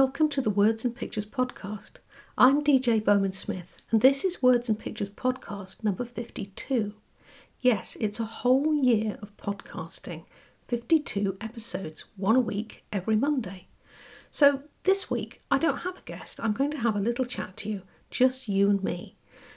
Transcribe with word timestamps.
Welcome 0.00 0.28
to 0.28 0.40
the 0.40 0.48
Words 0.48 0.84
and 0.84 0.94
Pictures 0.94 1.26
podcast. 1.26 1.94
I'm 2.38 2.62
DJ 2.62 3.04
Bowman 3.04 3.32
Smith, 3.32 3.78
and 3.90 4.00
this 4.00 4.24
is 4.24 4.40
Words 4.40 4.68
and 4.68 4.78
Pictures 4.78 5.08
podcast 5.08 5.82
number 5.82 6.04
52. 6.04 6.94
Yes, 7.60 7.96
it's 7.98 8.20
a 8.20 8.24
whole 8.24 8.72
year 8.72 9.18
of 9.20 9.36
podcasting, 9.36 10.22
52 10.68 11.36
episodes, 11.40 12.04
one 12.16 12.36
a 12.36 12.40
week, 12.40 12.84
every 12.92 13.16
Monday. 13.16 13.66
So 14.30 14.62
this 14.84 15.10
week, 15.10 15.42
I 15.50 15.58
don't 15.58 15.78
have 15.78 15.98
a 15.98 16.02
guest. 16.02 16.38
I'm 16.44 16.52
going 16.52 16.70
to 16.70 16.78
have 16.78 16.94
a 16.94 17.00
little 17.00 17.24
chat 17.24 17.56
to 17.56 17.68
you, 17.68 17.82
just 18.08 18.46
you 18.46 18.70
and 18.70 18.84
me, 18.84 19.16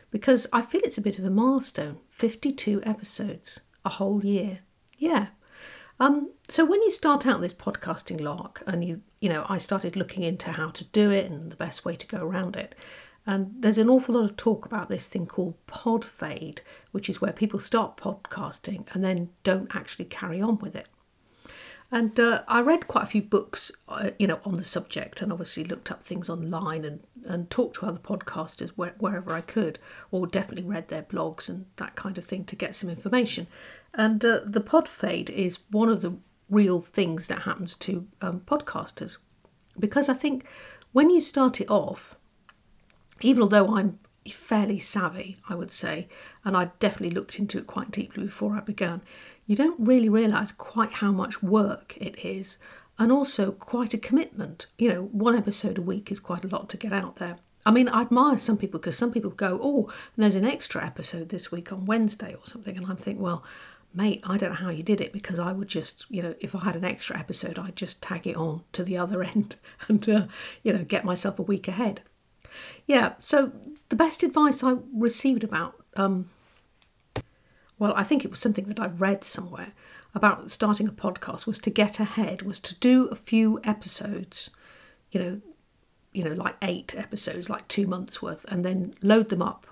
because 0.09 0.47
I 0.51 0.63
feel 0.63 0.81
it's 0.83 0.97
a 0.97 1.01
bit 1.01 1.19
of 1.19 1.25
a 1.25 1.29
milestone 1.29 1.99
52 2.07 2.81
episodes, 2.83 3.59
a 3.85 3.89
whole 3.89 4.25
year. 4.25 4.61
Yeah, 4.97 5.27
um, 6.01 6.31
so 6.47 6.65
when 6.65 6.81
you 6.81 6.89
start 6.89 7.27
out 7.27 7.41
this 7.41 7.53
podcasting 7.53 8.19
lark, 8.19 8.63
and 8.65 8.83
you, 8.83 9.01
you 9.21 9.29
know, 9.29 9.45
I 9.47 9.57
started 9.59 9.95
looking 9.95 10.23
into 10.23 10.51
how 10.51 10.71
to 10.71 10.83
do 10.85 11.11
it 11.11 11.31
and 11.31 11.51
the 11.51 11.55
best 11.55 11.85
way 11.85 11.95
to 11.95 12.07
go 12.07 12.17
around 12.17 12.55
it. 12.57 12.75
And 13.25 13.53
there's 13.59 13.77
an 13.77 13.89
awful 13.89 14.15
lot 14.15 14.23
of 14.23 14.35
talk 14.35 14.65
about 14.65 14.89
this 14.89 15.07
thing 15.07 15.27
called 15.27 15.55
pod 15.67 16.03
fade, 16.03 16.61
which 16.91 17.07
is 17.07 17.21
where 17.21 17.31
people 17.31 17.59
start 17.59 17.97
podcasting 17.97 18.87
and 18.93 19.03
then 19.03 19.29
don't 19.43 19.73
actually 19.75 20.05
carry 20.05 20.41
on 20.41 20.57
with 20.57 20.75
it. 20.75 20.87
And 21.91 22.17
uh, 22.19 22.43
I 22.47 22.61
read 22.61 22.87
quite 22.87 23.03
a 23.03 23.07
few 23.07 23.21
books, 23.21 23.69
uh, 23.89 24.11
you 24.17 24.25
know, 24.25 24.39
on 24.45 24.53
the 24.53 24.63
subject, 24.63 25.21
and 25.21 25.31
obviously 25.31 25.65
looked 25.65 25.91
up 25.91 26.01
things 26.01 26.29
online 26.29 26.85
and, 26.85 27.01
and 27.25 27.49
talked 27.49 27.75
to 27.75 27.85
other 27.85 27.99
podcasters 27.99 28.69
where, 28.69 28.95
wherever 28.97 29.33
I 29.33 29.41
could, 29.41 29.77
or 30.09 30.25
definitely 30.25 30.63
read 30.63 30.87
their 30.87 31.03
blogs 31.03 31.49
and 31.49 31.65
that 31.75 31.95
kind 31.95 32.17
of 32.17 32.23
thing 32.23 32.45
to 32.45 32.55
get 32.55 32.75
some 32.75 32.89
information. 32.89 33.47
And 33.93 34.23
uh, 34.23 34.39
the 34.45 34.61
pod 34.61 34.87
fade 34.87 35.29
is 35.29 35.59
one 35.69 35.89
of 35.89 36.01
the 36.01 36.15
real 36.51 36.79
things 36.79 37.27
that 37.27 37.43
happens 37.43 37.75
to 37.75 38.07
um, 38.21 38.41
podcasters. 38.41 39.17
Because 39.79 40.09
I 40.09 40.13
think 40.13 40.45
when 40.91 41.09
you 41.09 41.21
start 41.21 41.59
it 41.59 41.69
off, 41.69 42.17
even 43.21 43.41
although 43.41 43.75
I'm 43.75 43.97
fairly 44.29 44.77
savvy, 44.77 45.37
I 45.49 45.55
would 45.55 45.71
say, 45.71 46.07
and 46.43 46.55
I 46.55 46.71
definitely 46.79 47.15
looked 47.15 47.39
into 47.39 47.57
it 47.57 47.65
quite 47.65 47.89
deeply 47.89 48.25
before 48.25 48.55
I 48.55 48.59
began, 48.59 49.01
you 49.47 49.55
don't 49.55 49.79
really 49.79 50.09
realise 50.09 50.51
quite 50.51 50.93
how 50.93 51.11
much 51.11 51.41
work 51.41 51.95
it 51.97 52.23
is 52.23 52.57
and 52.99 53.11
also 53.11 53.51
quite 53.51 53.93
a 53.93 53.97
commitment. 53.97 54.67
You 54.77 54.89
know, 54.89 55.01
one 55.11 55.35
episode 55.35 55.77
a 55.77 55.81
week 55.81 56.11
is 56.11 56.19
quite 56.19 56.43
a 56.43 56.47
lot 56.47 56.69
to 56.69 56.77
get 56.77 56.93
out 56.93 57.15
there. 57.15 57.37
I 57.65 57.71
mean, 57.71 57.89
I 57.89 58.01
admire 58.01 58.37
some 58.37 58.57
people 58.57 58.79
because 58.79 58.97
some 58.97 59.11
people 59.11 59.31
go, 59.31 59.59
oh, 59.61 59.91
there's 60.17 60.35
an 60.35 60.45
extra 60.45 60.85
episode 60.85 61.29
this 61.29 61.51
week 61.51 61.71
on 61.71 61.85
Wednesday 61.85 62.33
or 62.33 62.45
something. 62.45 62.75
And 62.75 62.87
I'm 62.87 62.97
thinking, 62.97 63.23
well, 63.23 63.43
mate, 63.93 64.21
I 64.23 64.37
don't 64.37 64.51
know 64.51 64.55
how 64.55 64.69
you 64.69 64.83
did 64.83 65.01
it 65.01 65.11
because 65.11 65.39
I 65.39 65.51
would 65.51 65.67
just, 65.67 66.05
you 66.09 66.21
know, 66.21 66.35
if 66.39 66.55
I 66.55 66.59
had 66.59 66.75
an 66.75 66.85
extra 66.85 67.17
episode, 67.17 67.59
I'd 67.59 67.75
just 67.75 68.01
tag 68.01 68.25
it 68.25 68.35
on 68.35 68.63
to 68.73 68.83
the 68.83 68.97
other 68.97 69.23
end 69.35 69.55
and, 69.87 70.07
uh, 70.07 70.27
you 70.63 70.73
know, 70.73 70.83
get 70.83 71.05
myself 71.05 71.39
a 71.39 71.43
week 71.43 71.67
ahead. 71.67 72.01
Yeah, 72.85 73.13
so 73.19 73.51
the 73.89 73.95
best 73.95 74.23
advice 74.23 74.63
I 74.63 74.77
received 74.93 75.43
about, 75.43 75.75
um, 75.95 76.29
well, 77.79 77.93
I 77.95 78.03
think 78.03 78.23
it 78.23 78.29
was 78.29 78.39
something 78.39 78.65
that 78.65 78.79
I 78.79 78.87
read 78.87 79.23
somewhere 79.23 79.73
about 80.13 80.51
starting 80.51 80.87
a 80.87 80.91
podcast 80.91 81.45
was 81.45 81.59
to 81.59 81.69
get 81.69 81.99
ahead, 81.99 82.41
was 82.41 82.59
to 82.59 82.75
do 82.79 83.05
a 83.07 83.15
few 83.15 83.59
episodes, 83.63 84.49
you 85.11 85.19
know, 85.19 85.41
you 86.13 86.23
know, 86.23 86.33
like 86.33 86.55
eight 86.61 86.93
episodes, 86.97 87.49
like 87.49 87.67
two 87.69 87.87
months 87.87 88.21
worth, 88.21 88.45
and 88.49 88.65
then 88.65 88.93
load 89.01 89.29
them 89.29 89.41
up 89.41 89.70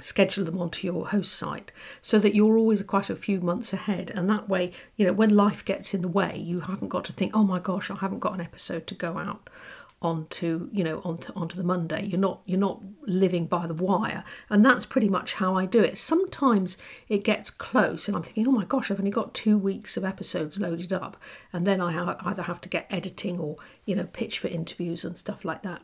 schedule 0.00 0.44
them 0.44 0.58
onto 0.58 0.86
your 0.86 1.08
host 1.08 1.32
site 1.32 1.72
so 2.00 2.18
that 2.18 2.34
you're 2.34 2.58
always 2.58 2.82
quite 2.82 3.10
a 3.10 3.16
few 3.16 3.40
months 3.40 3.72
ahead. 3.72 4.10
And 4.14 4.28
that 4.30 4.48
way 4.48 4.72
you 4.96 5.06
know 5.06 5.12
when 5.12 5.30
life 5.30 5.64
gets 5.64 5.94
in 5.94 6.02
the 6.02 6.08
way 6.08 6.36
you 6.38 6.60
haven't 6.60 6.88
got 6.88 7.04
to 7.06 7.12
think 7.12 7.32
oh 7.34 7.44
my 7.44 7.58
gosh 7.58 7.90
i 7.90 7.96
haven't 7.96 8.20
got 8.20 8.34
an 8.34 8.40
episode 8.40 8.86
to 8.88 8.94
go 8.94 9.18
out 9.18 9.48
onto 10.00 10.68
you 10.72 10.84
know 10.84 11.00
onto 11.04 11.32
onto 11.34 11.56
the 11.56 11.64
monday. 11.64 12.04
You're 12.04 12.20
not 12.20 12.40
you're 12.46 12.60
not 12.60 12.80
living 13.06 13.46
by 13.46 13.66
the 13.66 13.74
wire. 13.74 14.22
And 14.48 14.64
that's 14.64 14.86
pretty 14.86 15.08
much 15.08 15.34
how 15.34 15.56
i 15.56 15.66
do 15.66 15.82
it. 15.82 15.98
Sometimes 15.98 16.78
it 17.08 17.24
gets 17.24 17.50
close 17.50 18.06
and 18.06 18.16
i'm 18.16 18.22
thinking 18.22 18.46
oh 18.46 18.52
my 18.52 18.64
gosh 18.64 18.90
i've 18.90 19.00
only 19.00 19.10
got 19.10 19.34
two 19.34 19.58
weeks 19.58 19.96
of 19.96 20.04
episodes 20.04 20.60
loaded 20.60 20.92
up. 20.92 21.16
And 21.52 21.66
then 21.66 21.80
i 21.80 22.16
either 22.20 22.42
have 22.42 22.60
to 22.62 22.68
get 22.68 22.86
editing 22.90 23.38
or 23.40 23.56
you 23.84 23.96
know 23.96 24.04
pitch 24.04 24.38
for 24.38 24.48
interviews 24.48 25.04
and 25.04 25.18
stuff 25.18 25.44
like 25.44 25.62
that 25.62 25.82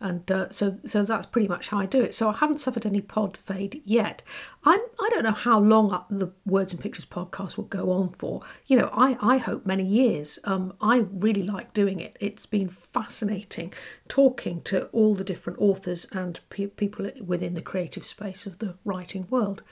and 0.00 0.30
uh, 0.30 0.50
so 0.50 0.78
so 0.84 1.04
that's 1.04 1.26
pretty 1.26 1.48
much 1.48 1.68
how 1.68 1.78
I 1.78 1.86
do 1.86 2.02
it. 2.02 2.14
So 2.14 2.30
I 2.30 2.36
haven't 2.36 2.58
suffered 2.58 2.86
any 2.86 3.00
pod 3.00 3.36
fade 3.36 3.82
yet. 3.84 4.22
I'm 4.64 4.80
I 5.00 5.08
don't 5.10 5.24
know 5.24 5.32
how 5.32 5.58
long 5.58 6.04
the 6.10 6.32
Words 6.46 6.72
and 6.72 6.82
Pictures 6.82 7.06
podcast 7.06 7.56
will 7.56 7.64
go 7.64 7.90
on 7.90 8.10
for. 8.10 8.42
You 8.66 8.78
know, 8.78 8.90
I 8.92 9.16
I 9.20 9.38
hope 9.38 9.66
many 9.66 9.84
years. 9.84 10.38
Um, 10.44 10.74
I 10.80 11.04
really 11.10 11.42
like 11.42 11.74
doing 11.74 12.00
it. 12.00 12.16
It's 12.20 12.46
been 12.46 12.68
fascinating 12.68 13.72
talking 14.08 14.62
to 14.62 14.86
all 14.86 15.14
the 15.14 15.24
different 15.24 15.60
authors 15.60 16.06
and 16.12 16.40
pe- 16.50 16.66
people 16.66 17.10
within 17.24 17.54
the 17.54 17.62
creative 17.62 18.04
space 18.06 18.46
of 18.46 18.58
the 18.58 18.76
writing 18.84 19.26
world. 19.30 19.62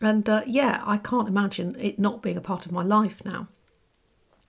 And 0.00 0.28
uh, 0.28 0.42
yeah, 0.46 0.82
I 0.84 0.98
can't 0.98 1.28
imagine 1.28 1.76
it 1.78 1.98
not 1.98 2.22
being 2.22 2.36
a 2.36 2.42
part 2.42 2.66
of 2.66 2.72
my 2.72 2.82
life 2.82 3.24
now 3.24 3.48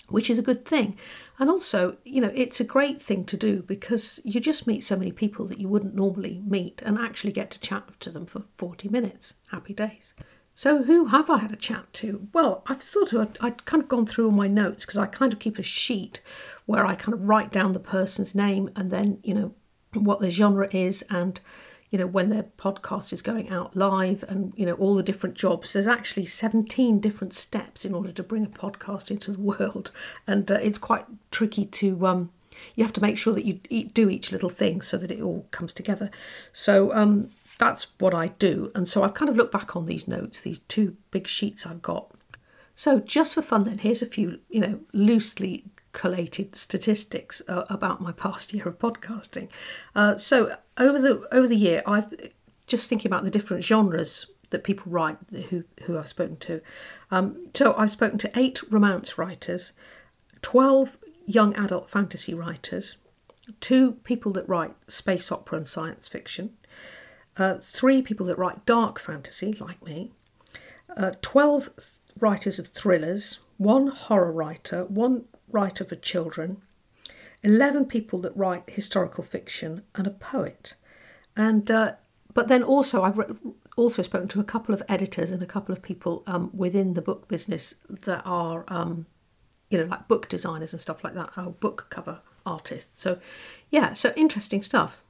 which 0.09 0.29
is 0.29 0.39
a 0.39 0.43
good 0.43 0.65
thing. 0.65 0.97
And 1.39 1.49
also, 1.49 1.97
you 2.03 2.21
know, 2.21 2.31
it's 2.33 2.59
a 2.59 2.65
great 2.65 3.01
thing 3.01 3.25
to 3.25 3.37
do 3.37 3.61
because 3.61 4.19
you 4.23 4.39
just 4.39 4.67
meet 4.67 4.83
so 4.83 4.95
many 4.95 5.11
people 5.11 5.45
that 5.47 5.59
you 5.59 5.67
wouldn't 5.67 5.95
normally 5.95 6.41
meet 6.45 6.81
and 6.83 6.97
actually 6.97 7.33
get 7.33 7.51
to 7.51 7.59
chat 7.59 7.99
to 7.99 8.09
them 8.09 8.25
for 8.25 8.43
40 8.57 8.89
minutes. 8.89 9.35
Happy 9.51 9.73
days. 9.73 10.13
So, 10.55 10.83
who 10.83 11.05
have 11.05 11.29
I 11.29 11.37
had 11.37 11.51
a 11.51 11.55
chat 11.55 11.93
to? 11.93 12.27
Well, 12.33 12.63
I've 12.65 12.81
thought 12.81 13.13
of, 13.13 13.35
I'd 13.41 13.65
kind 13.65 13.83
of 13.83 13.89
gone 13.89 14.07
through 14.07 14.25
all 14.25 14.31
my 14.31 14.47
notes 14.47 14.85
because 14.85 14.97
I 14.97 15.05
kind 15.05 15.31
of 15.31 15.37
keep 15.37 15.59
a 15.59 15.63
sheet 15.63 16.19
where 16.65 16.85
I 16.85 16.95
kind 16.95 17.13
of 17.13 17.27
write 17.27 17.51
down 17.51 17.73
the 17.73 17.79
person's 17.79 18.33
name 18.33 18.71
and 18.75 18.89
then, 18.89 19.19
you 19.21 19.35
know, 19.35 19.53
what 19.93 20.19
the 20.19 20.31
genre 20.31 20.67
is 20.71 21.03
and 21.11 21.39
you 21.89 21.97
know, 21.97 22.07
when 22.07 22.29
their 22.29 22.43
podcast 22.43 23.13
is 23.13 23.21
going 23.21 23.49
out 23.49 23.75
live 23.75 24.23
and, 24.27 24.53
you 24.55 24.65
know, 24.65 24.73
all 24.73 24.95
the 24.95 25.03
different 25.03 25.35
jobs. 25.35 25.73
There's 25.73 25.87
actually 25.87 26.25
17 26.25 26.99
different 26.99 27.33
steps 27.33 27.85
in 27.85 27.93
order 27.93 28.11
to 28.11 28.23
bring 28.23 28.45
a 28.45 28.49
podcast 28.49 29.09
into 29.09 29.31
the 29.31 29.39
world. 29.59 29.91
And 30.25 30.51
uh, 30.51 30.55
it's 30.55 30.77
quite 30.77 31.05
tricky 31.31 31.65
to, 31.65 32.05
um, 32.05 32.31
you 32.75 32.83
have 32.83 32.93
to 32.93 33.01
make 33.01 33.17
sure 33.17 33.33
that 33.33 33.45
you 33.45 33.53
do 33.85 34.09
each 34.09 34.31
little 34.31 34.49
thing 34.49 34.81
so 34.81 34.97
that 34.97 35.11
it 35.11 35.21
all 35.21 35.47
comes 35.51 35.73
together. 35.73 36.11
So 36.51 36.93
um, 36.93 37.29
that's 37.57 37.87
what 37.99 38.13
I 38.13 38.27
do. 38.27 38.71
And 38.75 38.87
so 38.87 39.03
I've 39.03 39.13
kind 39.13 39.29
of 39.29 39.37
looked 39.37 39.53
back 39.53 39.75
on 39.75 39.85
these 39.85 40.07
notes, 40.07 40.41
these 40.41 40.59
two 40.59 40.97
big 41.11 41.27
sheets 41.27 41.65
I've 41.65 41.81
got. 41.81 42.11
So 42.75 42.99
just 42.99 43.33
for 43.33 43.41
fun, 43.41 43.63
then, 43.63 43.79
here's 43.79 44.01
a 44.01 44.05
few, 44.05 44.39
you 44.49 44.59
know, 44.59 44.79
loosely 44.93 45.65
collated 45.97 46.55
statistics 46.55 47.41
uh, 47.47 47.65
about 47.69 47.99
my 47.99 48.11
past 48.11 48.53
year 48.53 48.67
of 48.67 48.77
podcasting. 48.77 49.49
Uh, 49.95 50.15
so 50.15 50.55
over 50.77 50.99
the 51.01 51.27
over 51.31 51.47
the 51.47 51.55
year, 51.55 51.81
I've 51.87 52.13
just 52.67 52.87
thinking 52.87 53.09
about 53.11 53.23
the 53.23 53.31
different 53.31 53.63
genres 53.63 54.27
that 54.51 54.63
people 54.63 54.91
write 54.91 55.17
who 55.49 55.63
who 55.83 55.97
I've 55.97 56.07
spoken 56.07 56.37
to. 56.37 56.61
Um, 57.09 57.47
so 57.55 57.73
I've 57.75 57.89
spoken 57.89 58.19
to 58.19 58.31
eight 58.35 58.61
romance 58.69 59.17
writers, 59.17 59.73
twelve 60.43 60.97
young 61.25 61.55
adult 61.55 61.89
fantasy 61.89 62.33
writers, 62.35 62.97
two 63.59 63.93
people 64.03 64.31
that 64.33 64.47
write 64.47 64.75
space 64.87 65.31
opera 65.31 65.57
and 65.57 65.67
science 65.67 66.07
fiction, 66.07 66.51
uh, 67.37 67.55
three 67.59 68.03
people 68.03 68.27
that 68.27 68.37
write 68.37 68.67
dark 68.67 68.99
fantasy 68.99 69.53
like 69.53 69.83
me, 69.83 70.11
uh, 70.95 71.13
twelve 71.23 71.71
writers 72.19 72.59
of 72.59 72.67
thrillers, 72.67 73.39
one 73.57 73.87
horror 73.87 74.31
writer, 74.31 74.85
one 74.85 75.25
writer 75.49 75.83
for 75.83 75.95
children, 75.95 76.61
11 77.43 77.85
people 77.85 78.19
that 78.19 78.35
write 78.35 78.63
historical 78.67 79.23
fiction, 79.23 79.83
and 79.95 80.07
a 80.07 80.11
poet. 80.11 80.75
And 81.35 81.69
uh, 81.69 81.93
but 82.33 82.47
then 82.47 82.63
also 82.63 83.03
I've 83.03 83.17
re- 83.17 83.35
also 83.75 84.01
spoken 84.01 84.27
to 84.29 84.39
a 84.39 84.43
couple 84.43 84.73
of 84.73 84.83
editors 84.89 85.31
and 85.31 85.41
a 85.41 85.45
couple 85.45 85.73
of 85.73 85.81
people 85.81 86.23
um, 86.27 86.49
within 86.53 86.93
the 86.93 87.01
book 87.01 87.27
business 87.27 87.75
that 87.89 88.21
are 88.25 88.65
um, 88.67 89.05
you 89.69 89.77
know 89.77 89.85
like 89.85 90.07
book 90.07 90.27
designers 90.27 90.73
and 90.73 90.81
stuff 90.81 91.03
like 91.03 91.13
that, 91.13 91.29
or 91.37 91.51
book 91.51 91.87
cover 91.89 92.19
artists. 92.45 93.01
So 93.01 93.19
yeah, 93.69 93.93
so 93.93 94.13
interesting 94.15 94.63
stuff. 94.63 95.03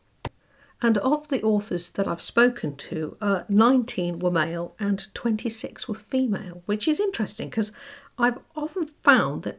And 0.82 0.98
of 1.00 1.30
the 1.30 1.42
authors 1.42 1.90
that 1.92 2.08
I've 2.08 2.22
spoken 2.22 2.76
to, 2.76 3.18
uh, 3.20 3.42
19 3.50 4.20
were 4.20 4.30
male 4.30 4.76
and 4.80 5.08
26 5.16 5.88
were 5.88 5.96
female, 5.96 6.62
which 6.68 6.88
is 6.88 7.00
interesting 7.00 7.50
because 7.50 7.72
I've 8.18 8.38
often 8.56 8.86
found 8.86 9.42
that 9.44 9.58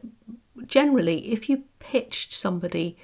generally, 0.65 1.31
if 1.31 1.49
you 1.49 1.63
pitched 1.79 2.33
somebody 2.33 2.97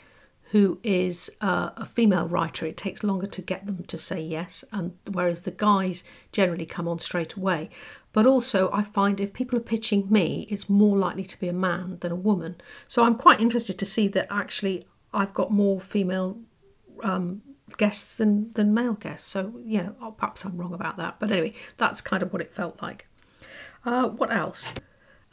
who 0.52 0.80
is 0.84 1.30
uh, 1.42 1.72
a 1.76 1.86
female 1.86 2.28
writer, 2.28 2.66
it 2.66 2.78
takes 2.78 3.04
longer 3.04 3.26
to 3.28 3.42
get 3.42 3.66
them 3.66 3.84
to 3.86 3.98
say 3.98 4.22
yes, 4.22 4.64
and 4.72 4.94
whereas 5.12 5.42
the 5.42 5.52
guys 5.52 6.04
generally 6.32 6.66
come 6.66 6.88
on 6.88 7.00
straight 7.00 7.34
away. 7.34 7.70
But 8.14 8.26
also, 8.26 8.72
I 8.72 8.84
find 8.84 9.20
if 9.20 9.34
people 9.34 9.58
are 9.58 9.62
pitching 9.62 10.08
me, 10.10 10.48
it's 10.50 10.70
more 10.70 10.98
likely 10.98 11.26
to 11.26 11.40
be 11.40 11.50
a 11.50 11.54
man 11.54 11.98
than 12.00 12.12
a 12.14 12.16
woman. 12.16 12.56
So 12.88 13.04
I'm 13.04 13.16
quite 13.16 13.42
interested 13.42 13.78
to 13.80 13.86
see 13.86 14.08
that 14.10 14.28
actually 14.30 14.88
I've 15.14 15.34
got 15.34 15.52
more 15.52 15.82
female 15.82 16.38
um, 17.04 17.42
guests 17.78 18.16
than 18.16 18.54
than 18.54 18.74
male 18.74 18.94
guests. 18.94 19.28
So 19.28 19.60
yeah, 19.66 19.90
oh, 20.02 20.12
perhaps 20.12 20.46
I'm 20.46 20.58
wrong 20.58 20.74
about 20.74 20.96
that. 20.98 21.20
But 21.20 21.32
anyway, 21.32 21.54
that's 21.76 22.00
kind 22.00 22.24
of 22.24 22.32
what 22.32 22.42
it 22.42 22.54
felt 22.54 22.82
like. 22.82 23.08
Uh, 23.84 24.08
what 24.08 24.32
else? 24.32 24.74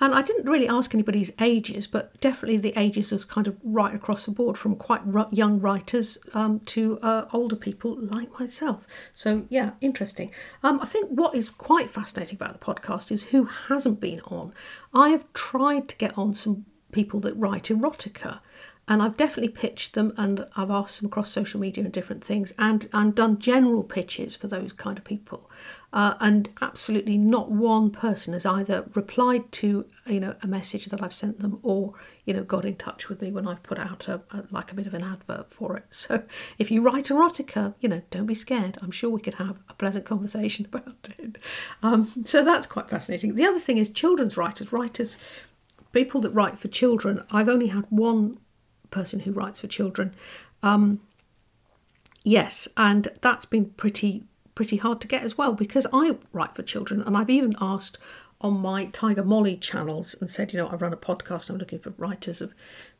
And 0.03 0.17
I 0.17 0.23
didn't 0.23 0.51
really 0.51 0.67
ask 0.67 0.93
anybody's 0.95 1.31
ages, 1.41 1.87
but 1.87 2.21
definitely 2.21 2.57
the 2.57 2.77
ages 2.77 3.13
are 3.13 3.19
kind 3.19 3.47
of 3.47 3.57
right 3.63 3.95
across 3.95 4.25
the 4.25 4.33
board 4.33 4.59
from 4.59 4.75
quite 4.75 5.03
young 5.31 5.61
writers 5.61 6.19
um, 6.35 6.59
to 6.67 6.99
uh, 7.03 7.27
older 7.33 7.55
people 7.55 7.97
like 8.01 8.37
myself. 8.41 8.85
So, 9.15 9.47
yeah, 9.49 9.71
interesting. 9.81 10.33
Um, 10.65 10.81
I 10.83 10.87
think 10.87 11.11
what 11.11 11.37
is 11.37 11.49
quite 11.49 11.89
fascinating 11.89 12.35
about 12.35 12.59
the 12.59 12.67
podcast 12.67 13.13
is 13.13 13.27
who 13.27 13.45
hasn't 13.45 14.01
been 14.01 14.21
on. 14.23 14.53
I 14.93 15.11
have 15.11 15.33
tried 15.35 15.89
to 15.91 15.97
get 15.97 16.19
on 16.19 16.35
some 16.35 16.65
people 16.91 17.21
that 17.21 17.35
write 17.35 17.65
erotica 17.67 18.41
and 18.89 19.01
I've 19.01 19.17
definitely 19.17 19.53
pitched 19.53 19.95
them 19.95 20.13
and 20.17 20.47
I've 20.57 20.71
asked 20.71 21.01
them 21.01 21.07
across 21.07 21.31
social 21.31 21.61
media 21.61 21.85
and 21.85 21.93
different 21.93 22.25
things 22.25 22.53
and 22.59 22.89
and 22.93 23.15
done 23.15 23.39
general 23.39 23.85
pitches 23.85 24.37
for 24.37 24.49
those 24.49 24.73
kind 24.73 24.99
of 24.99 25.05
people 25.05 25.49
uh, 25.93 26.15
and 26.21 26.49
absolutely 26.62 27.19
not 27.19 27.50
one 27.50 27.91
person 27.91 28.33
has 28.33 28.47
either 28.47 28.87
replied 28.94 29.50
to 29.53 29.85
you 30.06 30.21
know 30.21 30.35
a 30.43 30.47
message 30.47 30.87
that 30.87 31.03
I've 31.03 31.15
sent 31.15 31.41
them 31.41 31.59
or 31.62 31.93
you 32.25 32.33
know 32.33 32.44
got 32.44 32.65
in 32.65 32.77
touch 32.77 33.09
with 33.09 33.21
me 33.21 33.31
when 33.31 33.47
I've 33.47 33.62
put 33.62 33.79
out 33.79 34.09
a, 34.09 34.23
a 34.31 34.44
like 34.50 34.73
a 34.73 34.75
bit 34.75 34.87
of 34.87 34.94
an 34.94 35.05
advert 35.05 35.50
for 35.50 35.77
it. 35.77 35.85
So 36.03 36.25
if 36.59 36.71
you 36.71 36.83
write 36.83 37.05
erotica 37.05 37.75
you 37.81 37.89
know 37.89 38.03
don't 38.11 38.27
be 38.27 38.35
scared. 38.35 38.79
I'm 38.83 38.91
sure 38.91 39.11
we 39.11 39.21
could 39.21 39.35
have 39.35 39.59
a 39.69 39.75
pleasant 39.75 40.05
conversation 40.05 40.67
about 40.73 41.09
it. 41.19 41.37
Um, 41.83 42.06
so 42.25 42.44
that's 42.44 42.67
quite 42.67 42.89
fascinating. 42.89 43.35
The 43.35 43.47
other 43.47 43.61
thing 43.61 43.79
is 43.79 43.91
children's 43.91 44.37
writers 44.37 44.73
writers 44.73 45.19
people 45.93 46.21
that 46.23 46.31
write 46.31 46.59
for 46.59 46.69
children. 46.69 47.23
I've 47.31 47.49
only 47.49 47.69
had 47.69 47.85
one 47.91 48.39
person 48.91 49.21
who 49.21 49.33
writes 49.33 49.61
for 49.61 49.67
children. 49.67 50.15
Um, 50.62 51.00
yes, 52.25 52.67
and 52.77 53.09
that's 53.21 53.44
been 53.44 53.67
pretty 53.67 54.25
pretty 54.55 54.77
hard 54.77 55.01
to 55.01 55.09
get 55.09 55.23
as 55.23 55.39
well 55.39 55.53
because 55.53 55.87
I 55.93 56.17
write 56.33 56.55
for 56.55 56.63
children, 56.63 57.03
and 57.03 57.17
I've 57.17 57.31
even 57.31 57.57
asked 57.61 57.99
on 58.41 58.61
my 58.61 58.87
Tiger 58.87 59.25
Molly 59.25 59.57
channels 59.57 60.17
and 60.21 60.29
said, 60.29 60.53
you 60.53 60.59
know, 60.59 60.67
I 60.67 60.75
run 60.75 60.93
a 60.93 60.97
podcast. 60.97 61.49
I'm 61.49 61.59
looking 61.59 61.79
for 61.79 61.91
writers 61.97 62.41
of 62.41 62.53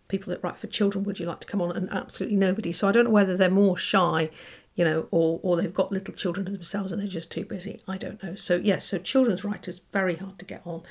people 0.09 0.31
that 0.31 0.43
write 0.43 0.57
for 0.57 0.69
children. 0.69 1.05
Would 1.05 1.19
you 1.19 1.27
like 1.27 1.41
to 1.41 1.47
come 1.47 1.61
on? 1.61 1.77
And 1.77 1.91
absolutely 1.91 2.37
nobody. 2.37 2.71
So 2.71 2.89
I 2.89 2.93
don't 2.93 3.05
know 3.05 3.11
whether 3.11 3.37
they're 3.37 3.51
more 3.51 3.77
shy, 3.77 4.31
you 4.75 4.85
know, 4.85 5.09
or 5.11 5.41
or 5.43 5.57
they've 5.57 5.75
got 5.75 5.93
little 5.93 6.15
children 6.15 6.45
themselves 6.45 6.93
and 6.93 7.01
they're 7.01 7.09
just 7.09 7.31
too 7.31 7.45
busy. 7.45 7.81
I 7.89 7.97
don't 7.97 8.23
know. 8.23 8.35
So 8.37 8.57
yes, 8.57 8.85
so 8.85 8.99
children's 8.99 9.45
writers 9.45 9.81
very 9.93 10.17
hard 10.17 10.39
to 10.39 10.45
get 10.45 10.63
on. 10.65 10.83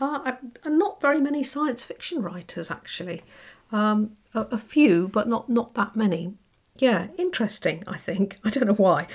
Uh, 0.00 0.32
and 0.64 0.78
not 0.78 1.00
very 1.00 1.20
many 1.20 1.42
science 1.42 1.82
fiction 1.82 2.22
writers 2.22 2.70
actually. 2.70 3.22
Um, 3.70 4.14
a, 4.32 4.42
a, 4.52 4.58
few, 4.58 5.08
but 5.08 5.28
not 5.28 5.50
not 5.50 5.74
that 5.74 5.94
many. 5.94 6.34
Yeah, 6.78 7.08
interesting. 7.18 7.82
I 7.86 7.96
think 7.96 8.38
I 8.44 8.50
don't 8.50 8.66
know 8.66 8.74
why. 8.74 9.06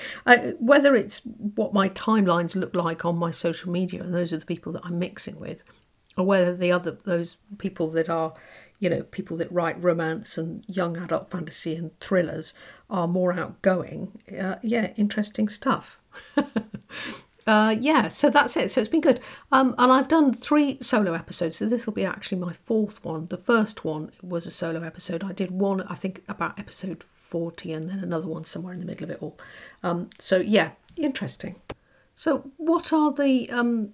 whether 0.58 0.94
it's 0.94 1.20
what 1.20 1.72
my 1.72 1.88
timelines 1.88 2.54
look 2.56 2.74
like 2.74 3.04
on 3.04 3.16
my 3.16 3.30
social 3.30 3.70
media, 3.70 4.02
and 4.02 4.14
those 4.14 4.32
are 4.32 4.38
the 4.38 4.46
people 4.46 4.72
that 4.72 4.84
I'm 4.84 4.98
mixing 4.98 5.40
with, 5.40 5.62
or 6.16 6.24
whether 6.24 6.54
the 6.54 6.72
other 6.72 6.98
those 7.04 7.38
people 7.58 7.88
that 7.90 8.08
are, 8.08 8.34
you 8.78 8.88
know, 8.90 9.02
people 9.02 9.36
that 9.38 9.50
write 9.52 9.82
romance 9.82 10.38
and 10.38 10.64
young 10.68 10.96
adult 10.96 11.30
fantasy 11.30 11.74
and 11.74 11.98
thrillers 12.00 12.54
are 12.90 13.08
more 13.08 13.32
outgoing. 13.32 14.20
Uh, 14.38 14.56
yeah, 14.62 14.92
interesting 14.96 15.48
stuff. 15.48 15.98
uh, 17.46 17.74
yeah, 17.80 18.08
so 18.08 18.30
that's 18.30 18.56
it. 18.56 18.70
So 18.70 18.80
it's 18.80 18.90
been 18.90 19.00
good. 19.00 19.20
Um, 19.50 19.74
and 19.78 19.90
I've 19.90 20.08
done 20.08 20.32
three 20.32 20.78
solo 20.80 21.14
episodes. 21.14 21.56
So 21.56 21.66
this 21.66 21.86
will 21.86 21.94
be 21.94 22.04
actually 22.04 22.38
my 22.38 22.52
fourth 22.52 23.04
one. 23.04 23.26
The 23.26 23.38
first 23.38 23.84
one 23.84 24.10
was 24.22 24.46
a 24.46 24.50
solo 24.50 24.82
episode. 24.82 25.24
I 25.24 25.32
did 25.32 25.50
one, 25.50 25.80
I 25.82 25.94
think, 25.94 26.22
about 26.28 26.58
episode 26.58 27.02
40, 27.34 27.72
and 27.72 27.90
then 27.90 27.98
another 27.98 28.28
one 28.28 28.44
somewhere 28.44 28.72
in 28.72 28.78
the 28.78 28.86
middle 28.86 29.02
of 29.02 29.10
it 29.10 29.18
all. 29.20 29.36
Um, 29.82 30.08
so 30.20 30.36
yeah, 30.36 30.70
interesting. 30.96 31.56
So, 32.14 32.52
what 32.58 32.92
are 32.92 33.12
the 33.12 33.50
um, 33.50 33.92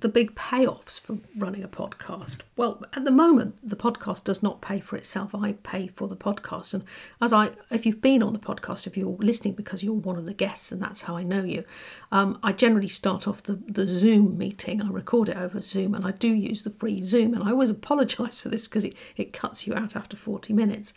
the 0.00 0.08
big 0.10 0.34
payoffs 0.34 1.00
for 1.00 1.16
running 1.34 1.64
a 1.64 1.68
podcast? 1.68 2.40
Well, 2.58 2.82
at 2.92 3.04
the 3.04 3.10
moment, 3.10 3.56
the 3.66 3.74
podcast 3.74 4.24
does 4.24 4.42
not 4.42 4.60
pay 4.60 4.80
for 4.80 4.96
itself. 4.96 5.34
I 5.34 5.52
pay 5.52 5.86
for 5.86 6.08
the 6.08 6.16
podcast. 6.16 6.74
And 6.74 6.84
as 7.22 7.32
I, 7.32 7.52
if 7.70 7.86
you've 7.86 8.02
been 8.02 8.22
on 8.22 8.34
the 8.34 8.38
podcast, 8.38 8.86
if 8.86 8.98
you're 8.98 9.16
listening 9.18 9.54
because 9.54 9.82
you're 9.82 9.94
one 9.94 10.18
of 10.18 10.26
the 10.26 10.34
guests 10.34 10.72
and 10.72 10.82
that's 10.82 11.02
how 11.02 11.16
I 11.16 11.22
know 11.22 11.42
you, 11.42 11.64
um, 12.10 12.38
I 12.42 12.52
generally 12.52 12.88
start 12.88 13.26
off 13.26 13.42
the, 13.44 13.54
the 13.66 13.86
Zoom 13.86 14.36
meeting. 14.36 14.82
I 14.82 14.90
record 14.90 15.30
it 15.30 15.38
over 15.38 15.58
Zoom 15.58 15.94
and 15.94 16.04
I 16.04 16.10
do 16.10 16.28
use 16.28 16.64
the 16.64 16.70
free 16.70 17.02
Zoom. 17.02 17.32
And 17.32 17.42
I 17.42 17.52
always 17.52 17.70
apologise 17.80 18.42
for 18.42 18.50
this 18.50 18.64
because 18.64 18.84
it, 18.84 18.94
it 19.16 19.32
cuts 19.32 19.66
you 19.66 19.72
out 19.72 19.96
after 19.96 20.18
40 20.18 20.52
minutes. 20.52 20.92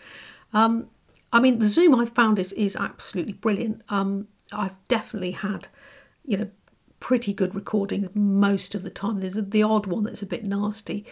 Um, 0.51 0.89
I 1.31 1.39
mean, 1.39 1.59
the 1.59 1.65
Zoom 1.65 1.95
I've 1.95 2.09
found 2.09 2.39
is, 2.39 2.53
is 2.53 2.75
absolutely 2.75 3.33
brilliant. 3.33 3.81
Um, 3.89 4.27
I've 4.51 4.75
definitely 4.87 5.31
had, 5.31 5.67
you 6.25 6.37
know, 6.37 6.49
pretty 6.99 7.33
good 7.33 7.53
recording 7.53 8.09
most 8.13 8.73
of 8.73 8.83
the 8.83 8.89
time. 8.89 9.19
There's 9.19 9.35
the 9.35 9.63
odd 9.63 9.85
one 9.85 10.03
that's 10.03 10.21
a 10.21 10.27
bit 10.27 10.45
nasty, 10.45 11.05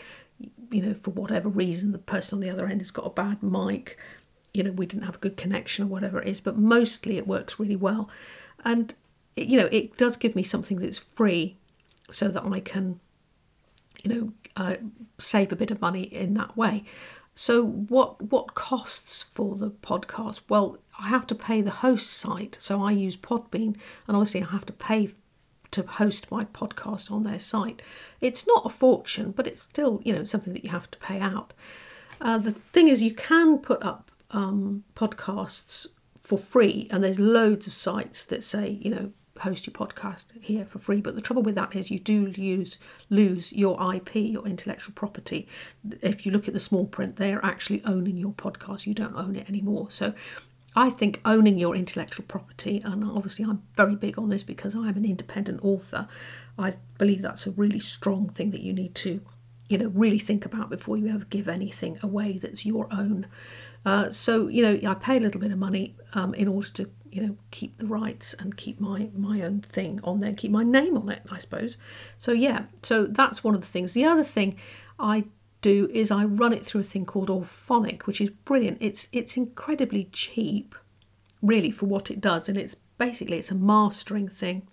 you 0.71 0.81
know, 0.81 0.93
for 0.93 1.11
whatever 1.11 1.49
reason, 1.49 1.91
the 1.91 1.99
person 1.99 2.37
on 2.37 2.41
the 2.41 2.49
other 2.49 2.67
end 2.67 2.81
has 2.81 2.91
got 2.91 3.05
a 3.05 3.09
bad 3.09 3.43
mic, 3.43 3.97
you 4.53 4.63
know, 4.63 4.71
we 4.71 4.85
didn't 4.85 5.05
have 5.05 5.15
a 5.15 5.19
good 5.19 5.37
connection 5.37 5.85
or 5.85 5.87
whatever 5.87 6.21
it 6.21 6.27
is, 6.27 6.39
but 6.39 6.57
mostly 6.57 7.17
it 7.17 7.27
works 7.27 7.59
really 7.59 7.75
well. 7.75 8.09
And, 8.63 8.93
you 9.35 9.57
know, 9.57 9.67
it 9.71 9.97
does 9.97 10.15
give 10.15 10.35
me 10.35 10.43
something 10.43 10.79
that's 10.79 10.99
free 10.99 11.57
so 12.11 12.27
that 12.29 12.45
I 12.45 12.59
can, 12.59 12.99
you 14.03 14.13
know, 14.13 14.33
uh, 14.55 14.75
save 15.17 15.51
a 15.51 15.55
bit 15.55 15.71
of 15.71 15.81
money 15.81 16.03
in 16.03 16.35
that 16.35 16.55
way. 16.55 16.83
So 17.35 17.65
what 17.65 18.21
what 18.31 18.53
costs 18.53 19.23
for 19.23 19.55
the 19.55 19.71
podcast? 19.71 20.41
Well, 20.49 20.77
I 20.99 21.09
have 21.09 21.25
to 21.27 21.35
pay 21.35 21.61
the 21.61 21.71
host 21.71 22.11
site, 22.11 22.57
so 22.59 22.81
I 22.83 22.91
use 22.91 23.17
Podbean, 23.17 23.75
and 24.07 24.15
obviously 24.15 24.43
I 24.43 24.51
have 24.51 24.65
to 24.67 24.73
pay 24.73 25.09
to 25.71 25.83
host 25.83 26.29
my 26.31 26.45
podcast 26.45 27.11
on 27.11 27.23
their 27.23 27.39
site. 27.39 27.81
It's 28.21 28.45
not 28.45 28.65
a 28.65 28.69
fortune, 28.69 29.31
but 29.31 29.47
it's 29.47 29.61
still, 29.61 30.01
you 30.05 30.13
know, 30.13 30.23
something 30.23 30.53
that 30.53 30.63
you 30.63 30.69
have 30.69 30.91
to 30.91 30.99
pay 30.99 31.19
out. 31.19 31.53
Uh, 32.21 32.37
the 32.37 32.51
thing 32.51 32.87
is, 32.87 33.01
you 33.01 33.13
can 33.13 33.57
put 33.57 33.83
up 33.83 34.11
um, 34.31 34.83
podcasts 34.95 35.87
for 36.19 36.37
free, 36.37 36.87
and 36.91 37.03
there's 37.03 37.19
loads 37.19 37.65
of 37.65 37.73
sites 37.73 38.23
that 38.25 38.43
say, 38.43 38.77
you 38.81 38.91
know, 38.91 39.11
host 39.39 39.65
your 39.65 39.73
podcast 39.73 40.25
here 40.39 40.65
for 40.65 40.79
free. 40.79 41.01
But 41.01 41.15
the 41.15 41.21
trouble 41.21 41.41
with 41.41 41.55
that 41.55 41.75
is 41.75 41.91
you 41.91 41.99
do 41.99 42.27
use 42.27 42.77
lose 43.09 43.51
your 43.51 43.93
IP, 43.93 44.15
your 44.15 44.47
intellectual 44.47 44.93
property. 44.93 45.47
If 46.01 46.25
you 46.25 46.31
look 46.31 46.47
at 46.47 46.53
the 46.53 46.59
small 46.59 46.85
print, 46.85 47.15
they're 47.15 47.43
actually 47.43 47.83
owning 47.85 48.17
your 48.17 48.33
podcast. 48.33 48.85
You 48.85 48.93
don't 48.93 49.15
own 49.15 49.35
it 49.35 49.49
anymore. 49.49 49.87
So 49.89 50.13
I 50.75 50.89
think 50.89 51.21
owning 51.25 51.57
your 51.57 51.75
intellectual 51.75 52.25
property, 52.27 52.81
and 52.83 53.03
obviously 53.03 53.45
I'm 53.45 53.63
very 53.75 53.95
big 53.95 54.17
on 54.17 54.29
this 54.29 54.43
because 54.43 54.75
I'm 54.75 54.97
an 54.97 55.05
independent 55.05 55.63
author, 55.63 56.07
I 56.57 56.75
believe 56.97 57.21
that's 57.21 57.47
a 57.47 57.51
really 57.51 57.79
strong 57.79 58.29
thing 58.29 58.51
that 58.51 58.61
you 58.61 58.73
need 58.73 58.95
to, 58.95 59.21
you 59.69 59.77
know, 59.77 59.87
really 59.87 60.19
think 60.19 60.45
about 60.45 60.69
before 60.69 60.97
you 60.97 61.07
ever 61.09 61.25
give 61.25 61.47
anything 61.47 61.99
away 62.01 62.37
that's 62.39 62.65
your 62.65 62.87
own. 62.91 63.27
Uh, 63.85 64.09
so 64.09 64.47
you 64.47 64.61
know, 64.63 64.89
I 64.89 64.93
pay 64.95 65.17
a 65.17 65.19
little 65.19 65.41
bit 65.41 65.51
of 65.51 65.59
money 65.59 65.95
um, 66.13 66.33
in 66.33 66.47
order 66.47 66.69
to 66.69 66.89
you 67.13 67.21
know 67.21 67.37
keep 67.51 67.77
the 67.77 67.85
rights 67.85 68.33
and 68.33 68.57
keep 68.57 68.79
my 68.79 69.09
my 69.15 69.41
own 69.41 69.61
thing 69.61 69.99
on 70.03 70.19
there, 70.19 70.33
keep 70.33 70.51
my 70.51 70.63
name 70.63 70.97
on 70.97 71.09
it, 71.09 71.21
I 71.29 71.37
suppose. 71.37 71.77
So 72.17 72.31
yeah, 72.31 72.65
so 72.81 73.05
that's 73.05 73.43
one 73.43 73.55
of 73.55 73.61
the 73.61 73.67
things. 73.67 73.93
The 73.93 74.05
other 74.05 74.23
thing 74.23 74.57
I 74.99 75.25
do 75.61 75.89
is 75.93 76.11
I 76.11 76.25
run 76.25 76.53
it 76.53 76.65
through 76.65 76.81
a 76.81 76.83
thing 76.83 77.05
called 77.05 77.29
Auphonic, 77.29 78.03
which 78.03 78.21
is 78.21 78.29
brilliant. 78.29 78.77
It's 78.81 79.07
it's 79.11 79.37
incredibly 79.37 80.09
cheap, 80.11 80.75
really, 81.41 81.71
for 81.71 81.85
what 81.85 82.11
it 82.11 82.21
does, 82.21 82.49
and 82.49 82.57
it's 82.57 82.75
basically 82.97 83.37
it's 83.37 83.51
a 83.51 83.55
mastering 83.55 84.27
thing. 84.27 84.67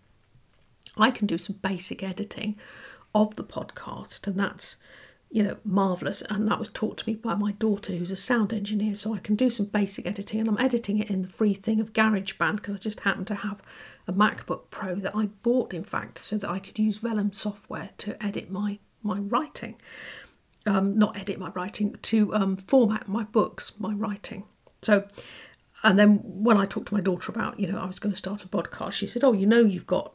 I 0.97 1.11
can 1.11 1.27
do 1.27 1.39
some 1.39 1.57
basic 1.63 2.03
editing 2.03 2.59
of 3.15 3.37
the 3.37 3.45
podcast, 3.45 4.27
and 4.27 4.39
that's 4.39 4.77
you 5.31 5.43
know 5.43 5.57
marvelous. 5.65 6.23
And 6.29 6.49
that 6.49 6.59
was 6.59 6.69
taught 6.69 6.99
to 6.99 7.09
me 7.09 7.15
by 7.15 7.35
my 7.35 7.53
daughter, 7.53 7.93
who's 7.93 8.11
a 8.11 8.17
sound 8.17 8.53
engineer, 8.53 8.95
so 8.95 9.15
I 9.15 9.19
can 9.19 9.37
do 9.37 9.51
some 9.51 9.67
basic 9.67 10.07
editing, 10.07 10.41
and 10.41 10.49
I'm 10.49 10.59
editing 10.59 10.99
it 10.99 11.11
in 11.11 11.23
the 11.23 11.29
free 11.29 11.55
thing 11.55 11.81
of 11.81 11.93
GarageBand 11.93 12.57
because 12.57 12.75
I 12.75 12.79
just 12.79 13.01
happen 13.01 13.25
to 13.27 13.35
have 13.37 13.63
a 14.07 14.13
MacBook 14.13 14.71
Pro 14.71 14.97
that 14.97 15.15
I 15.15 15.27
bought, 15.43 15.73
in 15.73 15.85
fact, 15.85 16.25
so 16.25 16.37
that 16.39 16.51
I 16.51 16.59
could 16.59 16.79
use 16.79 16.99
Vellum 16.99 17.33
software 17.33 17.91
to 17.99 18.23
edit 18.23 18.51
my 18.51 18.79
my 19.03 19.19
writing 19.19 19.77
um, 20.67 20.99
not 20.99 21.17
edit 21.17 21.39
my 21.39 21.51
writing, 21.51 21.97
to 22.03 22.35
um, 22.35 22.57
format 22.57 23.09
my 23.09 23.25
books, 23.25 23.73
my 23.79 23.93
writing. 23.93 24.45
So, 24.83 25.07
and 25.83 25.99
then 25.99 26.21
when 26.25 26.57
I 26.57 26.65
talked 26.65 26.89
to 26.89 26.95
my 26.95 27.01
daughter 27.01 27.33
about, 27.33 27.59
you 27.59 27.67
know, 27.67 27.79
I 27.79 27.87
was 27.87 27.99
going 27.99 28.13
to 28.13 28.19
start 28.19 28.45
a 28.45 28.49
podcast, 28.49 28.93
she 28.93 29.07
said, 29.07 29.25
"Oh, 29.25 29.33
you 29.33 29.47
know, 29.47 29.61
you've 29.61 29.87
got 29.87 30.15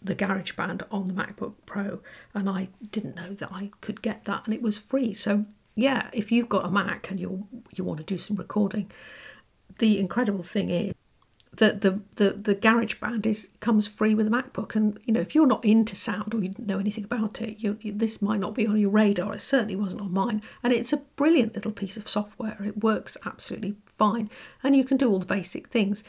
the 0.00 0.14
GarageBand 0.14 0.82
on 0.90 1.06
the 1.06 1.14
MacBook 1.14 1.54
Pro," 1.66 2.00
and 2.34 2.48
I 2.48 2.68
didn't 2.90 3.16
know 3.16 3.34
that 3.34 3.50
I 3.52 3.70
could 3.80 4.02
get 4.02 4.24
that, 4.24 4.42
and 4.44 4.54
it 4.54 4.62
was 4.62 4.78
free. 4.78 5.12
So, 5.12 5.46
yeah, 5.74 6.08
if 6.12 6.30
you've 6.32 6.48
got 6.48 6.64
a 6.64 6.70
Mac 6.70 7.10
and 7.10 7.20
you 7.20 7.46
you 7.74 7.84
want 7.84 7.98
to 7.98 8.04
do 8.04 8.18
some 8.18 8.36
recording, 8.36 8.90
the 9.78 9.98
incredible 9.98 10.42
thing 10.42 10.70
is 10.70 10.94
that 11.58 11.80
the 11.80 12.00
the 12.16 12.30
the, 12.30 12.54
GarageBand 12.54 13.26
is 13.26 13.50
comes 13.60 13.86
free 13.86 14.14
with 14.14 14.26
a 14.26 14.30
MacBook, 14.30 14.74
and 14.74 14.98
you 15.04 15.12
know 15.12 15.20
if 15.20 15.34
you're 15.34 15.46
not 15.46 15.64
into 15.64 15.94
sound 15.96 16.34
or 16.34 16.42
you 16.42 16.50
don't 16.50 16.66
know 16.66 16.78
anything 16.78 17.04
about 17.04 17.40
it, 17.40 17.58
you, 17.58 17.78
you, 17.80 17.92
this 17.92 18.22
might 18.22 18.40
not 18.40 18.54
be 18.54 18.66
on 18.66 18.78
your 18.78 18.90
radar. 18.90 19.34
It 19.34 19.40
certainly 19.40 19.76
wasn't 19.76 20.02
on 20.02 20.12
mine, 20.12 20.42
and 20.62 20.72
it's 20.72 20.92
a 20.92 20.98
brilliant 21.16 21.54
little 21.54 21.72
piece 21.72 21.96
of 21.96 22.08
software. 22.08 22.56
It 22.64 22.82
works 22.82 23.16
absolutely 23.26 23.76
fine, 23.96 24.30
and 24.62 24.76
you 24.76 24.84
can 24.84 24.96
do 24.96 25.10
all 25.10 25.18
the 25.18 25.26
basic 25.26 25.68
things. 25.68 26.04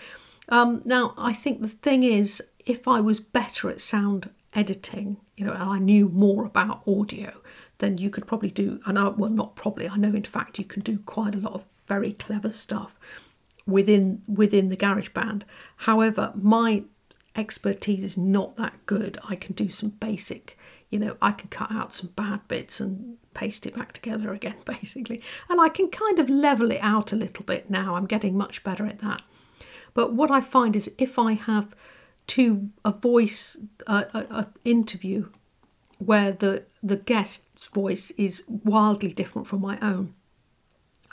Um, 0.50 0.82
now, 0.86 1.14
I 1.18 1.34
think 1.34 1.62
the 1.62 1.68
thing 1.68 2.04
is, 2.04 2.44
if 2.66 2.88
I 2.88 3.00
was 3.00 3.20
better 3.20 3.70
at 3.70 3.82
sound 3.82 4.30
editing, 4.54 5.18
you 5.38 5.46
know, 5.46 5.54
and 5.54 5.64
I 5.64 5.80
knew 5.80 6.10
more 6.10 6.46
about 6.46 6.88
audio, 6.88 7.42
then 7.78 7.98
you 7.98 8.10
could 8.10 8.28
probably 8.28 8.52
do, 8.52 8.82
and 8.86 9.00
I, 9.00 9.08
well, 9.10 9.30
not 9.30 9.56
probably, 9.56 9.88
I 9.88 9.96
know 9.96 10.14
in 10.14 10.24
fact 10.24 10.60
you 10.60 10.66
can 10.66 10.82
do 10.82 11.00
quite 11.00 11.36
a 11.36 11.40
lot 11.40 11.54
of 11.54 11.66
very 11.88 12.14
clever 12.14 12.52
stuff 12.52 13.00
within 13.66 14.22
within 14.28 14.70
the 14.70 14.78
GarageBand. 14.78 15.44
However, 15.78 16.32
my 16.36 16.84
expertise 17.36 18.04
is 18.04 18.18
not 18.18 18.58
that 18.58 18.86
good. 18.86 19.18
I 19.28 19.36
can 19.36 19.54
do 19.54 19.70
some 19.70 19.90
basic, 19.90 20.58
you 20.90 21.00
know, 21.00 21.16
I 21.22 21.32
can 21.32 21.50
cut 21.50 21.72
out 21.72 21.94
some 21.94 22.12
bad 22.16 22.48
bits 22.48 22.80
and 22.80 23.18
paste 23.34 23.66
it 23.66 23.76
back 23.76 23.94
together 23.94 24.34
again, 24.34 24.58
basically. 24.66 25.22
And 25.48 25.62
I 25.62 25.70
can 25.70 25.90
kind 25.90 26.20
of 26.20 26.30
level 26.30 26.72
it 26.72 26.82
out 26.82 27.14
a 27.14 27.16
little 27.16 27.46
bit 27.46 27.70
now. 27.70 27.96
I'm 27.96 28.06
getting 28.08 28.38
much 28.38 28.64
better 28.64 28.86
at 28.86 29.00
that. 29.00 29.22
But 30.00 30.14
what 30.14 30.32
I 30.32 30.40
find 30.40 30.78
is 30.78 30.90
if 30.98 31.20
I 31.20 31.34
have 31.34 31.76
to 32.28 32.70
a 32.86 32.92
voice 32.94 33.58
uh, 33.86 34.06
a, 34.14 34.20
a 34.20 34.48
interview 34.64 35.28
where 35.98 36.32
the 36.32 36.64
the 36.82 36.96
guest's 36.96 37.68
voice 37.68 38.10
is 38.12 38.46
wildly 38.48 39.12
different 39.12 39.46
from 39.46 39.60
my 39.60 39.78
own, 39.82 40.14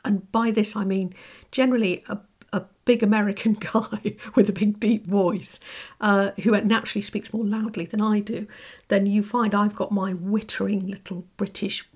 and 0.05 0.31
by 0.31 0.52
this 0.52 0.76
I 0.76 0.85
mean 0.85 1.12
generally 1.50 2.05
a 2.09 2.19
a 2.52 2.62
big 2.85 3.02
American 3.02 3.55
guy 3.73 4.14
with 4.37 4.49
a 4.49 4.52
big 4.52 4.78
deep 4.78 5.05
voice 5.05 5.59
uh, 6.00 6.31
who 6.45 6.52
naturally 6.61 7.02
speaks 7.02 7.33
more 7.35 7.45
loudly 7.45 7.87
than 7.87 8.00
I 8.00 8.21
do, 8.21 8.47
then 8.87 9.07
you 9.07 9.25
find 9.25 9.52
I've 9.52 9.75
got 9.75 9.90
my 9.90 10.14
wittering 10.14 10.88
little 10.88 11.25
British 11.37 11.88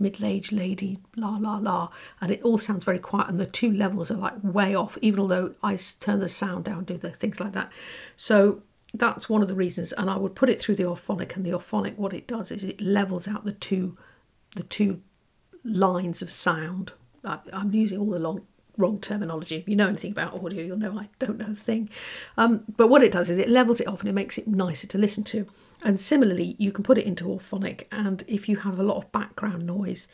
middle-aged 0.00 0.52
lady 0.52 0.98
la 1.16 1.36
la 1.36 1.56
la 1.56 1.88
and 2.20 2.30
it 2.30 2.42
all 2.42 2.58
sounds 2.58 2.84
very 2.84 2.98
quiet 2.98 3.28
and 3.28 3.40
the 3.40 3.46
two 3.46 3.70
levels 3.70 4.10
are 4.10 4.16
like 4.16 4.34
way 4.42 4.74
off 4.74 4.98
even 5.00 5.20
although 5.20 5.54
i 5.62 5.76
turn 6.00 6.20
the 6.20 6.28
sound 6.28 6.64
down 6.64 6.84
do 6.84 6.96
the 6.96 7.10
things 7.10 7.40
like 7.40 7.52
that 7.52 7.70
so 8.16 8.62
that's 8.94 9.28
one 9.28 9.42
of 9.42 9.48
the 9.48 9.54
reasons 9.54 9.92
and 9.92 10.08
i 10.10 10.16
would 10.16 10.34
put 10.34 10.48
it 10.48 10.60
through 10.60 10.74
the 10.74 10.82
Auphonic 10.82 11.36
and 11.36 11.44
the 11.44 11.50
Auphonic 11.50 11.96
what 11.96 12.12
it 12.12 12.26
does 12.26 12.50
is 12.50 12.64
it 12.64 12.80
levels 12.80 13.28
out 13.28 13.44
the 13.44 13.52
two 13.52 13.96
the 14.56 14.62
two 14.62 15.00
lines 15.64 16.22
of 16.22 16.30
sound 16.30 16.92
i'm 17.24 17.72
using 17.74 17.98
all 17.98 18.10
the 18.10 18.18
long 18.18 18.46
wrong 18.78 19.00
terminology. 19.00 19.56
If 19.56 19.68
you 19.68 19.76
know 19.76 19.88
anything 19.88 20.12
about 20.12 20.42
audio, 20.42 20.62
you'll 20.62 20.78
know 20.78 20.98
I 20.98 21.08
don't 21.18 21.36
know 21.36 21.50
a 21.50 21.54
thing. 21.54 21.90
Um, 22.36 22.64
but 22.76 22.86
what 22.86 23.02
it 23.02 23.12
does 23.12 23.28
is 23.28 23.36
it 23.36 23.50
levels 23.50 23.80
it 23.80 23.88
off 23.88 24.00
and 24.00 24.08
it 24.08 24.14
makes 24.14 24.38
it 24.38 24.46
nicer 24.46 24.86
to 24.86 24.98
listen 24.98 25.24
to. 25.24 25.46
And 25.82 26.00
similarly, 26.00 26.56
you 26.58 26.72
can 26.72 26.82
put 26.82 26.98
it 26.98 27.06
into 27.06 27.24
Auphonic, 27.24 27.84
and 27.92 28.24
if 28.26 28.48
you 28.48 28.56
have 28.58 28.78
a 28.78 28.82
lot 28.82 28.96
of 28.96 29.12
background 29.12 29.64
noise, 29.64 30.08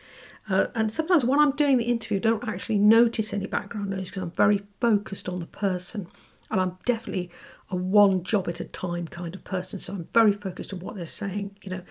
uh, 0.49 0.67
and 0.75 0.93
sometimes 0.93 1.25
when 1.25 1.41
I'm 1.41 1.53
doing 1.53 1.79
the 1.79 1.85
interview, 1.85 2.21
don't 2.21 2.47
actually 2.47 2.79
notice 2.79 3.33
any 3.33 3.47
background 3.47 3.89
noise 3.89 4.11
because 4.11 4.23
I'm 4.23 4.31
very 4.33 4.63
focused 4.79 5.27
on 5.27 5.41
the 5.41 5.47
person, 5.47 6.07
and 6.51 6.61
I'm 6.61 6.79
definitely 6.85 7.31
a 7.71 7.77
one 7.77 8.23
job 8.25 8.47
at 8.49 8.61
a 8.61 8.65
time 8.65 9.09
kind 9.09 9.35
of 9.35 9.43
person. 9.43 9.79
So 9.79 9.95
I'm 9.95 10.09
very 10.13 10.33
focused 10.33 10.75
on 10.75 10.81
what 10.81 10.97
they're 10.97 11.07
saying, 11.07 11.57
you 11.63 11.71
know, 11.71 11.83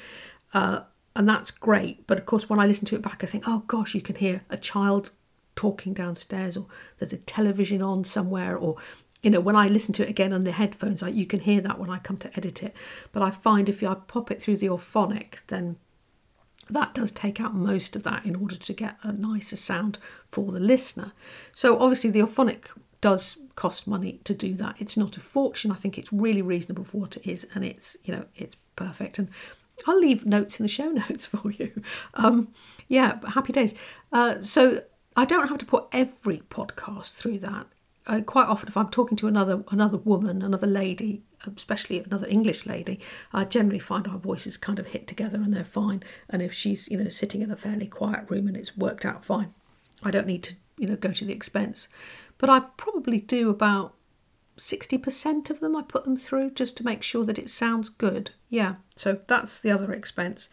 uh, 0.53 0.81
and 1.15 1.27
that's 1.27 1.49
great. 1.49 2.05
But 2.05 2.19
of 2.19 2.27
course, 2.27 2.47
when 2.49 2.59
I 2.59 2.67
listen 2.67 2.85
to 2.85 2.95
it 2.95 3.01
back, 3.01 3.23
I 3.23 3.27
think, 3.27 3.45
oh 3.47 3.63
gosh, 3.65 3.95
you 3.95 4.01
can 4.01 4.15
hear 4.15 4.43
a 4.51 4.57
child 4.57 5.11
talking 5.55 5.93
downstairs, 5.93 6.55
or 6.55 6.67
there's 6.99 7.13
a 7.13 7.17
television 7.17 7.81
on 7.81 8.03
somewhere, 8.03 8.55
or 8.55 8.77
you 9.23 9.31
know, 9.31 9.39
when 9.39 9.55
I 9.55 9.67
listen 9.67 9.93
to 9.95 10.03
it 10.03 10.09
again 10.09 10.33
on 10.33 10.43
the 10.43 10.51
headphones, 10.51 11.01
like 11.01 11.15
you 11.15 11.25
can 11.25 11.39
hear 11.39 11.61
that 11.61 11.79
when 11.79 11.89
I 11.89 11.97
come 11.97 12.17
to 12.17 12.37
edit 12.37 12.61
it. 12.61 12.75
But 13.11 13.23
I 13.23 13.31
find 13.31 13.67
if 13.67 13.81
I 13.81 13.95
pop 13.95 14.29
it 14.29 14.41
through 14.41 14.57
the 14.57 14.67
Auphonic 14.67 15.37
then 15.47 15.77
that 16.69 16.93
does 16.93 17.11
take 17.11 17.41
out 17.41 17.53
most 17.53 17.95
of 17.95 18.03
that 18.03 18.25
in 18.25 18.35
order 18.35 18.55
to 18.55 18.73
get 18.73 18.95
a 19.03 19.11
nicer 19.11 19.57
sound 19.57 19.97
for 20.27 20.51
the 20.51 20.59
listener. 20.59 21.11
So 21.53 21.77
obviously 21.79 22.09
the 22.09 22.21
Auphonic 22.21 22.67
does 23.01 23.37
cost 23.55 23.87
money 23.87 24.19
to 24.23 24.33
do 24.33 24.53
that. 24.55 24.75
It's 24.79 24.95
not 24.95 25.17
a 25.17 25.19
fortune. 25.19 25.71
I 25.71 25.75
think 25.75 25.97
it's 25.97 26.13
really 26.13 26.41
reasonable 26.41 26.85
for 26.85 26.99
what 26.99 27.17
it 27.17 27.29
is, 27.29 27.45
and 27.53 27.65
it's 27.65 27.97
you 28.03 28.15
know 28.15 28.25
it's 28.35 28.55
perfect. 28.75 29.19
And 29.19 29.29
I'll 29.85 29.99
leave 29.99 30.25
notes 30.25 30.59
in 30.59 30.63
the 30.63 30.69
show 30.69 30.89
notes 31.09 31.25
for 31.25 31.51
you. 31.51 31.81
Um, 32.13 32.49
yeah, 32.87 33.19
happy 33.27 33.53
days. 33.53 33.75
Uh, 34.11 34.41
so 34.41 34.83
I 35.15 35.25
don't 35.25 35.49
have 35.49 35.57
to 35.59 35.65
put 35.65 35.87
every 35.91 36.39
podcast 36.49 37.13
through 37.15 37.39
that 37.39 37.67
uh, 38.07 38.21
quite 38.21 38.47
often 38.47 38.67
if 38.67 38.75
I'm 38.75 38.89
talking 38.89 39.17
to 39.17 39.27
another 39.27 39.63
another 39.69 39.97
woman, 39.97 40.41
another 40.41 40.67
lady, 40.67 41.23
especially 41.55 41.99
another 41.99 42.27
English 42.27 42.65
lady, 42.65 42.99
I 43.31 43.45
generally 43.45 43.79
find 43.79 44.07
our 44.07 44.17
voices 44.17 44.57
kind 44.57 44.79
of 44.79 44.87
hit 44.87 45.07
together 45.07 45.37
and 45.37 45.53
they're 45.53 45.63
fine. 45.63 46.03
And 46.29 46.41
if 46.41 46.53
she's 46.53 46.87
you 46.89 46.97
know 46.97 47.09
sitting 47.09 47.41
in 47.41 47.51
a 47.51 47.55
fairly 47.55 47.87
quiet 47.87 48.29
room 48.29 48.47
and 48.47 48.57
it's 48.57 48.77
worked 48.77 49.05
out 49.05 49.23
fine, 49.23 49.53
I 50.03 50.11
don't 50.11 50.27
need 50.27 50.43
to 50.43 50.55
you 50.77 50.87
know 50.87 50.95
go 50.95 51.11
to 51.11 51.25
the 51.25 51.33
expense. 51.33 51.87
But 52.37 52.49
I 52.49 52.61
probably 52.77 53.19
do 53.19 53.49
about 53.49 53.95
sixty 54.57 54.97
percent 54.97 55.49
of 55.49 55.59
them. 55.59 55.75
I 55.75 55.81
put 55.81 56.03
them 56.03 56.17
through 56.17 56.51
just 56.51 56.75
to 56.77 56.85
make 56.85 57.03
sure 57.03 57.23
that 57.25 57.39
it 57.39 57.49
sounds 57.49 57.89
good. 57.89 58.31
Yeah, 58.49 58.75
so 58.95 59.19
that's 59.27 59.59
the 59.59 59.71
other 59.71 59.93
expense. 59.93 60.49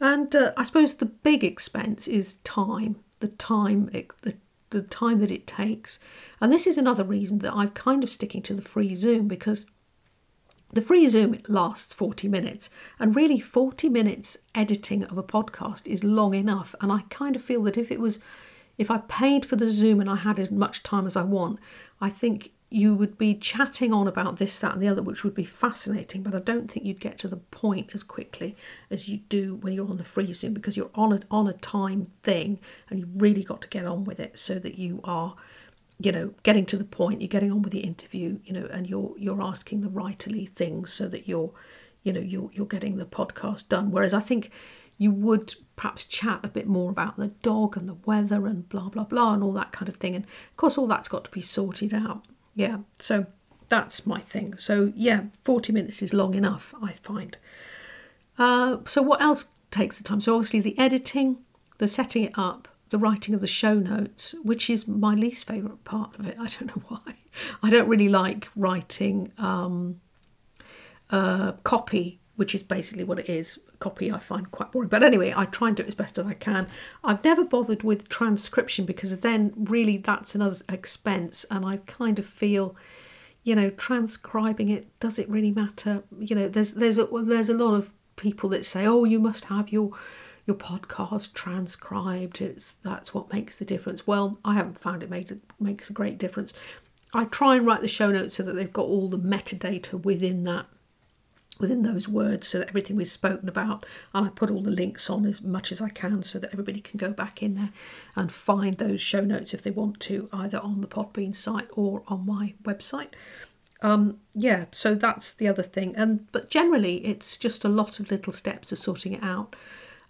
And 0.00 0.34
uh, 0.36 0.52
I 0.56 0.62
suppose 0.62 0.94
the 0.94 1.06
big 1.06 1.42
expense 1.42 2.06
is 2.06 2.34
time. 2.44 2.96
The 3.20 3.28
time, 3.28 3.90
the 4.22 4.36
the 4.70 4.82
time 4.82 5.20
that 5.20 5.30
it 5.30 5.46
takes. 5.46 5.98
And 6.40 6.52
this 6.52 6.66
is 6.66 6.78
another 6.78 7.04
reason 7.04 7.38
that 7.38 7.52
I'm 7.52 7.70
kind 7.70 8.02
of 8.02 8.10
sticking 8.10 8.42
to 8.42 8.54
the 8.54 8.62
free 8.62 8.94
Zoom 8.94 9.28
because 9.28 9.66
the 10.72 10.82
free 10.82 11.06
Zoom 11.06 11.36
lasts 11.48 11.94
40 11.94 12.28
minutes, 12.28 12.70
and 12.98 13.14
really 13.14 13.38
40 13.38 13.88
minutes 13.88 14.36
editing 14.54 15.04
of 15.04 15.16
a 15.16 15.22
podcast 15.22 15.86
is 15.86 16.02
long 16.02 16.34
enough. 16.34 16.74
And 16.80 16.90
I 16.90 17.02
kind 17.08 17.36
of 17.36 17.42
feel 17.42 17.62
that 17.62 17.78
if 17.78 17.90
it 17.92 18.00
was, 18.00 18.18
if 18.76 18.90
I 18.90 18.98
paid 18.98 19.46
for 19.46 19.56
the 19.56 19.70
Zoom 19.70 20.00
and 20.00 20.10
I 20.10 20.16
had 20.16 20.40
as 20.40 20.50
much 20.50 20.82
time 20.82 21.06
as 21.06 21.16
I 21.16 21.22
want, 21.22 21.60
I 22.00 22.10
think 22.10 22.50
you 22.68 22.94
would 22.94 23.16
be 23.16 23.34
chatting 23.34 23.92
on 23.92 24.08
about 24.08 24.38
this, 24.38 24.56
that, 24.56 24.72
and 24.72 24.82
the 24.82 24.88
other, 24.88 25.02
which 25.02 25.22
would 25.22 25.34
be 25.34 25.44
fascinating. 25.44 26.22
But 26.22 26.34
I 26.34 26.40
don't 26.40 26.68
think 26.70 26.84
you'd 26.84 27.00
get 27.00 27.16
to 27.18 27.28
the 27.28 27.36
point 27.36 27.90
as 27.94 28.02
quickly 28.02 28.56
as 28.90 29.08
you 29.08 29.18
do 29.28 29.54
when 29.54 29.72
you're 29.72 29.88
on 29.88 29.98
the 29.98 30.04
free 30.04 30.32
Zoom 30.32 30.52
because 30.52 30.76
you're 30.76 30.90
on 30.94 31.12
a 31.12 31.20
on 31.30 31.46
a 31.46 31.52
time 31.52 32.10
thing, 32.22 32.58
and 32.90 32.98
you've 32.98 33.22
really 33.22 33.44
got 33.44 33.62
to 33.62 33.68
get 33.68 33.86
on 33.86 34.04
with 34.04 34.18
it 34.18 34.38
so 34.38 34.58
that 34.58 34.78
you 34.78 35.00
are, 35.04 35.36
you 36.00 36.10
know, 36.10 36.34
getting 36.42 36.66
to 36.66 36.76
the 36.76 36.84
point. 36.84 37.20
You're 37.20 37.28
getting 37.28 37.52
on 37.52 37.62
with 37.62 37.72
the 37.72 37.80
interview, 37.80 38.40
you 38.44 38.52
know, 38.52 38.66
and 38.72 38.88
you're 38.88 39.14
you're 39.16 39.42
asking 39.42 39.82
the 39.82 39.88
writerly 39.88 40.50
things 40.50 40.92
so 40.92 41.06
that 41.08 41.28
you're, 41.28 41.52
you 42.02 42.12
know, 42.12 42.20
you're 42.20 42.50
you're 42.52 42.66
getting 42.66 42.96
the 42.96 43.06
podcast 43.06 43.68
done. 43.68 43.92
Whereas 43.92 44.12
I 44.12 44.20
think 44.20 44.50
you 44.98 45.12
would 45.12 45.54
perhaps 45.76 46.04
chat 46.04 46.40
a 46.42 46.48
bit 46.48 46.66
more 46.66 46.90
about 46.90 47.16
the 47.16 47.28
dog 47.28 47.76
and 47.76 47.88
the 47.88 47.98
weather 48.06 48.46
and 48.46 48.68
blah 48.68 48.88
blah 48.88 49.04
blah 49.04 49.34
and 49.34 49.44
all 49.44 49.52
that 49.52 49.70
kind 49.70 49.88
of 49.88 49.94
thing. 49.94 50.16
And 50.16 50.24
of 50.24 50.56
course, 50.56 50.76
all 50.76 50.88
that's 50.88 51.06
got 51.08 51.24
to 51.26 51.30
be 51.30 51.40
sorted 51.40 51.94
out 51.94 52.26
yeah, 52.56 52.78
so 52.98 53.26
that's 53.68 54.06
my 54.06 54.20
thing. 54.20 54.56
So 54.56 54.92
yeah, 54.96 55.24
40 55.44 55.72
minutes 55.72 56.02
is 56.02 56.14
long 56.14 56.34
enough, 56.34 56.74
I 56.82 56.92
find. 56.92 57.36
Uh, 58.38 58.78
so 58.86 59.02
what 59.02 59.20
else 59.20 59.46
takes 59.70 59.98
the 59.98 60.04
time? 60.04 60.20
So 60.20 60.34
obviously 60.34 60.60
the 60.60 60.78
editing, 60.78 61.38
the 61.78 61.86
setting 61.86 62.24
it 62.24 62.32
up, 62.34 62.66
the 62.88 62.98
writing 62.98 63.34
of 63.34 63.42
the 63.42 63.46
show 63.46 63.74
notes, 63.74 64.34
which 64.42 64.70
is 64.70 64.88
my 64.88 65.14
least 65.14 65.46
favourite 65.46 65.84
part 65.84 66.18
of 66.18 66.26
it. 66.26 66.36
I 66.40 66.46
don't 66.46 66.68
know 66.68 66.82
why. 66.88 67.16
I 67.62 67.68
don't 67.68 67.88
really 67.88 68.08
like 68.08 68.48
writing 68.56 69.32
um, 69.36 70.00
uh, 71.10 71.52
copy, 71.62 72.20
which 72.36 72.54
is 72.54 72.62
basically 72.62 73.04
what 73.04 73.18
it 73.18 73.28
is 73.28 73.60
copy 73.80 74.10
I 74.10 74.18
find 74.18 74.50
quite 74.50 74.72
boring. 74.72 74.88
But 74.88 75.02
anyway, 75.02 75.32
I 75.36 75.44
try 75.44 75.68
and 75.68 75.76
do 75.76 75.82
it 75.82 75.88
as 75.88 75.94
best 75.94 76.18
as 76.18 76.26
I 76.26 76.34
can. 76.34 76.68
I've 77.04 77.24
never 77.24 77.44
bothered 77.44 77.82
with 77.82 78.08
transcription 78.08 78.84
because 78.84 79.16
then 79.18 79.52
really 79.56 79.96
that's 79.96 80.34
another 80.34 80.58
expense, 80.68 81.44
and 81.50 81.64
I 81.64 81.78
kind 81.86 82.18
of 82.18 82.26
feel, 82.26 82.76
you 83.42 83.54
know, 83.54 83.70
transcribing 83.70 84.68
it 84.68 84.86
does 85.00 85.18
it 85.18 85.28
really 85.28 85.50
matter? 85.50 86.02
You 86.18 86.36
know, 86.36 86.48
there's 86.48 86.74
there's 86.74 86.98
a, 86.98 87.06
there's 87.12 87.48
a 87.48 87.54
lot 87.54 87.74
of 87.74 87.92
people 88.16 88.48
that 88.50 88.64
say, 88.64 88.86
oh, 88.86 89.04
you 89.04 89.18
must 89.18 89.46
have 89.46 89.70
your 89.70 89.92
your 90.46 90.56
podcast 90.56 91.34
transcribed. 91.34 92.40
It's 92.40 92.74
that's 92.74 93.12
what 93.12 93.32
makes 93.32 93.54
the 93.54 93.64
difference. 93.64 94.06
Well, 94.06 94.38
I 94.44 94.54
haven't 94.54 94.80
found 94.80 95.02
it 95.02 95.10
made 95.10 95.40
makes 95.58 95.90
a 95.90 95.92
great 95.92 96.18
difference. 96.18 96.52
I 97.14 97.24
try 97.24 97.56
and 97.56 97.66
write 97.66 97.80
the 97.80 97.88
show 97.88 98.10
notes 98.10 98.34
so 98.34 98.42
that 98.42 98.54
they've 98.54 98.72
got 98.72 98.86
all 98.86 99.08
the 99.08 99.18
metadata 99.18 100.04
within 100.04 100.44
that 100.44 100.66
within 101.58 101.82
those 101.82 102.08
words 102.08 102.48
so 102.48 102.58
that 102.58 102.68
everything 102.68 102.96
we've 102.96 103.06
spoken 103.06 103.48
about 103.48 103.86
and 104.12 104.26
I 104.26 104.30
put 104.30 104.50
all 104.50 104.62
the 104.62 104.70
links 104.70 105.08
on 105.08 105.24
as 105.24 105.42
much 105.42 105.72
as 105.72 105.80
I 105.80 105.88
can 105.88 106.22
so 106.22 106.38
that 106.38 106.52
everybody 106.52 106.80
can 106.80 106.98
go 106.98 107.10
back 107.10 107.42
in 107.42 107.54
there 107.54 107.70
and 108.14 108.32
find 108.32 108.78
those 108.78 109.00
show 109.00 109.22
notes 109.22 109.54
if 109.54 109.62
they 109.62 109.70
want 109.70 110.00
to 110.00 110.28
either 110.32 110.58
on 110.58 110.80
the 110.80 110.86
Podbean 110.86 111.34
site 111.34 111.68
or 111.72 112.02
on 112.08 112.26
my 112.26 112.54
website. 112.62 113.10
Um, 113.82 114.18
yeah, 114.34 114.66
so 114.72 114.94
that's 114.94 115.32
the 115.32 115.48
other 115.48 115.62
thing. 115.62 115.94
And 115.96 116.30
but 116.32 116.50
generally 116.50 117.04
it's 117.04 117.36
just 117.36 117.64
a 117.64 117.68
lot 117.68 118.00
of 118.00 118.10
little 118.10 118.32
steps 118.32 118.72
of 118.72 118.78
sorting 118.78 119.12
it 119.12 119.22
out. 119.22 119.54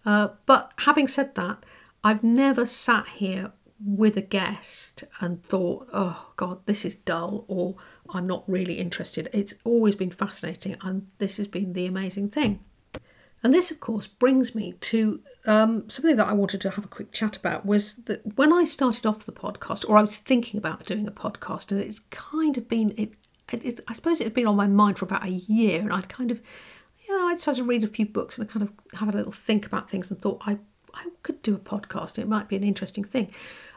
Uh, 0.05 0.29
but 0.47 0.73
having 0.79 1.09
said 1.09 1.35
that, 1.35 1.65
I've 2.05 2.23
never 2.23 2.65
sat 2.65 3.09
here 3.09 3.53
with 3.85 4.17
a 4.17 4.23
guest 4.23 5.05
and 5.21 5.43
thought, 5.45 5.89
oh 5.93 6.33
God, 6.37 6.61
this 6.67 6.85
is 6.85 6.95
dull 6.95 7.45
or 7.49 7.77
I'm 8.13 8.27
not 8.27 8.45
really 8.47 8.75
interested. 8.75 9.29
It's 9.33 9.55
always 9.65 9.95
been 9.95 10.11
fascinating, 10.11 10.77
and 10.83 11.09
this 11.19 11.37
has 11.37 11.47
been 11.47 11.73
the 11.73 11.87
amazing 11.87 12.31
thing. 12.31 12.61
And 13.43 13.55
this, 13.55 13.71
of 13.71 13.81
course, 13.81 14.07
brings 14.07 14.55
me 14.55 14.73
to 14.73 15.21
um, 15.45 15.89
something 15.89 16.17
that 16.17 16.27
I 16.27 16.33
wanted 16.33 16.61
to 16.63 16.71
have 16.71 16.85
a 16.85 16.89
quick 16.89 17.13
chat 17.13 17.37
about. 17.37 17.65
Was 17.67 17.95
that 18.07 18.37
when 18.37 18.53
I 18.53 18.65
started 18.65 19.07
off 19.07 19.27
the 19.27 19.33
podcast, 19.33 19.89
or 19.89 19.97
I 19.97 20.03
was 20.03 20.17
thinking 20.17 20.59
about 20.59 20.87
doing 20.87 21.07
a 21.07 21.13
podcast, 21.13 21.71
and 21.71 21.81
it's 21.81 22.01
kind 22.11 22.57
of 22.57 22.69
been 22.69 22.95
it, 22.97 23.13
it, 23.53 23.81
I 23.87 23.93
suppose 23.93 24.21
it 24.21 24.25
had 24.25 24.35
been 24.35 24.47
on 24.47 24.57
my 24.57 24.67
mind 24.67 24.99
for 24.99 25.05
about 25.05 25.25
a 25.25 25.31
year, 25.31 25.81
and 25.81 25.93
I'd 25.93 26.09
kind 26.09 26.31
of, 26.31 26.41
you 27.07 27.17
know, 27.17 27.29
I'd 27.29 27.41
started 27.41 27.61
to 27.61 27.69
read 27.69 27.85
a 27.85 27.89
few 27.89 28.07
books 28.07 28.39
and 28.39 28.49
I 28.49 28.53
kind 28.53 28.63
of 28.63 28.99
have 28.99 29.09
a 29.13 29.17
little 29.17 29.33
think 29.33 29.67
about 29.67 29.91
things 29.91 30.11
and 30.11 30.21
thought 30.21 30.43
I 30.47 30.59
I 30.95 31.09
could 31.23 31.43
do 31.43 31.55
a 31.55 31.59
podcast. 31.59 32.19
It 32.19 32.29
might 32.29 32.49
be 32.49 32.57
an 32.57 32.65
interesting 32.65 33.05
thing. 33.05 33.31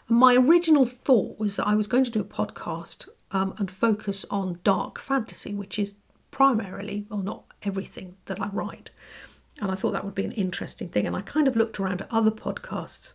And 0.07 0.17
my 0.17 0.35
original 0.35 0.85
thought 0.85 1.37
was 1.39 1.57
that 1.57 1.67
I 1.67 1.75
was 1.75 1.87
going 1.87 2.05
to 2.05 2.11
do 2.11 2.21
a 2.21 2.23
podcast 2.23 3.07
um, 3.31 3.53
and 3.57 3.69
focus 3.69 4.25
on 4.29 4.59
dark 4.63 4.99
fantasy, 4.99 5.53
which 5.53 5.77
is 5.77 5.95
primarily, 6.31 7.05
well, 7.09 7.21
not 7.21 7.43
everything 7.63 8.15
that 8.25 8.41
I 8.41 8.47
write. 8.47 8.91
And 9.61 9.71
I 9.71 9.75
thought 9.75 9.91
that 9.91 10.05
would 10.05 10.15
be 10.15 10.25
an 10.25 10.31
interesting 10.31 10.89
thing. 10.89 11.05
And 11.05 11.15
I 11.15 11.21
kind 11.21 11.47
of 11.47 11.55
looked 11.55 11.79
around 11.79 12.01
at 12.01 12.11
other 12.11 12.31
podcasts 12.31 13.13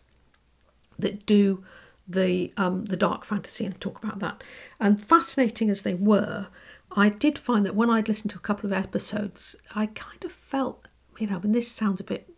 that 0.99 1.25
do 1.25 1.63
the 2.07 2.53
um, 2.55 2.85
the 2.85 2.97
dark 2.97 3.25
fantasy 3.25 3.65
and 3.65 3.79
talk 3.81 4.03
about 4.03 4.19
that. 4.19 4.43
And 4.79 5.01
fascinating 5.01 5.69
as 5.69 5.81
they 5.81 5.95
were, 5.95 6.47
I 6.91 7.09
did 7.09 7.39
find 7.39 7.65
that 7.65 7.75
when 7.75 7.89
I'd 7.89 8.07
listened 8.07 8.31
to 8.31 8.37
a 8.37 8.41
couple 8.41 8.67
of 8.67 8.73
episodes, 8.73 9.55
I 9.73 9.87
kind 9.87 10.23
of 10.23 10.31
felt, 10.31 10.87
you 11.19 11.27
know, 11.27 11.39
and 11.43 11.53
this 11.53 11.71
sounds 11.71 11.99
a 11.99 12.03
bit, 12.03 12.29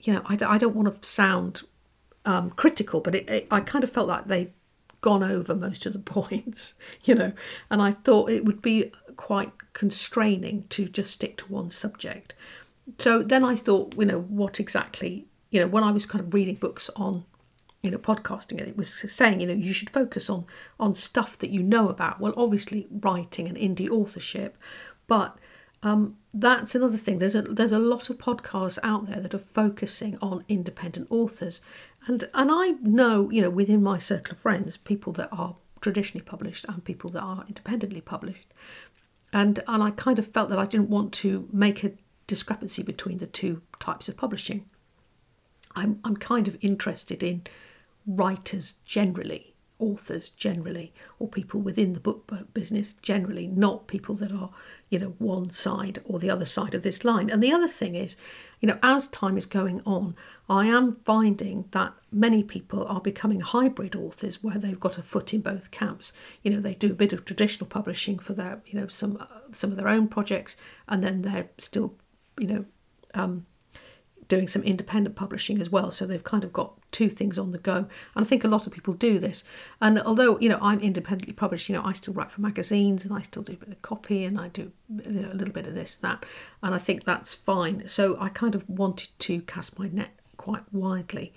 you 0.00 0.12
know, 0.12 0.22
I, 0.26 0.36
I 0.44 0.58
don't 0.58 0.74
want 0.74 1.02
to 1.02 1.08
sound 1.08 1.62
um, 2.24 2.50
critical, 2.50 3.00
but 3.00 3.14
it, 3.14 3.30
it, 3.30 3.46
I 3.50 3.60
kind 3.60 3.84
of 3.84 3.90
felt 3.90 4.08
like 4.08 4.26
they'd 4.26 4.52
gone 5.00 5.22
over 5.22 5.54
most 5.54 5.86
of 5.86 5.92
the 5.92 5.98
points, 5.98 6.74
you 7.04 7.14
know, 7.14 7.32
and 7.70 7.82
I 7.82 7.92
thought 7.92 8.30
it 8.30 8.44
would 8.44 8.62
be 8.62 8.92
quite 9.16 9.52
constraining 9.72 10.64
to 10.68 10.88
just 10.88 11.12
stick 11.12 11.36
to 11.38 11.52
one 11.52 11.70
subject. 11.70 12.34
So 12.98 13.22
then 13.22 13.44
I 13.44 13.56
thought, 13.56 13.94
you 13.96 14.06
know, 14.06 14.20
what 14.20 14.58
exactly, 14.58 15.26
you 15.50 15.60
know, 15.60 15.66
when 15.66 15.84
I 15.84 15.92
was 15.92 16.06
kind 16.06 16.24
of 16.24 16.34
reading 16.34 16.56
books 16.56 16.90
on 16.96 17.24
you 17.82 17.90
know 17.90 17.96
podcasting 17.96 18.60
it 18.60 18.76
was 18.76 18.92
saying 18.92 19.40
you 19.40 19.46
know 19.46 19.54
you 19.54 19.72
should 19.72 19.88
focus 19.88 20.28
on 20.28 20.44
on 20.78 20.94
stuff 20.94 21.38
that 21.38 21.48
you 21.48 21.62
know 21.62 21.88
about. 21.88 22.20
Well 22.20 22.34
obviously 22.36 22.86
writing 22.90 23.48
and 23.48 23.56
indie 23.56 23.88
authorship 23.88 24.58
but 25.06 25.38
um, 25.82 26.16
that's 26.32 26.74
another 26.74 26.96
thing. 26.96 27.18
There's 27.18 27.34
a 27.34 27.42
there's 27.42 27.72
a 27.72 27.78
lot 27.78 28.10
of 28.10 28.18
podcasts 28.18 28.78
out 28.82 29.06
there 29.06 29.20
that 29.20 29.34
are 29.34 29.38
focusing 29.38 30.18
on 30.20 30.44
independent 30.48 31.08
authors 31.10 31.60
and 32.06 32.28
and 32.34 32.50
I 32.52 32.70
know 32.82 33.30
you 33.30 33.42
know 33.42 33.50
within 33.50 33.82
my 33.82 33.98
circle 33.98 34.32
of 34.32 34.38
friends 34.38 34.76
people 34.76 35.12
that 35.14 35.28
are 35.32 35.56
traditionally 35.80 36.24
published 36.24 36.66
and 36.68 36.84
people 36.84 37.10
that 37.10 37.22
are 37.22 37.44
independently 37.48 38.00
published. 38.00 38.52
And 39.32 39.62
and 39.66 39.82
I 39.82 39.90
kind 39.90 40.18
of 40.18 40.26
felt 40.26 40.50
that 40.50 40.58
I 40.58 40.66
didn't 40.66 40.90
want 40.90 41.12
to 41.14 41.48
make 41.52 41.84
a 41.84 41.92
discrepancy 42.26 42.82
between 42.82 43.18
the 43.18 43.26
two 43.26 43.62
types 43.78 44.08
of 44.08 44.16
publishing. 44.16 44.66
I'm 45.74 46.00
I'm 46.04 46.16
kind 46.16 46.48
of 46.48 46.56
interested 46.60 47.22
in 47.22 47.42
writers 48.06 48.76
generally, 48.84 49.49
authors 49.80 50.30
generally, 50.30 50.92
or 51.18 51.28
people 51.28 51.60
within 51.60 51.92
the 51.94 52.00
book 52.00 52.30
business 52.54 52.92
generally, 52.94 53.46
not 53.46 53.86
people 53.86 54.14
that 54.16 54.30
are, 54.30 54.50
you 54.88 54.98
know, 54.98 55.14
one 55.18 55.50
side 55.50 56.00
or 56.04 56.18
the 56.18 56.30
other 56.30 56.44
side 56.44 56.74
of 56.74 56.82
this 56.82 57.04
line. 57.04 57.30
And 57.30 57.42
the 57.42 57.52
other 57.52 57.68
thing 57.68 57.94
is, 57.94 58.16
you 58.60 58.66
know, 58.68 58.78
as 58.82 59.08
time 59.08 59.36
is 59.36 59.46
going 59.46 59.80
on, 59.86 60.14
I 60.48 60.66
am 60.66 60.96
finding 61.04 61.66
that 61.70 61.94
many 62.12 62.42
people 62.42 62.86
are 62.86 63.00
becoming 63.00 63.40
hybrid 63.40 63.96
authors 63.96 64.42
where 64.42 64.58
they've 64.58 64.78
got 64.78 64.98
a 64.98 65.02
foot 65.02 65.32
in 65.32 65.40
both 65.40 65.70
camps. 65.70 66.12
You 66.42 66.52
know, 66.52 66.60
they 66.60 66.74
do 66.74 66.90
a 66.90 66.94
bit 66.94 67.12
of 67.12 67.24
traditional 67.24 67.66
publishing 67.66 68.18
for 68.18 68.34
their, 68.34 68.62
you 68.66 68.78
know, 68.78 68.86
some 68.86 69.16
uh, 69.18 69.26
some 69.52 69.70
of 69.70 69.76
their 69.76 69.88
own 69.88 70.08
projects, 70.08 70.56
and 70.88 71.02
then 71.02 71.22
they're 71.22 71.50
still, 71.58 71.94
you 72.38 72.46
know, 72.46 72.64
um, 73.14 73.46
doing 74.30 74.46
some 74.46 74.62
independent 74.62 75.16
publishing 75.16 75.60
as 75.60 75.68
well. 75.68 75.90
So 75.90 76.06
they've 76.06 76.24
kind 76.24 76.44
of 76.44 76.52
got 76.52 76.72
two 76.92 77.10
things 77.10 77.38
on 77.38 77.50
the 77.50 77.58
go. 77.58 77.88
And 78.14 78.24
I 78.24 78.24
think 78.24 78.44
a 78.44 78.48
lot 78.48 78.66
of 78.66 78.72
people 78.72 78.94
do 78.94 79.18
this. 79.18 79.44
And 79.80 80.00
although, 80.00 80.38
you 80.38 80.48
know, 80.48 80.58
I'm 80.62 80.80
independently 80.80 81.34
published, 81.34 81.68
you 81.68 81.74
know, 81.74 81.84
I 81.84 81.92
still 81.92 82.14
write 82.14 82.30
for 82.30 82.40
magazines 82.40 83.04
and 83.04 83.12
I 83.12 83.22
still 83.22 83.42
do 83.42 83.52
a 83.54 83.56
bit 83.56 83.68
of 83.68 83.82
copy 83.82 84.24
and 84.24 84.40
I 84.40 84.48
do 84.48 84.70
you 84.88 85.10
know, 85.10 85.32
a 85.32 85.34
little 85.34 85.52
bit 85.52 85.66
of 85.66 85.74
this, 85.74 85.96
that. 85.96 86.24
And 86.62 86.74
I 86.74 86.78
think 86.78 87.04
that's 87.04 87.34
fine. 87.34 87.88
So 87.88 88.16
I 88.20 88.28
kind 88.28 88.54
of 88.54 88.66
wanted 88.70 89.10
to 89.18 89.42
cast 89.42 89.78
my 89.78 89.88
net 89.88 90.10
quite 90.36 90.62
widely. 90.72 91.34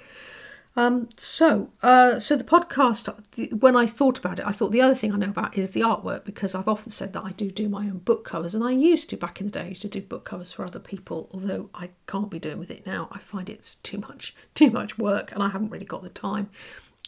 Um, 0.76 1.10
so, 1.18 1.70
uh, 1.84 2.20
so 2.20 2.36
the 2.36 2.44
podcast. 2.44 3.14
When 3.60 3.76
I 3.76 3.86
thought 3.86 4.18
about 4.18 4.40
it, 4.40 4.46
I 4.46 4.52
thought 4.52 4.72
the 4.72 4.82
other 4.82 4.96
thing 4.96 5.12
I 5.12 5.18
know 5.18 5.30
about 5.30 5.58
is 5.58 5.72
the 5.72 5.82
artwork 5.82 6.24
because 6.26 6.56
I've 6.56 6.68
often 6.68 6.92
said 6.92 7.14
that 7.14 7.24
I 7.24 7.32
do 7.32 7.52
do 7.52 7.70
my 7.70 7.82
own 7.82 8.00
book 8.00 8.26
covers, 8.26 8.56
and 8.56 8.64
I 8.64 8.72
used 8.72 9.10
to 9.12 9.18
back 9.18 9.40
in 9.40 9.48
the 9.48 9.52
day. 9.52 9.66
I 9.66 9.70
used 9.70 9.84
to 9.84 9.88
do 9.88 10.02
book 10.02 10.26
covers 10.26 10.52
for 10.52 10.64
other 10.66 10.80
people, 10.80 11.30
although 11.32 11.70
I 11.76 11.92
can't 12.08 12.32
be 12.32 12.40
doing 12.40 12.58
with 12.58 12.72
it 12.72 12.88
now. 12.88 13.08
I 13.12 13.20
find 13.20 13.50
it's 13.50 13.76
too 13.76 14.00
much, 14.00 14.36
too 14.56 14.72
much 14.72 14.98
work, 14.98 15.32
and 15.32 15.44
I 15.44 15.50
haven't 15.50 15.70
really 15.70 15.86
got 15.86 16.02
the 16.02 16.10
time 16.10 16.50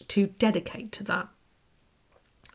to 0.09 0.27
dedicate 0.27 0.91
to 0.93 1.03
that. 1.05 1.27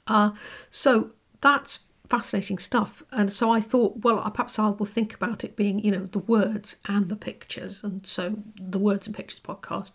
Uh, 0.06 0.30
so 0.70 1.12
that's 1.40 1.80
fascinating 2.08 2.58
stuff. 2.58 3.02
And 3.10 3.32
so 3.32 3.50
I 3.50 3.60
thought, 3.60 3.98
well, 4.04 4.18
perhaps 4.30 4.58
I 4.58 4.70
will 4.70 4.86
think 4.86 5.14
about 5.14 5.44
it 5.44 5.56
being, 5.56 5.78
you 5.78 5.90
know, 5.92 6.06
the 6.06 6.18
words 6.18 6.76
and 6.86 7.08
the 7.08 7.16
pictures. 7.16 7.82
And 7.82 8.06
so 8.06 8.38
the 8.60 8.78
Words 8.78 9.06
and 9.06 9.16
Pictures 9.16 9.40
podcast 9.40 9.92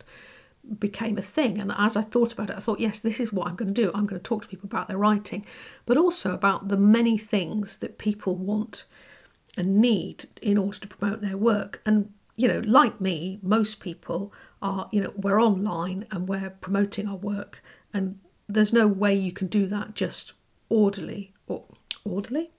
became 0.80 1.18
a 1.18 1.22
thing. 1.22 1.60
And 1.60 1.72
as 1.78 1.96
I 1.96 2.02
thought 2.02 2.34
about 2.34 2.50
it, 2.50 2.58
I 2.58 2.60
thought, 2.60 2.80
yes, 2.80 3.00
this 3.00 3.20
is 3.20 3.32
what 3.32 3.48
I'm 3.48 3.56
going 3.56 3.74
to 3.74 3.82
do. 3.82 3.92
I'm 3.94 4.06
going 4.06 4.20
to 4.20 4.28
talk 4.28 4.44
to 4.44 4.48
people 4.48 4.68
about 4.68 4.88
their 4.88 4.98
writing, 4.98 5.46
but 5.86 5.98
also 5.98 6.34
about 6.34 6.70
the 6.70 6.78
many 6.78 7.18
things 7.18 7.78
that 7.78 7.98
people 7.98 8.36
want 8.36 8.86
and 9.58 9.78
need 9.78 10.26
in 10.42 10.58
order 10.58 10.80
to 10.80 10.88
promote 10.88 11.22
their 11.22 11.38
work. 11.38 11.82
And, 11.86 12.12
you 12.36 12.48
know, 12.48 12.60
like 12.66 13.00
me, 13.00 13.40
most 13.42 13.80
people 13.80 14.34
are, 14.62 14.90
you 14.92 15.02
know, 15.02 15.14
we're 15.16 15.42
online 15.42 16.06
and 16.12 16.28
we're 16.28 16.50
promoting 16.50 17.08
our 17.08 17.16
work. 17.16 17.64
And 17.94 18.20
there's 18.48 18.74
no 18.74 18.88
way 18.88 19.16
you 19.16 19.32
can 19.32 19.48
do 19.48 19.68
that 19.68 19.94
just 19.94 20.34
orderly 20.70 21.34
or 21.48 21.64
orderly 22.04 22.52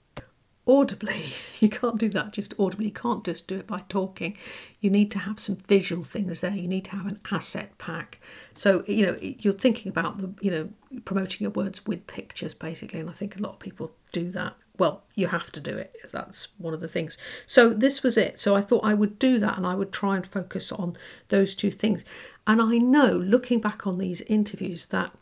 audibly. 0.67 1.33
You 1.59 1.71
can't 1.71 1.99
do 1.99 2.11
that 2.11 2.35
just 2.35 2.53
audibly. 2.59 2.85
You 2.85 2.93
can't 2.93 3.25
just 3.25 3.49
do 3.49 3.57
it 3.57 3.67
by 3.67 3.83
talking. 3.89 4.37
You 4.79 4.91
need 4.91 5.11
to 5.13 5.21
have 5.21 5.41
some 5.41 5.57
visual 5.57 6.03
things 6.03 6.41
there. 6.41 6.55
You 6.55 6.69
need 6.69 6.85
to 6.85 6.91
have 6.91 7.07
an 7.07 7.19
asset 7.33 7.79
pack. 7.79 8.21
So, 8.53 8.85
you 8.87 9.07
know, 9.07 9.17
you're 9.23 9.55
thinking 9.55 9.89
about 9.89 10.19
the, 10.19 10.35
you 10.43 10.51
know, 10.51 10.69
promoting 11.07 11.39
your 11.41 11.51
words 11.51 11.87
with 11.87 12.07
pictures 12.07 12.53
basically. 12.53 13.01
And 13.01 13.09
I 13.09 13.15
think 13.15 13.37
a 13.37 13.41
lot 13.41 13.55
of 13.55 13.59
people 13.59 13.93
do 14.13 14.31
that. 14.33 14.55
Well, 14.79 15.05
you 15.15 15.29
have 15.29 15.51
to 15.53 15.61
do 15.61 15.79
it. 15.79 15.97
That's 16.13 16.49
one 16.59 16.75
of 16.75 16.81
the 16.81 16.89
things. 16.89 17.17
So, 17.47 17.71
this 17.71 18.03
was 18.03 18.19
it. 18.19 18.39
So, 18.39 18.55
I 18.55 18.61
thought 18.61 18.85
I 18.85 18.93
would 18.93 19.19
do 19.19 19.39
that 19.39 19.57
and 19.57 19.67
I 19.67 19.75
would 19.75 19.93
try 19.93 20.17
and 20.17 20.27
focus 20.27 20.71
on 20.71 20.95
those 21.29 21.55
two 21.55 21.71
things. 21.71 22.05
And 22.47 22.61
I 22.61 22.77
know, 22.77 23.13
looking 23.13 23.61
back 23.61 23.87
on 23.87 23.97
these 23.97 24.21
interviews, 24.23 24.85
that 24.87 25.13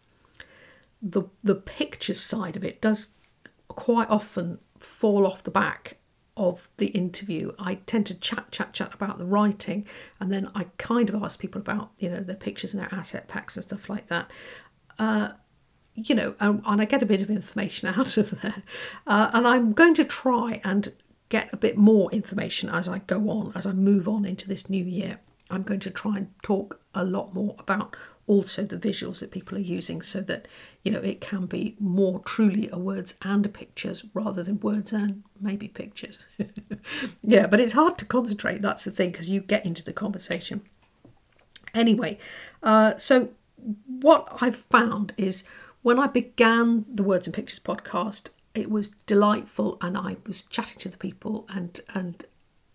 the 1.00 1.22
the 1.44 1.54
picture 1.54 2.14
side 2.14 2.56
of 2.56 2.64
it 2.64 2.80
does 2.80 3.10
quite 3.68 4.08
often 4.10 4.58
fall 4.84 5.26
off 5.26 5.42
the 5.42 5.50
back 5.50 5.98
of 6.36 6.70
the 6.78 6.86
interview. 6.88 7.52
I 7.58 7.76
tend 7.86 8.06
to 8.06 8.14
chat, 8.14 8.50
chat, 8.50 8.72
chat 8.72 8.94
about 8.94 9.18
the 9.18 9.24
writing, 9.24 9.86
and 10.20 10.32
then 10.32 10.50
I 10.54 10.66
kind 10.78 11.08
of 11.08 11.22
ask 11.22 11.38
people 11.38 11.60
about 11.60 11.90
you 11.98 12.08
know 12.08 12.20
their 12.20 12.36
pictures 12.36 12.74
and 12.74 12.82
their 12.82 12.94
asset 12.94 13.28
packs 13.28 13.56
and 13.56 13.64
stuff 13.64 13.88
like 13.88 14.08
that. 14.08 14.30
Uh, 14.98 15.30
you 15.94 16.14
know, 16.14 16.34
and, 16.40 16.60
and, 16.66 16.80
I 16.80 16.86
get 16.86 17.02
a 17.02 17.06
bit 17.06 17.20
of 17.20 17.30
information 17.30 17.88
out 17.96 18.16
of 18.16 18.40
there, 18.42 18.62
uh, 19.06 19.30
and 19.32 19.46
I'm 19.46 19.72
going 19.72 19.94
to 19.94 20.04
try 20.04 20.60
and 20.64 20.92
get 21.28 21.52
a 21.52 21.56
bit 21.56 21.76
more 21.76 22.10
information 22.12 22.68
as 22.68 22.88
I 22.88 22.98
go 22.98 23.30
on, 23.30 23.52
as 23.54 23.66
I 23.66 23.72
move 23.72 24.08
on 24.08 24.24
into 24.24 24.48
this 24.48 24.68
new 24.68 24.84
year. 24.84 25.20
I'm 25.50 25.62
going 25.62 25.80
to 25.80 25.90
try 25.90 26.16
and 26.16 26.28
talk 26.42 26.80
a 26.94 27.04
lot 27.04 27.34
more 27.34 27.54
about 27.58 27.96
also 28.26 28.62
the 28.62 28.76
visuals 28.76 29.20
that 29.20 29.30
people 29.30 29.56
are 29.58 29.60
using 29.60 30.00
so 30.00 30.20
that 30.20 30.48
you 30.82 30.90
know 30.90 31.00
it 31.00 31.20
can 31.20 31.46
be 31.46 31.76
more 31.78 32.20
truly 32.20 32.68
a 32.72 32.78
words 32.78 33.14
and 33.22 33.52
pictures 33.52 34.04
rather 34.14 34.42
than 34.42 34.58
words 34.60 34.92
and 34.92 35.22
maybe 35.40 35.68
pictures. 35.68 36.18
Yeah 37.22 37.46
but 37.46 37.60
it's 37.60 37.72
hard 37.72 37.96
to 37.98 38.04
concentrate 38.04 38.60
that's 38.60 38.84
the 38.84 38.90
thing 38.90 39.10
because 39.10 39.30
you 39.30 39.40
get 39.40 39.64
into 39.64 39.82
the 39.82 39.92
conversation. 39.92 40.62
Anyway 41.74 42.18
uh, 42.62 42.96
so 42.96 43.30
what 43.86 44.28
i've 44.40 44.56
found 44.56 45.12
is 45.16 45.44
when 45.82 45.98
i 45.98 46.06
began 46.06 46.84
the 46.92 47.02
words 47.02 47.26
and 47.26 47.34
pictures 47.34 47.58
podcast 47.58 48.28
it 48.54 48.70
was 48.70 48.88
delightful 48.88 49.78
and 49.80 49.96
i 49.96 50.16
was 50.26 50.42
chatting 50.42 50.78
to 50.78 50.88
the 50.88 50.96
people 50.96 51.46
and 51.48 51.80
and 51.94 52.26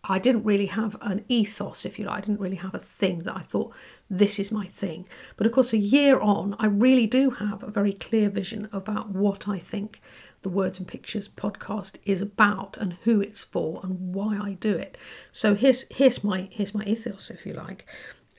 I 0.03 0.17
didn't 0.17 0.45
really 0.45 0.67
have 0.67 0.95
an 1.01 1.25
ethos, 1.27 1.85
if 1.85 1.99
you 1.99 2.05
like. 2.05 2.17
I 2.17 2.21
didn't 2.21 2.39
really 2.39 2.55
have 2.55 2.73
a 2.73 2.79
thing 2.79 3.23
that 3.23 3.35
I 3.35 3.41
thought 3.41 3.75
this 4.09 4.39
is 4.39 4.51
my 4.51 4.65
thing. 4.65 5.07
But 5.35 5.45
of 5.45 5.53
course, 5.53 5.73
a 5.73 5.77
year 5.77 6.19
on, 6.19 6.55
I 6.57 6.67
really 6.67 7.05
do 7.05 7.31
have 7.31 7.63
a 7.63 7.71
very 7.71 7.93
clear 7.93 8.29
vision 8.29 8.69
about 8.71 9.09
what 9.09 9.47
I 9.47 9.59
think 9.59 10.01
the 10.41 10.49
Words 10.49 10.79
and 10.79 10.87
Pictures 10.87 11.27
podcast 11.27 11.97
is 12.05 12.21
about 12.21 12.77
and 12.77 12.93
who 13.03 13.19
it's 13.19 13.43
for 13.43 13.81
and 13.83 14.13
why 14.13 14.37
I 14.37 14.53
do 14.53 14.73
it. 14.75 14.97
So 15.31 15.53
here's 15.53 15.85
here's 15.89 16.23
my 16.23 16.47
here's 16.51 16.73
my 16.73 16.85
ethos, 16.85 17.29
if 17.29 17.45
you 17.45 17.53
like. 17.53 17.85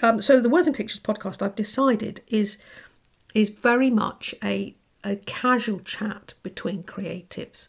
Um, 0.02 0.22
so 0.22 0.40
the 0.40 0.48
Words 0.48 0.66
and 0.66 0.76
Pictures 0.76 1.00
podcast, 1.00 1.42
I've 1.42 1.54
decided 1.54 2.22
is 2.28 2.58
is 3.34 3.50
very 3.50 3.90
much 3.90 4.34
a 4.42 4.74
a 5.04 5.16
casual 5.16 5.80
chat 5.80 6.34
between 6.42 6.84
creatives, 6.84 7.68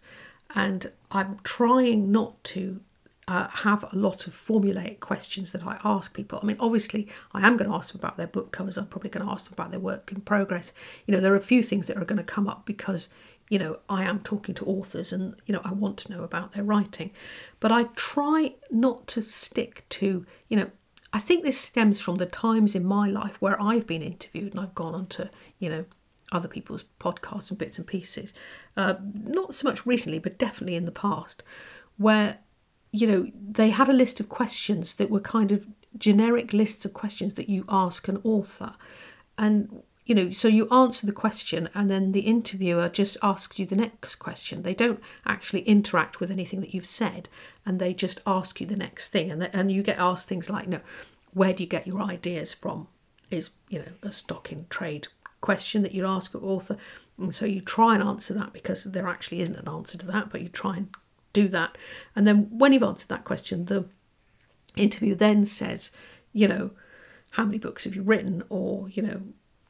and 0.55 0.91
I'm 1.11 1.39
trying 1.43 2.11
not 2.11 2.41
to 2.45 2.79
uh, 3.27 3.47
have 3.47 3.83
a 3.91 3.95
lot 3.95 4.27
of 4.27 4.33
formulaic 4.33 4.99
questions 4.99 5.51
that 5.51 5.65
I 5.65 5.79
ask 5.83 6.13
people. 6.13 6.39
I 6.41 6.45
mean, 6.45 6.57
obviously, 6.59 7.07
I 7.33 7.45
am 7.45 7.55
going 7.55 7.69
to 7.69 7.75
ask 7.75 7.93
them 7.93 8.01
about 8.01 8.17
their 8.17 8.27
book 8.27 8.51
covers. 8.51 8.77
I'm 8.77 8.87
probably 8.87 9.09
going 9.09 9.25
to 9.25 9.31
ask 9.31 9.45
them 9.45 9.53
about 9.53 9.71
their 9.71 9.79
work 9.79 10.11
in 10.11 10.21
progress. 10.21 10.73
You 11.05 11.13
know, 11.13 11.21
there 11.21 11.33
are 11.33 11.37
a 11.37 11.41
few 11.41 11.63
things 11.63 11.87
that 11.87 11.97
are 11.97 12.05
going 12.05 12.17
to 12.17 12.23
come 12.23 12.47
up 12.47 12.65
because, 12.65 13.09
you 13.49 13.59
know, 13.59 13.79
I 13.87 14.03
am 14.03 14.19
talking 14.19 14.55
to 14.55 14.65
authors 14.65 15.13
and, 15.13 15.35
you 15.45 15.53
know, 15.53 15.61
I 15.63 15.71
want 15.71 15.97
to 15.99 16.11
know 16.11 16.23
about 16.23 16.53
their 16.53 16.63
writing. 16.63 17.11
But 17.59 17.71
I 17.71 17.83
try 17.95 18.55
not 18.69 19.07
to 19.09 19.21
stick 19.21 19.85
to, 19.89 20.25
you 20.49 20.57
know, 20.57 20.71
I 21.13 21.19
think 21.19 21.43
this 21.43 21.59
stems 21.59 21.99
from 21.99 22.17
the 22.17 22.25
times 22.25 22.73
in 22.73 22.85
my 22.85 23.07
life 23.07 23.41
where 23.41 23.61
I've 23.61 23.85
been 23.85 24.01
interviewed 24.01 24.53
and 24.53 24.61
I've 24.61 24.75
gone 24.75 24.95
on 24.95 25.07
to, 25.07 25.29
you 25.59 25.69
know, 25.69 25.85
other 26.31 26.47
people's 26.47 26.85
podcasts 26.99 27.49
and 27.49 27.59
bits 27.59 27.77
and 27.77 27.85
pieces. 27.85 28.33
Uh, 28.77 28.95
not 29.13 29.53
so 29.53 29.67
much 29.67 29.85
recently, 29.85 30.19
but 30.19 30.37
definitely 30.37 30.75
in 30.75 30.85
the 30.85 30.91
past, 30.91 31.43
where, 31.97 32.39
you 32.91 33.07
know, 33.07 33.31
they 33.35 33.69
had 33.69 33.89
a 33.89 33.93
list 33.93 34.19
of 34.19 34.29
questions 34.29 34.95
that 34.95 35.09
were 35.09 35.19
kind 35.19 35.51
of 35.51 35.65
generic 35.97 36.53
lists 36.53 36.85
of 36.85 36.93
questions 36.93 37.35
that 37.35 37.49
you 37.49 37.65
ask 37.69 38.07
an 38.07 38.21
author. 38.23 38.73
And 39.37 39.83
you 40.05 40.15
know, 40.15 40.31
so 40.31 40.47
you 40.47 40.67
answer 40.69 41.05
the 41.05 41.13
question 41.13 41.69
and 41.73 41.89
then 41.89 42.11
the 42.11 42.21
interviewer 42.21 42.89
just 42.89 43.17
asks 43.21 43.59
you 43.59 43.65
the 43.65 43.75
next 43.75 44.15
question. 44.15 44.63
They 44.63 44.73
don't 44.73 44.99
actually 45.25 45.61
interact 45.61 46.19
with 46.19 46.31
anything 46.31 46.59
that 46.61 46.73
you've 46.73 46.85
said 46.85 47.29
and 47.65 47.79
they 47.79 47.93
just 47.93 48.19
ask 48.25 48.59
you 48.59 48.67
the 48.67 48.75
next 48.75 49.09
thing. 49.09 49.31
And, 49.31 49.41
the, 49.41 49.55
and 49.55 49.71
you 49.71 49.83
get 49.83 49.99
asked 49.99 50.27
things 50.27 50.49
like, 50.49 50.67
no, 50.67 50.81
where 51.33 51.53
do 51.53 51.63
you 51.63 51.69
get 51.69 51.87
your 51.87 52.01
ideas 52.01 52.53
from? 52.53 52.87
Is, 53.29 53.51
you 53.69 53.79
know, 53.79 53.93
a 54.03 54.11
stock 54.11 54.51
in 54.51 54.65
trade 54.69 55.07
question 55.39 55.81
that 55.83 55.93
you 55.93 56.05
ask 56.05 56.33
an 56.33 56.41
author. 56.41 56.77
And 57.17 57.33
so 57.33 57.45
you 57.45 57.61
try 57.61 57.93
and 57.93 58.03
answer 58.03 58.33
that 58.33 58.51
because 58.53 58.83
there 58.83 59.07
actually 59.07 59.41
isn't 59.41 59.55
an 59.55 59.69
answer 59.69 59.97
to 59.97 60.07
that, 60.07 60.29
but 60.29 60.41
you 60.41 60.49
try 60.49 60.77
and 60.77 60.89
do 61.33 61.47
that. 61.49 61.77
And 62.15 62.27
then 62.27 62.47
when 62.49 62.73
you've 62.73 62.83
answered 62.83 63.09
that 63.09 63.23
question, 63.23 63.65
the 63.65 63.85
interview 64.75 65.15
then 65.15 65.45
says, 65.45 65.91
you 66.33 66.47
know, 66.47 66.71
how 67.31 67.45
many 67.45 67.57
books 67.57 67.85
have 67.85 67.95
you 67.95 68.03
written? 68.03 68.43
Or, 68.49 68.89
you 68.89 69.01
know, 69.01 69.21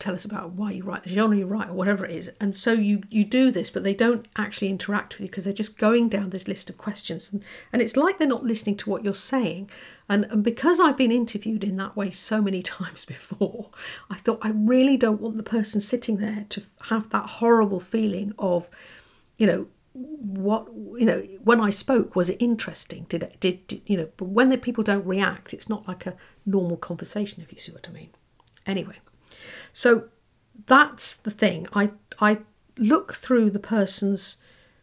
tell 0.01 0.15
us 0.15 0.25
about 0.25 0.53
why 0.53 0.71
you 0.71 0.83
write 0.83 1.03
the 1.03 1.09
genre 1.09 1.37
you 1.37 1.45
write 1.45 1.69
or 1.69 1.73
whatever 1.73 2.03
it 2.03 2.11
is 2.11 2.31
and 2.39 2.55
so 2.55 2.73
you 2.73 3.03
you 3.11 3.23
do 3.23 3.51
this 3.51 3.69
but 3.69 3.83
they 3.83 3.93
don't 3.93 4.27
actually 4.35 4.67
interact 4.67 5.13
with 5.13 5.21
you 5.21 5.27
because 5.27 5.43
they're 5.43 5.53
just 5.53 5.77
going 5.77 6.09
down 6.09 6.31
this 6.31 6.47
list 6.47 6.71
of 6.71 6.77
questions 6.77 7.29
and, 7.31 7.45
and 7.71 7.83
it's 7.83 7.95
like 7.95 8.17
they're 8.17 8.27
not 8.27 8.43
listening 8.43 8.75
to 8.75 8.89
what 8.89 9.03
you're 9.03 9.13
saying 9.13 9.69
and, 10.09 10.25
and 10.25 10.43
because 10.43 10.79
i've 10.79 10.97
been 10.97 11.11
interviewed 11.11 11.63
in 11.63 11.75
that 11.75 11.95
way 11.95 12.09
so 12.09 12.41
many 12.41 12.63
times 12.63 13.05
before 13.05 13.69
i 14.09 14.15
thought 14.15 14.39
i 14.41 14.49
really 14.49 14.97
don't 14.97 15.21
want 15.21 15.37
the 15.37 15.43
person 15.43 15.79
sitting 15.79 16.17
there 16.17 16.47
to 16.49 16.63
have 16.89 17.09
that 17.11 17.29
horrible 17.29 17.79
feeling 17.79 18.33
of 18.39 18.71
you 19.37 19.45
know 19.45 19.67
what 19.93 20.67
you 20.97 21.05
know 21.05 21.19
when 21.43 21.59
i 21.59 21.69
spoke 21.69 22.15
was 22.15 22.29
it 22.29 22.41
interesting 22.41 23.05
did 23.09 23.23
it 23.23 23.37
did, 23.41 23.67
did 23.67 23.81
you 23.85 23.97
know 23.97 24.07
but 24.15 24.25
when 24.25 24.47
the 24.47 24.57
people 24.57 24.83
don't 24.83 25.05
react 25.05 25.53
it's 25.53 25.67
not 25.67 25.85
like 25.87 26.05
a 26.05 26.15
normal 26.45 26.77
conversation 26.77 27.43
if 27.43 27.51
you 27.51 27.59
see 27.59 27.73
what 27.73 27.89
i 27.89 27.91
mean 27.91 28.09
anyway 28.65 28.95
so 29.73 30.05
that's 30.65 31.15
the 31.15 31.31
thing. 31.31 31.67
I 31.73 31.91
I 32.19 32.39
look 32.77 33.15
through 33.15 33.51
the 33.51 33.59
person's 33.59 34.37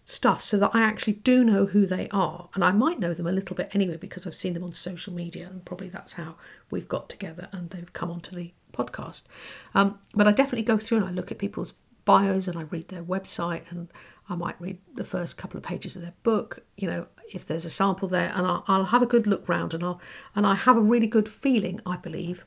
stuff 0.05 0.40
so 0.40 0.57
that 0.57 0.71
I 0.73 0.81
actually 0.81 1.14
do 1.14 1.44
know 1.44 1.66
who 1.66 1.87
they 1.87 2.09
are. 2.11 2.49
And 2.55 2.64
I 2.64 2.73
might 2.73 2.99
know 2.99 3.12
them 3.12 3.27
a 3.27 3.33
little 3.33 3.55
bit 3.55 3.71
anyway 3.75 3.99
because 3.99 4.27
I've 4.27 4.35
seen 4.35 4.55
them 4.55 4.64
on 4.64 4.73
social 4.73 5.12
media 5.12 5.47
and 5.47 5.64
probably 5.64 5.90
that's 5.90 6.14
how 6.14 6.37
we've 6.71 6.88
got 6.88 7.11
together 7.11 7.49
and 7.53 7.68
they've 7.68 7.92
come 7.92 8.11
onto 8.11 8.35
the 8.35 8.53
podcast. 8.73 9.25
Um, 9.75 9.99
but 10.14 10.27
I 10.27 10.33
definitely 10.33 10.62
go 10.62 10.79
through 10.79 10.99
and 10.99 11.07
I 11.07 11.11
look 11.11 11.31
at 11.31 11.37
people's 11.37 11.75
bios 12.09 12.49
and 12.49 12.59
I 12.59 12.62
read 12.62 12.88
their 12.88 13.03
website 13.03 13.71
and 13.71 13.88
I 14.31 14.35
might 14.35 14.59
read 14.59 14.79
the 14.94 15.05
first 15.05 15.37
couple 15.37 15.59
of 15.59 15.62
pages 15.62 15.94
of 15.94 16.01
their 16.01 16.14
book, 16.23 16.64
you 16.79 16.88
know, 16.88 17.07
if 17.35 17.44
there's 17.44 17.66
a 17.66 17.71
sample 17.71 18.09
there, 18.09 18.33
and 18.35 18.47
I'll, 18.47 18.64
I'll 18.66 18.85
have 18.87 19.03
a 19.03 19.07
good 19.07 19.27
look 19.27 19.47
round 19.47 19.75
and 19.75 19.85
I'll 19.85 20.01
and 20.35 20.47
I 20.47 20.55
have 20.55 20.79
a 20.79 20.81
really 20.81 21.07
good 21.07 21.29
feeling, 21.29 21.83
I 21.85 21.99
believe, 21.99 22.47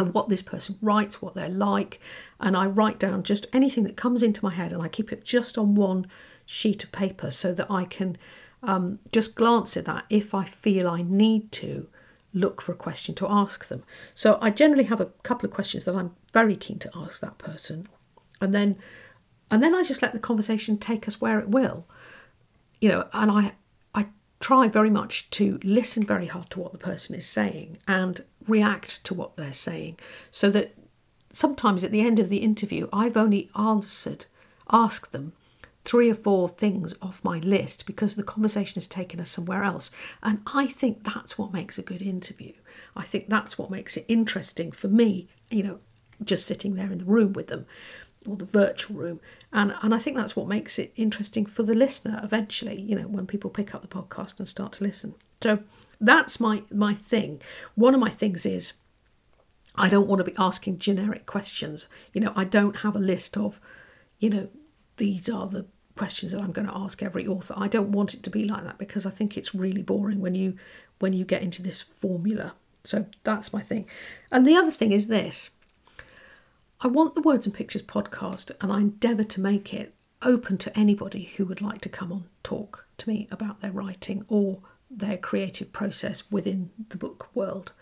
of 0.00 0.12
what 0.12 0.28
this 0.28 0.42
person 0.42 0.78
writes, 0.82 1.22
what 1.22 1.34
they're 1.34 1.48
like, 1.48 2.00
and 2.40 2.56
I 2.56 2.66
write 2.66 2.98
down 2.98 3.22
just 3.22 3.46
anything 3.52 3.84
that 3.84 3.96
comes 3.96 4.20
into 4.24 4.44
my 4.44 4.52
head 4.52 4.72
and 4.72 4.82
I 4.82 4.88
keep 4.88 5.12
it 5.12 5.24
just 5.24 5.56
on 5.56 5.76
one 5.76 6.08
sheet 6.44 6.82
of 6.82 6.90
paper 6.90 7.30
so 7.30 7.54
that 7.54 7.70
I 7.70 7.84
can 7.84 8.18
um, 8.64 8.98
just 9.12 9.36
glance 9.36 9.76
at 9.76 9.84
that 9.84 10.06
if 10.10 10.34
I 10.34 10.44
feel 10.44 10.88
I 10.88 11.02
need 11.02 11.52
to 11.52 11.88
look 12.34 12.60
for 12.60 12.72
a 12.72 12.76
question 12.76 13.14
to 13.14 13.30
ask 13.30 13.68
them. 13.68 13.84
So 14.14 14.38
I 14.42 14.50
generally 14.50 14.84
have 14.84 15.00
a 15.00 15.12
couple 15.22 15.48
of 15.48 15.54
questions 15.54 15.84
that 15.84 15.94
I'm 15.94 16.16
very 16.32 16.56
keen 16.56 16.80
to 16.80 16.90
ask 16.96 17.20
that 17.20 17.38
person, 17.38 17.88
and 18.40 18.54
then 18.54 18.76
and 19.50 19.62
then 19.62 19.74
I 19.74 19.82
just 19.82 20.02
let 20.02 20.12
the 20.12 20.18
conversation 20.18 20.76
take 20.76 21.06
us 21.06 21.20
where 21.20 21.38
it 21.38 21.48
will, 21.48 21.86
you 22.80 22.88
know, 22.88 23.08
and 23.12 23.30
I 23.30 23.52
I 23.94 24.06
try 24.40 24.68
very 24.68 24.90
much 24.90 25.30
to 25.30 25.58
listen 25.62 26.04
very 26.04 26.26
hard 26.26 26.50
to 26.50 26.60
what 26.60 26.72
the 26.72 26.78
person 26.78 27.14
is 27.14 27.26
saying 27.26 27.78
and 27.86 28.20
react 28.46 29.04
to 29.04 29.14
what 29.14 29.36
they're 29.36 29.52
saying 29.52 29.98
so 30.30 30.50
that 30.50 30.74
sometimes 31.32 31.82
at 31.82 31.90
the 31.90 32.00
end 32.00 32.18
of 32.18 32.28
the 32.28 32.38
interview 32.38 32.88
I've 32.92 33.16
only 33.16 33.50
answered 33.58 34.26
asked 34.70 35.12
them 35.12 35.32
three 35.84 36.10
or 36.10 36.14
four 36.14 36.48
things 36.48 36.94
off 37.00 37.22
my 37.22 37.38
list 37.38 37.86
because 37.86 38.16
the 38.16 38.22
conversation 38.22 38.74
has 38.74 38.88
taken 38.88 39.20
us 39.20 39.30
somewhere 39.30 39.62
else. 39.62 39.92
And 40.20 40.40
I 40.46 40.66
think 40.66 41.04
that's 41.04 41.38
what 41.38 41.52
makes 41.52 41.78
a 41.78 41.82
good 41.82 42.02
interview. 42.02 42.52
I 42.96 43.04
think 43.04 43.28
that's 43.28 43.56
what 43.56 43.70
makes 43.70 43.96
it 43.96 44.04
interesting 44.08 44.72
for 44.72 44.88
me 44.88 45.28
you 45.50 45.62
know 45.62 45.78
just 46.24 46.46
sitting 46.46 46.74
there 46.74 46.90
in 46.90 46.98
the 46.98 47.04
room 47.04 47.32
with 47.32 47.48
them 47.48 47.66
or 48.26 48.36
the 48.36 48.44
virtual 48.44 48.96
room 48.96 49.20
and 49.52 49.74
and 49.82 49.94
I 49.94 49.98
think 49.98 50.16
that's 50.16 50.36
what 50.36 50.48
makes 50.48 50.78
it 50.78 50.92
interesting 50.96 51.46
for 51.46 51.62
the 51.62 51.74
listener 51.74 52.20
eventually 52.22 52.80
you 52.80 52.96
know 52.96 53.06
when 53.06 53.26
people 53.26 53.50
pick 53.50 53.74
up 53.74 53.82
the 53.82 53.88
podcast 53.88 54.38
and 54.38 54.48
start 54.48 54.72
to 54.74 54.84
listen 54.84 55.14
so 55.42 55.60
that's 56.00 56.40
my 56.40 56.62
my 56.70 56.94
thing. 56.94 57.40
One 57.74 57.94
of 57.94 58.00
my 58.00 58.10
things 58.10 58.46
is 58.46 58.74
I 59.74 59.88
don't 59.88 60.06
want 60.06 60.18
to 60.18 60.30
be 60.30 60.36
asking 60.38 60.78
generic 60.78 61.26
questions. 61.26 61.86
You 62.12 62.20
know, 62.20 62.32
I 62.34 62.44
don't 62.44 62.76
have 62.76 62.96
a 62.96 63.00
list 63.00 63.36
of, 63.36 63.60
you 64.18 64.30
know, 64.30 64.48
these 64.96 65.28
are 65.28 65.46
the 65.46 65.66
questions 65.96 66.32
that 66.32 66.40
I'm 66.40 66.52
going 66.52 66.68
to 66.68 66.76
ask 66.76 67.02
every 67.02 67.26
author. 67.26 67.54
I 67.56 67.68
don't 67.68 67.92
want 67.92 68.14
it 68.14 68.22
to 68.22 68.30
be 68.30 68.44
like 68.44 68.64
that 68.64 68.78
because 68.78 69.06
I 69.06 69.10
think 69.10 69.36
it's 69.36 69.54
really 69.54 69.82
boring 69.82 70.20
when 70.20 70.34
you 70.34 70.56
when 70.98 71.12
you 71.12 71.24
get 71.24 71.42
into 71.42 71.62
this 71.62 71.82
formula. 71.82 72.54
So 72.84 73.06
that's 73.24 73.52
my 73.52 73.60
thing. 73.60 73.86
And 74.30 74.46
the 74.46 74.56
other 74.56 74.70
thing 74.70 74.92
is 74.92 75.08
this. 75.08 75.50
I 76.86 76.88
want 76.88 77.16
the 77.16 77.20
Words 77.20 77.46
and 77.46 77.54
Pictures 77.54 77.82
podcast 77.82 78.52
and 78.60 78.70
I 78.70 78.78
endeavour 78.78 79.24
to 79.24 79.40
make 79.40 79.74
it 79.74 79.96
open 80.22 80.56
to 80.58 80.78
anybody 80.78 81.32
who 81.36 81.44
would 81.44 81.60
like 81.60 81.80
to 81.80 81.88
come 81.88 82.12
on 82.12 82.26
talk 82.44 82.86
to 82.98 83.08
me 83.08 83.26
about 83.32 83.60
their 83.60 83.72
writing 83.72 84.24
or 84.28 84.60
their 84.88 85.18
creative 85.18 85.72
process 85.72 86.30
within 86.30 86.70
the 86.90 86.96
book 86.96 87.28
world. 87.34 87.72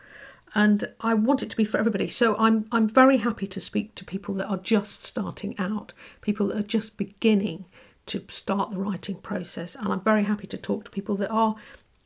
And 0.54 0.88
I 1.02 1.12
want 1.12 1.42
it 1.42 1.50
to 1.50 1.56
be 1.58 1.66
for 1.66 1.76
everybody. 1.76 2.08
So 2.08 2.34
I'm 2.38 2.66
I'm 2.72 2.88
very 2.88 3.18
happy 3.18 3.46
to 3.46 3.60
speak 3.60 3.94
to 3.96 4.06
people 4.06 4.36
that 4.36 4.48
are 4.48 4.56
just 4.56 5.04
starting 5.04 5.54
out, 5.58 5.92
people 6.22 6.46
that 6.46 6.56
are 6.56 6.62
just 6.62 6.96
beginning 6.96 7.66
to 8.06 8.24
start 8.30 8.70
the 8.70 8.78
writing 8.78 9.16
process. 9.16 9.74
And 9.74 9.88
I'm 9.88 10.00
very 10.00 10.24
happy 10.24 10.46
to 10.46 10.56
talk 10.56 10.86
to 10.86 10.90
people 10.90 11.16
that 11.16 11.30
are, 11.30 11.56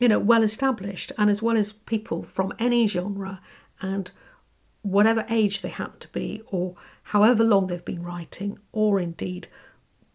you 0.01 0.09
know, 0.09 0.19
well 0.19 0.43
established 0.43 1.13
and 1.17 1.31
as 1.31 1.41
well 1.41 1.57
as 1.57 1.71
people 1.71 2.25
from 2.25 2.53
any 2.59 2.89
genre 2.89 3.41
and 3.81 4.11
whatever 4.91 5.25
age 5.29 5.61
they 5.61 5.69
happen 5.69 5.99
to 6.01 6.09
be 6.09 6.43
or 6.47 6.75
however 7.05 7.45
long 7.45 7.67
they've 7.67 7.85
been 7.85 8.03
writing 8.03 8.59
or 8.73 8.99
indeed 8.99 9.49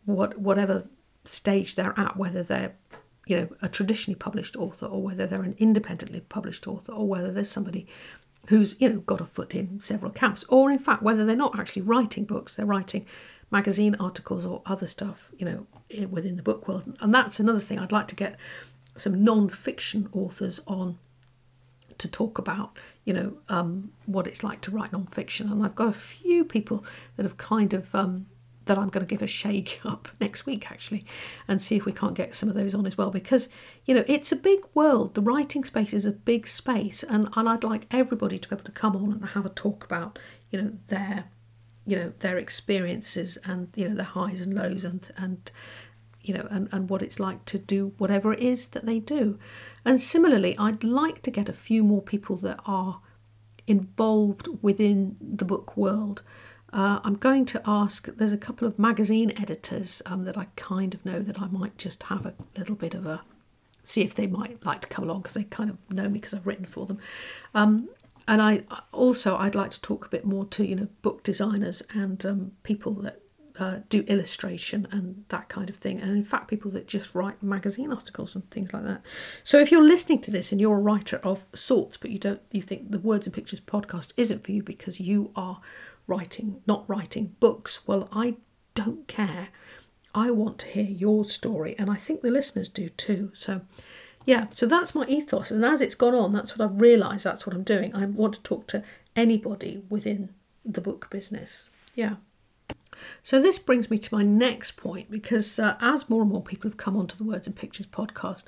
what 0.05 0.38
whatever 0.39 0.88
stage 1.25 1.75
they're 1.75 1.97
at, 1.97 2.17
whether 2.17 2.43
they're 2.43 2.75
you 3.25 3.38
know, 3.38 3.47
a 3.62 3.69
traditionally 3.69 4.17
published 4.17 4.55
author 4.57 4.86
or 4.86 5.01
whether 5.01 5.25
they're 5.25 5.43
an 5.43 5.55
independently 5.57 6.19
published 6.19 6.67
author 6.67 6.91
or 6.91 7.07
whether 7.07 7.31
there's 7.31 7.49
somebody 7.49 7.88
who's, 8.47 8.75
you 8.81 8.89
know, 8.89 8.99
got 8.99 9.21
a 9.21 9.25
foot 9.25 9.55
in 9.55 9.79
several 9.79 10.12
camps 10.12 10.43
or 10.49 10.69
in 10.69 10.79
fact 10.79 11.01
whether 11.01 11.25
they're 11.25 11.36
not 11.36 11.57
actually 11.57 11.81
writing 11.81 12.25
books, 12.25 12.55
they're 12.55 12.65
writing 12.65 13.05
magazine 13.49 13.95
articles 13.99 14.45
or 14.45 14.62
other 14.65 14.88
stuff, 14.88 15.29
you 15.38 15.45
know, 15.45 16.07
within 16.07 16.36
the 16.36 16.43
book 16.43 16.67
world. 16.67 16.97
And 16.99 17.13
that's 17.13 17.39
another 17.39 17.59
thing 17.62 17.79
I'd 17.79 17.91
like 17.91 18.07
to 18.09 18.15
get 18.15 18.38
some 18.97 19.23
non-fiction 19.23 20.09
authors 20.12 20.59
on 20.67 20.97
to 22.03 22.07
talk 22.07 22.37
about, 22.37 22.77
you 23.03 23.13
know, 23.13 23.33
um, 23.49 23.91
what 24.05 24.27
it's 24.27 24.43
like 24.43 24.61
to 24.61 24.71
write 24.71 24.93
non-fiction. 24.93 25.51
And 25.51 25.63
I've 25.63 25.75
got 25.75 25.87
a 25.87 25.93
few 25.93 26.45
people 26.45 26.85
that 27.15 27.23
have 27.23 27.37
kind 27.37 27.73
of 27.73 27.93
um, 27.95 28.27
that 28.65 28.77
I'm 28.77 28.89
going 28.89 29.05
to 29.05 29.09
give 29.09 29.21
a 29.21 29.27
shake 29.27 29.81
up 29.85 30.07
next 30.21 30.45
week 30.45 30.71
actually 30.71 31.05
and 31.47 31.61
see 31.61 31.75
if 31.75 31.85
we 31.85 31.91
can't 31.91 32.15
get 32.15 32.35
some 32.35 32.49
of 32.49 32.55
those 32.55 32.75
on 32.75 32.85
as 32.85 32.97
well. 32.97 33.09
Because 33.09 33.49
you 33.85 33.93
know 33.93 34.03
it's 34.07 34.31
a 34.31 34.37
big 34.37 34.59
world. 34.73 35.15
The 35.15 35.21
writing 35.21 35.63
space 35.63 35.93
is 35.93 36.05
a 36.05 36.11
big 36.11 36.47
space 36.47 37.03
and, 37.03 37.29
and 37.35 37.49
I'd 37.49 37.63
like 37.63 37.87
everybody 37.91 38.37
to 38.37 38.47
be 38.47 38.55
able 38.55 38.65
to 38.65 38.71
come 38.71 38.95
on 38.95 39.11
and 39.11 39.25
have 39.25 39.45
a 39.45 39.49
talk 39.49 39.83
about 39.83 40.19
you 40.51 40.61
know 40.61 40.71
their 40.87 41.25
you 41.85 41.95
know 41.97 42.13
their 42.19 42.37
experiences 42.37 43.37
and 43.43 43.69
you 43.75 43.89
know 43.89 43.95
their 43.95 44.05
highs 44.05 44.41
and 44.41 44.53
lows 44.53 44.85
and 44.85 45.11
and 45.17 45.51
you 46.21 46.33
know 46.33 46.47
and, 46.49 46.69
and 46.71 46.89
what 46.89 47.01
it's 47.01 47.19
like 47.19 47.43
to 47.45 47.57
do 47.57 47.93
whatever 47.97 48.33
it 48.33 48.39
is 48.39 48.67
that 48.67 48.85
they 48.85 48.99
do 48.99 49.37
and 49.86 50.02
similarly 50.02 50.58
I'd 50.58 50.84
like 50.84 51.22
to 51.24 51.32
get 51.32 51.50
a 51.50 51.54
few 51.54 51.84
more 51.84 52.02
people 52.02 52.36
that 52.38 52.60
are 52.65 53.02
involved 53.67 54.50
within 54.62 55.15
the 55.22 55.46
book 55.46 55.78
world 55.78 56.22
uh, 56.74 57.00
I'm 57.04 57.15
going 57.15 57.46
to 57.46 57.62
ask, 57.67 58.08
there's 58.08 58.32
a 58.32 58.38
couple 58.38 58.67
of 58.67 58.80
magazine 58.80 59.32
editors 59.39 60.02
um, 60.08 60.26
that 60.26 60.39
I 60.39 60.48
kind 60.56 60.96
of 60.96 61.06
know 61.06 61.19
that 61.19 61.39
I 61.39 61.46
might 61.46 61.78
just 61.78 62.04
have 62.04 62.26
a 62.26 62.34
little 62.58 62.76
bit 62.76 62.96
of 62.96 63.06
a 63.06 63.22
see 63.84 64.02
if 64.02 64.15
they 64.15 64.28
might 64.28 64.65
like 64.65 64.82
to 64.82 64.88
come 64.88 65.04
along 65.04 65.19
because 65.22 65.34
they 65.34 65.43
kind 65.43 65.69
of 65.69 65.78
know 65.91 66.04
me 66.08 66.13
because 66.13 66.34
I've 66.34 66.48
written 66.48 66.65
for 66.65 66.88
them. 66.88 67.00
Um, 67.54 67.89
and 68.28 68.41
I 68.41 68.63
also 68.91 69.36
I'd 69.38 69.56
like 69.56 69.72
to 69.72 69.82
talk 69.82 70.06
a 70.06 70.10
bit 70.10 70.26
more 70.26 70.46
to 70.46 70.65
you 70.65 70.76
know 70.76 70.88
book 71.04 71.22
designers 71.22 71.84
and 71.93 72.26
um, 72.26 72.52
people 72.63 72.93
that 72.93 73.22
uh, 73.59 73.77
do 73.89 74.01
illustration 74.01 74.87
and 74.91 75.25
that 75.29 75.49
kind 75.49 75.69
of 75.69 75.75
thing. 75.75 75.99
And 76.01 76.11
in 76.11 76.23
fact, 76.23 76.47
people 76.47 76.71
that 76.71 76.87
just 76.87 77.13
write 77.13 77.41
magazine 77.43 77.91
articles 77.91 78.35
and 78.35 78.49
things 78.49 78.73
like 78.73 78.83
that. 78.83 79.01
So 79.43 79.59
if 79.59 79.71
you're 79.71 79.83
listening 79.83 80.21
to 80.21 80.31
this 80.31 80.51
and 80.51 80.59
you're 80.59 80.77
a 80.77 80.81
writer 80.81 81.17
of 81.23 81.45
sorts, 81.53 81.97
but 81.97 82.11
you 82.11 82.19
don't, 82.19 82.41
you 82.51 82.61
think 82.61 82.91
the 82.91 82.99
Words 82.99 83.27
and 83.27 83.33
Pictures 83.33 83.59
podcast 83.59 84.13
isn't 84.17 84.43
for 84.43 84.51
you 84.51 84.63
because 84.63 84.99
you 84.99 85.31
are 85.35 85.61
writing, 86.07 86.61
not 86.65 86.87
writing 86.87 87.35
books, 87.39 87.87
well, 87.87 88.09
I 88.11 88.35
don't 88.75 89.07
care. 89.07 89.49
I 90.15 90.31
want 90.31 90.59
to 90.59 90.67
hear 90.67 90.83
your 90.83 91.25
story, 91.25 91.75
and 91.79 91.89
I 91.89 91.95
think 91.95 92.21
the 92.21 92.29
listeners 92.29 92.69
do 92.69 92.89
too. 92.89 93.31
So, 93.33 93.61
yeah, 94.25 94.47
so 94.51 94.67
that's 94.67 94.93
my 94.93 95.05
ethos. 95.07 95.49
And 95.49 95.65
as 95.65 95.81
it's 95.81 95.95
gone 95.95 96.13
on, 96.13 96.31
that's 96.31 96.57
what 96.57 96.63
I've 96.63 96.79
realised 96.79 97.23
that's 97.23 97.47
what 97.47 97.55
I'm 97.55 97.63
doing. 97.63 97.95
I 97.95 98.05
want 98.05 98.35
to 98.35 98.43
talk 98.43 98.67
to 98.67 98.83
anybody 99.15 99.81
within 99.89 100.29
the 100.63 100.81
book 100.81 101.09
business. 101.09 101.69
Yeah. 101.95 102.15
So 103.21 103.41
this 103.41 103.60
brings 103.60 103.89
me 103.89 103.97
to 103.97 104.15
my 104.15 104.23
next 104.23 104.71
point 104.71 105.10
because 105.10 105.60
uh, 105.60 105.77
as 105.79 106.10
more 106.10 106.21
and 106.21 106.32
more 106.32 106.41
people 106.41 106.69
have 106.69 106.77
come 106.77 106.97
onto 106.97 107.15
the 107.15 107.23
Words 107.23 107.47
and 107.47 107.56
Pictures 107.56 107.86
podcast, 107.88 108.45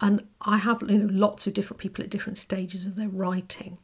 and 0.00 0.26
I 0.42 0.58
have 0.58 0.82
you 0.88 0.98
know 0.98 1.08
lots 1.10 1.46
of 1.46 1.54
different 1.54 1.80
people 1.80 2.04
at 2.04 2.10
different 2.10 2.38
stages 2.38 2.86
of 2.86 2.96
their 2.96 3.08
writing, 3.08 3.78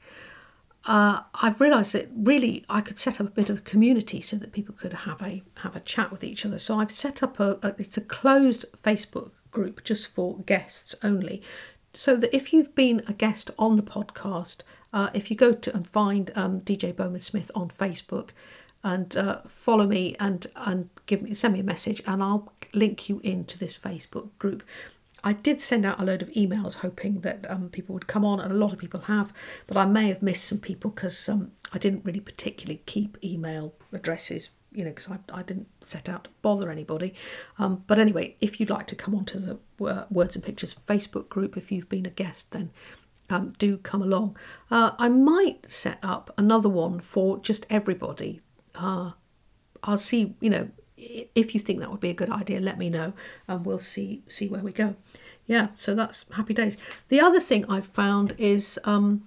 uh, 0.86 1.20
I've 1.34 1.60
realised 1.60 1.92
that 1.94 2.08
really 2.14 2.64
I 2.68 2.80
could 2.80 2.98
set 2.98 3.20
up 3.20 3.28
a 3.28 3.30
bit 3.30 3.48
of 3.48 3.58
a 3.58 3.62
community 3.62 4.20
so 4.20 4.36
that 4.36 4.52
people 4.52 4.74
could 4.74 4.92
have 4.92 5.22
a 5.22 5.42
have 5.56 5.74
a 5.74 5.80
chat 5.80 6.12
with 6.12 6.22
each 6.22 6.44
other. 6.44 6.58
So 6.58 6.78
I've 6.78 6.90
set 6.92 7.22
up 7.22 7.40
a, 7.40 7.58
a 7.62 7.74
it's 7.78 7.96
a 7.96 8.02
closed 8.02 8.66
Facebook 8.80 9.30
group 9.50 9.82
just 9.84 10.08
for 10.08 10.38
guests 10.40 10.94
only, 11.02 11.42
so 11.94 12.16
that 12.16 12.34
if 12.34 12.52
you've 12.52 12.74
been 12.74 13.02
a 13.08 13.12
guest 13.12 13.50
on 13.58 13.76
the 13.76 13.82
podcast, 13.82 14.62
uh, 14.92 15.10
if 15.14 15.30
you 15.30 15.36
go 15.36 15.52
to 15.52 15.74
and 15.74 15.86
find 15.86 16.30
um, 16.34 16.60
DJ 16.60 16.94
Bowman 16.94 17.20
Smith 17.20 17.50
on 17.54 17.68
Facebook, 17.68 18.30
and 18.84 19.16
uh, 19.16 19.40
follow 19.48 19.86
me 19.86 20.14
and 20.20 20.46
and 20.54 20.90
give 21.06 21.22
me 21.22 21.34
send 21.34 21.54
me 21.54 21.60
a 21.60 21.64
message, 21.64 22.02
and 22.06 22.22
I'll 22.22 22.52
link 22.72 23.08
you 23.08 23.20
into 23.24 23.58
this 23.58 23.76
Facebook 23.76 24.28
group. 24.38 24.62
I 25.26 25.32
did 25.32 25.58
send 25.58 25.86
out 25.86 25.98
a 25.98 26.04
load 26.04 26.20
of 26.20 26.28
emails 26.32 26.74
hoping 26.74 27.20
that 27.20 27.50
um, 27.50 27.70
people 27.70 27.94
would 27.94 28.06
come 28.06 28.26
on, 28.26 28.40
and 28.40 28.52
a 28.52 28.56
lot 28.56 28.74
of 28.74 28.78
people 28.78 29.00
have, 29.00 29.32
but 29.66 29.78
I 29.78 29.86
may 29.86 30.08
have 30.08 30.22
missed 30.22 30.44
some 30.44 30.58
people 30.58 30.90
because 30.90 31.28
um, 31.30 31.52
I 31.72 31.78
didn't 31.78 32.04
really 32.04 32.20
particularly 32.20 32.82
keep 32.84 33.16
email 33.24 33.72
addresses, 33.90 34.50
you 34.70 34.84
know, 34.84 34.90
because 34.90 35.10
I, 35.10 35.18
I 35.32 35.42
didn't 35.42 35.68
set 35.80 36.10
out 36.10 36.24
to 36.24 36.30
bother 36.42 36.70
anybody. 36.70 37.14
Um, 37.58 37.84
but 37.86 37.98
anyway, 37.98 38.36
if 38.42 38.60
you'd 38.60 38.68
like 38.68 38.86
to 38.88 38.94
come 38.94 39.14
on 39.14 39.24
to 39.26 39.38
the 39.40 39.84
uh, 39.86 40.04
Words 40.10 40.36
and 40.36 40.44
Pictures 40.44 40.74
Facebook 40.74 41.30
group, 41.30 41.56
if 41.56 41.72
you've 41.72 41.88
been 41.88 42.04
a 42.04 42.10
guest, 42.10 42.52
then 42.52 42.70
um, 43.30 43.54
do 43.58 43.78
come 43.78 44.02
along. 44.02 44.36
Uh, 44.70 44.90
I 44.98 45.08
might 45.08 45.70
set 45.70 45.98
up 46.02 46.34
another 46.36 46.68
one 46.68 47.00
for 47.00 47.38
just 47.38 47.64
everybody. 47.70 48.40
Uh, 48.74 49.12
I'll 49.82 49.98
see, 49.98 50.34
you 50.40 50.50
know, 50.50 50.68
if 50.96 51.54
you 51.54 51.60
think 51.60 51.80
that 51.80 51.90
would 51.90 52.00
be 52.00 52.10
a 52.10 52.14
good 52.14 52.30
idea, 52.30 52.60
let 52.60 52.78
me 52.78 52.88
know, 52.88 53.12
and 53.48 53.64
we'll 53.66 53.78
see 53.78 54.22
see 54.28 54.48
where 54.48 54.62
we 54.62 54.72
go. 54.72 54.94
Yeah, 55.46 55.68
so 55.74 55.94
that's 55.94 56.26
happy 56.32 56.54
days. 56.54 56.78
The 57.08 57.20
other 57.20 57.40
thing 57.40 57.64
I've 57.68 57.86
found 57.86 58.34
is 58.38 58.78
um, 58.84 59.26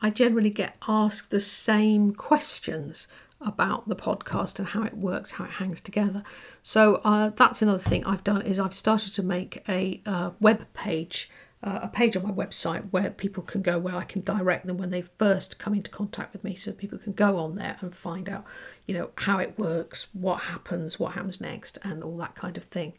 I 0.00 0.10
generally 0.10 0.50
get 0.50 0.76
asked 0.86 1.30
the 1.30 1.40
same 1.40 2.12
questions 2.12 3.08
about 3.40 3.88
the 3.88 3.96
podcast 3.96 4.58
and 4.58 4.68
how 4.68 4.84
it 4.84 4.96
works, 4.96 5.32
how 5.32 5.44
it 5.44 5.50
hangs 5.52 5.80
together. 5.80 6.22
So 6.62 7.00
uh, 7.04 7.30
that's 7.30 7.60
another 7.60 7.82
thing 7.82 8.04
I've 8.04 8.22
done 8.22 8.42
is 8.42 8.60
I've 8.60 8.74
started 8.74 9.14
to 9.14 9.22
make 9.22 9.64
a 9.68 10.00
uh, 10.06 10.30
web 10.40 10.66
page 10.74 11.28
a 11.62 11.88
page 11.88 12.16
on 12.16 12.24
my 12.24 12.30
website 12.30 12.90
where 12.90 13.10
people 13.10 13.42
can 13.42 13.62
go 13.62 13.78
where 13.78 13.94
I 13.94 14.02
can 14.04 14.22
direct 14.22 14.66
them 14.66 14.78
when 14.78 14.90
they 14.90 15.02
first 15.02 15.58
come 15.58 15.74
into 15.74 15.90
contact 15.90 16.32
with 16.32 16.42
me 16.42 16.56
so 16.56 16.72
people 16.72 16.98
can 16.98 17.12
go 17.12 17.36
on 17.38 17.54
there 17.54 17.76
and 17.80 17.94
find 17.94 18.28
out 18.28 18.44
you 18.86 18.94
know 18.94 19.10
how 19.18 19.38
it 19.38 19.58
works 19.58 20.08
what 20.12 20.42
happens 20.44 20.98
what 20.98 21.12
happens 21.12 21.40
next 21.40 21.78
and 21.82 22.02
all 22.02 22.16
that 22.16 22.34
kind 22.34 22.56
of 22.56 22.64
thing. 22.64 22.94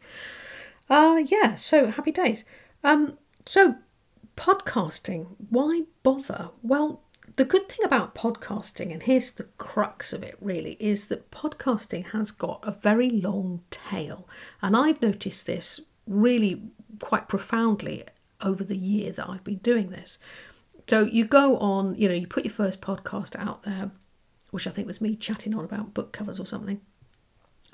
Uh 0.88 1.22
yeah 1.26 1.54
so 1.54 1.88
happy 1.88 2.10
days. 2.10 2.44
Um 2.82 3.18
so 3.44 3.76
podcasting 4.36 5.36
why 5.50 5.82
bother? 6.02 6.48
Well 6.62 7.02
the 7.36 7.44
good 7.44 7.68
thing 7.68 7.84
about 7.84 8.14
podcasting 8.14 8.92
and 8.92 9.02
here's 9.02 9.32
the 9.32 9.44
crux 9.58 10.12
of 10.14 10.22
it 10.22 10.38
really 10.40 10.78
is 10.80 11.06
that 11.06 11.30
podcasting 11.30 12.06
has 12.12 12.30
got 12.30 12.60
a 12.62 12.70
very 12.70 13.10
long 13.10 13.60
tail. 13.70 14.26
And 14.62 14.74
i've 14.74 15.02
noticed 15.02 15.44
this 15.44 15.80
really 16.06 16.62
quite 17.00 17.28
profoundly 17.28 18.04
over 18.42 18.64
the 18.64 18.76
year 18.76 19.12
that 19.12 19.28
I've 19.28 19.44
been 19.44 19.58
doing 19.58 19.90
this. 19.90 20.18
So 20.88 21.04
you 21.04 21.24
go 21.24 21.58
on, 21.58 21.94
you 21.94 22.08
know, 22.08 22.14
you 22.14 22.26
put 22.26 22.44
your 22.44 22.52
first 22.52 22.80
podcast 22.80 23.36
out 23.36 23.62
there, 23.62 23.90
which 24.50 24.66
I 24.66 24.70
think 24.70 24.86
was 24.86 25.00
me 25.00 25.16
chatting 25.16 25.54
on 25.54 25.64
about 25.64 25.94
book 25.94 26.12
covers 26.12 26.38
or 26.38 26.46
something. 26.46 26.80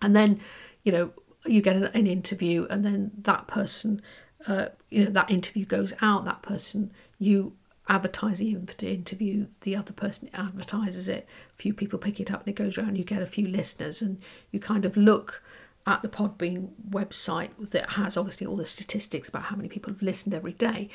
And 0.01 0.15
then, 0.15 0.41
you 0.85 0.93
know, 0.93 1.13
you 1.45 1.61
get 1.61 1.77
an, 1.77 2.07
interview, 2.07 2.67
and 2.71 2.85
then 2.85 3.11
that 3.19 3.47
person, 3.47 4.03
uh, 4.47 4.67
you 4.91 5.05
know, 5.05 5.11
that 5.11 5.31
interview 5.31 5.65
goes 5.65 5.95
out. 6.01 6.25
That 6.25 6.43
person, 6.43 6.93
you 7.19 7.55
advertise 7.89 8.39
the 8.39 8.57
interview, 8.83 9.47
the 9.63 9.75
other 9.75 9.93
person 9.93 10.31
advertises 10.35 11.09
it. 11.09 11.27
A 11.53 11.57
few 11.57 11.75
people 11.75 11.99
pick 11.99 12.21
it 12.21 12.31
up, 12.31 12.41
and 12.41 12.49
it 12.49 12.63
goes 12.63 12.79
around. 12.79 12.97
You 12.97 13.05
get 13.05 13.23
a 13.23 13.27
few 13.27 13.47
listeners, 13.47 14.03
and 14.03 14.19
you 14.51 14.61
kind 14.61 14.85
of 14.85 14.97
look 14.97 15.43
at 15.91 16.03
the 16.03 16.09
Podbean 16.09 16.71
website 16.89 17.51
that 17.71 17.91
has 17.91 18.17
obviously 18.17 18.47
all 18.47 18.57
the 18.57 18.65
statistics 18.65 19.29
about 19.29 19.45
how 19.45 19.57
many 19.57 19.69
people 19.69 19.93
have 19.93 20.03
listened 20.03 20.35
every 20.35 20.53
day. 20.53 20.89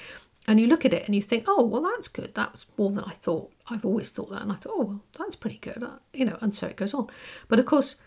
And 0.48 0.60
you 0.60 0.68
look 0.68 0.86
at 0.86 0.94
it 0.94 1.06
and 1.06 1.16
you 1.16 1.22
think, 1.22 1.46
oh, 1.48 1.66
well, 1.66 1.82
that's 1.82 2.08
good. 2.08 2.34
That's 2.34 2.68
more 2.78 2.92
than 2.92 3.04
I 3.04 3.12
thought. 3.12 3.52
I've 3.68 3.86
always 3.86 4.10
thought 4.10 4.30
that. 4.30 4.42
And 4.42 4.52
I 4.52 4.56
thought, 4.56 4.74
oh, 4.76 4.84
well, 4.84 5.02
that's 5.18 5.36
pretty 5.36 5.58
good. 5.58 5.84
Uh, 5.84 5.98
you 6.14 6.24
know, 6.24 6.38
and 6.40 6.56
so 6.56 6.68
it 6.68 6.76
goes 6.76 6.94
on. 6.94 7.08
But 7.48 7.60
of 7.60 7.66
course, 7.66 7.98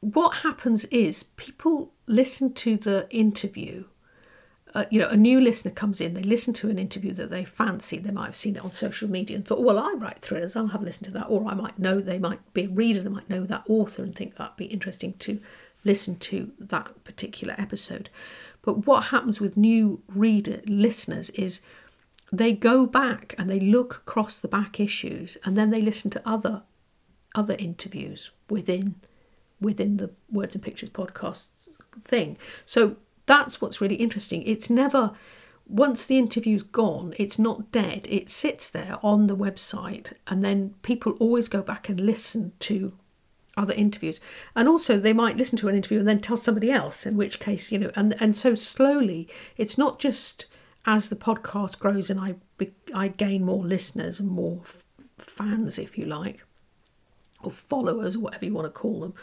what 0.00 0.38
happens 0.38 0.86
is 0.86 1.24
people 1.36 1.92
listen 2.06 2.52
to 2.54 2.76
the 2.76 3.06
interview 3.10 3.84
you 4.90 4.98
know, 4.98 5.08
a 5.08 5.16
new 5.16 5.40
listener 5.40 5.70
comes 5.70 6.00
in, 6.00 6.14
they 6.14 6.22
listen 6.22 6.52
to 6.54 6.68
an 6.68 6.78
interview 6.78 7.12
that 7.12 7.30
they 7.30 7.44
fancy, 7.44 7.98
they 7.98 8.10
might 8.10 8.26
have 8.26 8.36
seen 8.36 8.56
it 8.56 8.64
on 8.64 8.72
social 8.72 9.08
media 9.08 9.36
and 9.36 9.46
thought, 9.46 9.62
well, 9.62 9.78
I 9.78 9.92
write 9.96 10.20
thrillers, 10.20 10.56
I'll 10.56 10.68
have 10.68 10.82
a 10.82 10.84
listen 10.84 11.04
to 11.04 11.10
that. 11.12 11.26
Or 11.28 11.46
I 11.46 11.54
might 11.54 11.78
know, 11.78 12.00
they 12.00 12.18
might 12.18 12.40
be 12.52 12.64
a 12.64 12.68
reader, 12.68 13.00
they 13.00 13.08
might 13.08 13.30
know 13.30 13.44
that 13.44 13.64
author 13.68 14.02
and 14.02 14.14
think 14.14 14.36
that'd 14.36 14.56
be 14.56 14.66
interesting 14.66 15.14
to 15.14 15.40
listen 15.84 16.16
to 16.16 16.52
that 16.58 17.04
particular 17.04 17.54
episode. 17.56 18.10
But 18.62 18.86
what 18.86 19.04
happens 19.04 19.40
with 19.40 19.56
new 19.56 20.02
reader 20.08 20.60
listeners 20.66 21.30
is 21.30 21.60
they 22.32 22.52
go 22.52 22.86
back 22.86 23.34
and 23.38 23.48
they 23.48 23.60
look 23.60 23.96
across 23.96 24.36
the 24.36 24.48
back 24.48 24.80
issues 24.80 25.36
and 25.44 25.56
then 25.56 25.70
they 25.70 25.80
listen 25.82 26.10
to 26.12 26.22
other 26.28 26.62
other 27.36 27.56
interviews 27.58 28.30
within 28.48 28.94
within 29.60 29.96
the 29.98 30.10
Words 30.30 30.54
and 30.54 30.64
Pictures 30.64 30.90
podcast 30.90 31.68
thing. 32.04 32.36
So 32.64 32.96
that's 33.26 33.60
what's 33.60 33.80
really 33.80 33.96
interesting. 33.96 34.42
It's 34.42 34.68
never, 34.68 35.12
once 35.66 36.04
the 36.04 36.18
interview's 36.18 36.62
gone, 36.62 37.14
it's 37.18 37.38
not 37.38 37.72
dead. 37.72 38.06
It 38.10 38.30
sits 38.30 38.68
there 38.68 38.98
on 39.02 39.26
the 39.26 39.36
website, 39.36 40.12
and 40.26 40.44
then 40.44 40.74
people 40.82 41.12
always 41.12 41.48
go 41.48 41.62
back 41.62 41.88
and 41.88 42.00
listen 42.00 42.52
to 42.60 42.92
other 43.56 43.74
interviews. 43.74 44.20
And 44.56 44.68
also, 44.68 44.98
they 44.98 45.12
might 45.12 45.36
listen 45.36 45.56
to 45.58 45.68
an 45.68 45.76
interview 45.76 46.00
and 46.00 46.08
then 46.08 46.20
tell 46.20 46.36
somebody 46.36 46.70
else, 46.70 47.06
in 47.06 47.16
which 47.16 47.40
case, 47.40 47.70
you 47.72 47.78
know, 47.78 47.90
and, 47.94 48.20
and 48.20 48.36
so 48.36 48.54
slowly, 48.54 49.28
it's 49.56 49.78
not 49.78 49.98
just 49.98 50.46
as 50.86 51.08
the 51.08 51.16
podcast 51.16 51.78
grows 51.78 52.10
and 52.10 52.20
I, 52.20 52.34
I 52.94 53.08
gain 53.08 53.44
more 53.44 53.64
listeners 53.64 54.20
and 54.20 54.28
more 54.28 54.60
f- 54.64 54.84
fans, 55.18 55.78
if 55.78 55.96
you 55.96 56.04
like, 56.04 56.44
or 57.42 57.50
followers, 57.50 58.16
or 58.16 58.20
whatever 58.20 58.44
you 58.44 58.52
want 58.52 58.66
to 58.66 58.70
call 58.70 59.00
them. 59.00 59.14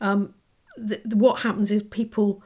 Um, 0.00 0.34
the, 0.76 1.00
the, 1.04 1.16
what 1.16 1.42
happens 1.42 1.70
is 1.70 1.82
people 1.82 2.42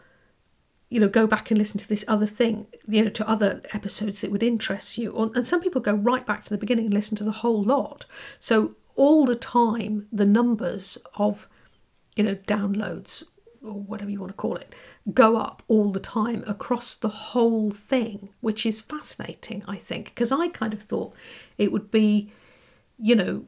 you 0.88 0.98
know 1.00 1.08
go 1.08 1.26
back 1.26 1.50
and 1.50 1.58
listen 1.58 1.78
to 1.78 1.88
this 1.88 2.04
other 2.08 2.26
thing 2.26 2.66
you 2.86 3.04
know 3.04 3.10
to 3.10 3.28
other 3.28 3.60
episodes 3.72 4.20
that 4.20 4.30
would 4.30 4.42
interest 4.42 4.98
you. 4.98 5.16
And 5.34 5.46
some 5.46 5.60
people 5.60 5.80
go 5.80 5.94
right 5.94 6.26
back 6.26 6.44
to 6.44 6.50
the 6.50 6.58
beginning 6.58 6.86
and 6.86 6.94
listen 6.94 7.16
to 7.18 7.24
the 7.24 7.32
whole 7.32 7.62
lot. 7.62 8.06
So 8.40 8.76
all 8.96 9.24
the 9.24 9.36
time 9.36 10.06
the 10.12 10.26
numbers 10.26 10.98
of 11.14 11.48
you 12.16 12.24
know 12.24 12.34
downloads 12.34 13.22
or 13.62 13.74
whatever 13.74 14.10
you 14.10 14.20
want 14.20 14.30
to 14.30 14.36
call 14.36 14.56
it 14.56 14.72
go 15.12 15.36
up 15.36 15.62
all 15.68 15.90
the 15.90 16.00
time 16.00 16.44
across 16.46 16.94
the 16.94 17.08
whole 17.08 17.70
thing 17.70 18.30
which 18.40 18.64
is 18.66 18.80
fascinating 18.80 19.62
i 19.66 19.76
think. 19.76 20.06
Because 20.06 20.32
i 20.32 20.48
kind 20.48 20.72
of 20.72 20.82
thought 20.82 21.14
it 21.56 21.70
would 21.72 21.90
be 21.90 22.32
you 22.98 23.14
know 23.14 23.44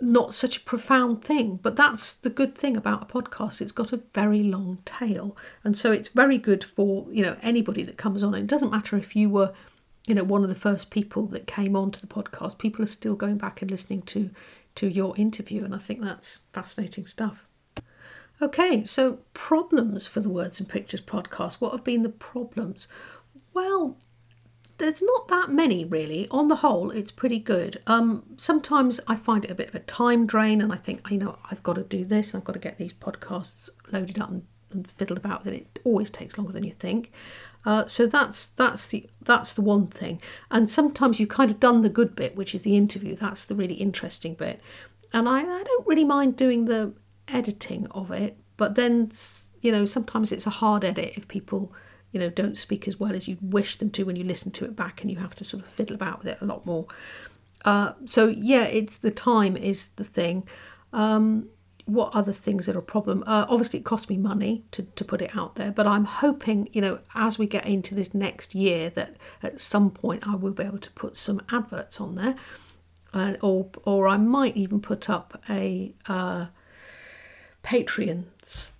not 0.00 0.34
such 0.34 0.56
a 0.56 0.60
profound 0.60 1.22
thing. 1.24 1.58
But 1.62 1.76
that's 1.76 2.12
the 2.12 2.30
good 2.30 2.54
thing 2.54 2.76
about 2.76 3.02
a 3.02 3.06
podcast. 3.06 3.60
It's 3.60 3.72
got 3.72 3.92
a 3.92 4.02
very 4.14 4.42
long 4.42 4.78
tail. 4.84 5.36
And 5.64 5.76
so 5.76 5.92
it's 5.92 6.08
very 6.08 6.38
good 6.38 6.64
for, 6.64 7.06
you 7.10 7.22
know, 7.22 7.36
anybody 7.42 7.82
that 7.82 7.96
comes 7.96 8.22
on. 8.22 8.34
It 8.34 8.46
doesn't 8.46 8.70
matter 8.70 8.96
if 8.96 9.16
you 9.16 9.28
were, 9.28 9.52
you 10.06 10.14
know, 10.14 10.24
one 10.24 10.42
of 10.42 10.48
the 10.48 10.54
first 10.54 10.90
people 10.90 11.26
that 11.26 11.46
came 11.46 11.76
onto 11.76 12.00
the 12.00 12.06
podcast. 12.06 12.58
People 12.58 12.82
are 12.82 12.86
still 12.86 13.14
going 13.14 13.38
back 13.38 13.62
and 13.62 13.70
listening 13.70 14.02
to 14.02 14.30
to 14.76 14.88
your 14.88 15.16
interview. 15.16 15.64
And 15.64 15.74
I 15.74 15.78
think 15.78 16.00
that's 16.00 16.40
fascinating 16.52 17.06
stuff. 17.06 17.48
Okay, 18.40 18.84
so 18.84 19.18
problems 19.34 20.06
for 20.06 20.20
the 20.20 20.28
Words 20.28 20.60
and 20.60 20.68
Pictures 20.68 21.00
podcast. 21.00 21.54
What 21.54 21.72
have 21.72 21.82
been 21.82 22.04
the 22.04 22.08
problems? 22.08 22.86
Well, 23.52 23.96
there's 24.78 25.02
not 25.02 25.28
that 25.28 25.50
many 25.50 25.84
really. 25.84 26.28
On 26.30 26.48
the 26.48 26.56
whole, 26.56 26.90
it's 26.90 27.10
pretty 27.10 27.38
good. 27.38 27.80
Um, 27.86 28.24
sometimes 28.36 29.00
I 29.06 29.16
find 29.16 29.44
it 29.44 29.50
a 29.50 29.54
bit 29.54 29.68
of 29.68 29.74
a 29.74 29.80
time 29.80 30.26
drain, 30.26 30.60
and 30.60 30.72
I 30.72 30.76
think 30.76 31.08
you 31.10 31.18
know 31.18 31.38
I've 31.50 31.62
got 31.62 31.74
to 31.74 31.82
do 31.82 32.04
this, 32.04 32.32
and 32.32 32.40
I've 32.40 32.46
got 32.46 32.54
to 32.54 32.58
get 32.58 32.78
these 32.78 32.92
podcasts 32.92 33.68
loaded 33.92 34.20
up 34.20 34.30
and, 34.30 34.46
and 34.70 34.88
fiddled 34.90 35.18
about 35.18 35.44
Then 35.44 35.54
it. 35.54 35.68
It 35.74 35.82
always 35.84 36.10
takes 36.10 36.38
longer 36.38 36.52
than 36.52 36.64
you 36.64 36.72
think. 36.72 37.12
Uh, 37.64 37.86
so 37.86 38.06
that's 38.06 38.46
that's 38.46 38.86
the 38.86 39.08
that's 39.20 39.52
the 39.52 39.62
one 39.62 39.88
thing. 39.88 40.22
And 40.50 40.70
sometimes 40.70 41.18
you've 41.18 41.28
kind 41.28 41.50
of 41.50 41.60
done 41.60 41.82
the 41.82 41.88
good 41.88 42.14
bit, 42.14 42.36
which 42.36 42.54
is 42.54 42.62
the 42.62 42.76
interview. 42.76 43.16
That's 43.16 43.44
the 43.44 43.54
really 43.54 43.74
interesting 43.74 44.34
bit. 44.34 44.60
And 45.12 45.28
I, 45.28 45.40
I 45.40 45.62
don't 45.62 45.86
really 45.86 46.04
mind 46.04 46.36
doing 46.36 46.66
the 46.66 46.94
editing 47.26 47.86
of 47.90 48.10
it, 48.10 48.38
but 48.56 48.74
then 48.76 49.10
you 49.60 49.72
know 49.72 49.84
sometimes 49.84 50.30
it's 50.30 50.46
a 50.46 50.50
hard 50.50 50.84
edit 50.84 51.14
if 51.16 51.26
people 51.26 51.72
you 52.12 52.20
know 52.20 52.30
don't 52.30 52.56
speak 52.56 52.88
as 52.88 52.98
well 52.98 53.14
as 53.14 53.28
you 53.28 53.36
wish 53.40 53.76
them 53.76 53.90
to 53.90 54.04
when 54.04 54.16
you 54.16 54.24
listen 54.24 54.50
to 54.52 54.64
it 54.64 54.76
back, 54.76 55.00
and 55.00 55.10
you 55.10 55.18
have 55.18 55.34
to 55.36 55.44
sort 55.44 55.62
of 55.62 55.68
fiddle 55.68 55.94
about 55.94 56.18
with 56.18 56.28
it 56.28 56.38
a 56.40 56.46
lot 56.46 56.64
more. 56.66 56.86
Uh, 57.64 57.92
so 58.04 58.28
yeah, 58.28 58.64
it's 58.64 58.98
the 58.98 59.10
time 59.10 59.56
is 59.56 59.86
the 59.96 60.04
thing. 60.04 60.46
Um, 60.92 61.48
what 61.88 62.14
other 62.14 62.34
things 62.34 62.68
are 62.68 62.78
a 62.78 62.82
problem? 62.82 63.24
Uh, 63.26 63.46
obviously, 63.48 63.78
it 63.78 63.84
costs 63.84 64.10
me 64.10 64.18
money 64.18 64.62
to, 64.72 64.82
to 64.82 65.04
put 65.04 65.22
it 65.22 65.34
out 65.34 65.54
there, 65.54 65.70
but 65.70 65.86
I'm 65.86 66.04
hoping, 66.04 66.68
you 66.72 66.82
know, 66.82 66.98
as 67.14 67.38
we 67.38 67.46
get 67.46 67.64
into 67.64 67.94
this 67.94 68.12
next 68.12 68.54
year, 68.54 68.90
that 68.90 69.16
at 69.42 69.58
some 69.58 69.90
point 69.90 70.28
I 70.28 70.34
will 70.34 70.52
be 70.52 70.64
able 70.64 70.78
to 70.78 70.90
put 70.90 71.16
some 71.16 71.40
adverts 71.50 71.98
on 71.98 72.14
there, 72.14 72.36
uh, 73.14 73.34
or 73.40 73.70
or 73.84 74.06
I 74.06 74.18
might 74.18 74.54
even 74.54 74.80
put 74.80 75.08
up 75.08 75.42
a 75.48 75.94
uh, 76.06 76.46
Patreon 77.68 78.24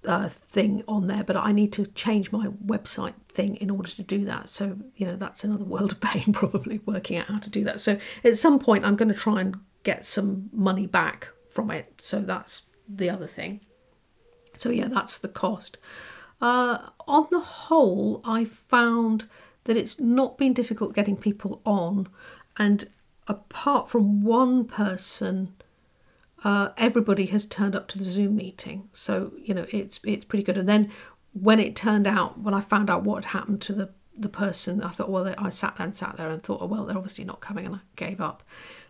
uh, 0.06 0.30
thing 0.30 0.82
on 0.88 1.08
there. 1.08 1.22
But 1.22 1.36
I 1.36 1.52
need 1.52 1.74
to 1.74 1.84
change 1.86 2.32
my 2.32 2.46
website 2.46 3.12
thing 3.28 3.56
in 3.56 3.70
order 3.70 3.90
to 3.90 4.02
do 4.02 4.24
that. 4.24 4.48
So 4.48 4.78
you 4.96 5.06
know, 5.06 5.16
that's 5.16 5.44
another 5.44 5.64
world 5.74 5.92
of 5.92 6.00
pain, 6.00 6.32
probably 6.32 6.80
working 6.86 7.18
out 7.18 7.26
how 7.26 7.38
to 7.38 7.50
do 7.50 7.64
that. 7.64 7.80
So 7.80 7.98
at 8.24 8.38
some 8.38 8.58
point, 8.58 8.86
I'm 8.86 8.96
going 8.96 9.12
to 9.12 9.18
try 9.18 9.42
and 9.42 9.58
get 9.82 10.06
some 10.06 10.48
money 10.52 10.86
back 10.86 11.28
from 11.50 11.70
it. 11.70 12.00
So 12.02 12.20
that's 12.20 12.68
the 12.88 13.10
other 13.10 13.26
thing. 13.26 13.60
So 14.56 14.70
yeah, 14.70 14.88
that's 14.88 15.18
the 15.18 15.28
cost. 15.28 15.76
Uh, 16.40 16.78
on 17.06 17.26
the 17.30 17.40
whole, 17.40 18.22
I 18.24 18.46
found 18.46 19.28
that 19.64 19.76
it's 19.76 20.00
not 20.00 20.38
been 20.38 20.54
difficult 20.54 20.94
getting 20.94 21.16
people 21.16 21.60
on, 21.66 22.08
and 22.56 22.86
apart 23.26 23.90
from 23.90 24.22
one 24.22 24.64
person, 24.64 25.54
uh, 26.44 26.70
everybody 26.76 27.26
has 27.26 27.46
turned 27.46 27.74
up 27.74 27.88
to 27.88 27.98
the 27.98 28.04
Zoom 28.04 28.36
meeting. 28.36 28.88
So 28.92 29.32
you 29.38 29.54
know 29.54 29.66
it's 29.70 30.00
it's 30.04 30.24
pretty 30.24 30.44
good. 30.44 30.58
And 30.58 30.68
then 30.68 30.90
when 31.32 31.60
it 31.60 31.76
turned 31.76 32.06
out, 32.06 32.40
when 32.40 32.54
I 32.54 32.60
found 32.60 32.90
out 32.90 33.04
what 33.04 33.24
had 33.24 33.32
happened 33.38 33.60
to 33.62 33.72
the 33.72 33.90
the 34.16 34.28
person, 34.28 34.82
I 34.82 34.88
thought, 34.90 35.10
well, 35.10 35.32
I 35.38 35.48
sat 35.48 35.76
there 35.76 35.86
and 35.86 35.94
sat 35.94 36.16
there 36.16 36.28
and 36.28 36.42
thought, 36.42 36.60
oh 36.60 36.66
well, 36.66 36.84
they're 36.84 36.96
obviously 36.96 37.24
not 37.24 37.40
coming, 37.40 37.66
and 37.66 37.76
I 37.76 37.80
gave 37.96 38.20
up 38.20 38.42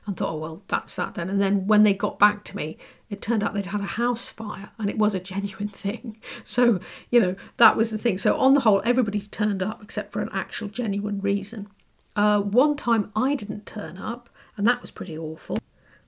and 0.07 0.17
thought, 0.17 0.33
oh 0.33 0.39
well, 0.39 0.63
that's 0.69 0.97
that 0.97 1.15
then. 1.15 1.29
And 1.29 1.41
then 1.41 1.67
when 1.67 1.83
they 1.83 1.93
got 1.93 2.19
back 2.19 2.43
to 2.45 2.57
me, 2.57 2.79
it 3.11 3.23
turned 3.23 3.45
out 3.45 3.55
they'd 3.55 3.67
had 3.67 3.83
a 3.83 3.85
house 3.85 4.29
fire 4.29 4.71
and 4.79 4.89
it 4.89 4.99
was 4.99 5.15
a 5.15 5.21
genuine 5.33 5.69
thing. 5.69 6.19
So, 6.43 6.81
you 7.11 7.21
know, 7.21 7.37
that 7.59 7.77
was 7.77 7.91
the 7.91 7.99
thing. 7.99 8.19
So, 8.19 8.39
on 8.39 8.55
the 8.55 8.61
whole, 8.61 8.83
everybody's 8.85 9.29
turned 9.29 9.63
up 9.63 9.83
except 9.83 10.13
for 10.13 10.21
an 10.21 10.31
actual 10.33 10.69
genuine 10.69 11.21
reason. 11.21 11.69
Uh, 12.17 12.41
one 12.41 12.75
time 12.75 13.13
I 13.15 13.35
didn't 13.35 13.67
turn 13.67 13.97
up, 13.97 14.29
and 14.57 14.67
that 14.67 14.81
was 14.81 14.91
pretty 14.91 15.17
awful. 15.17 15.59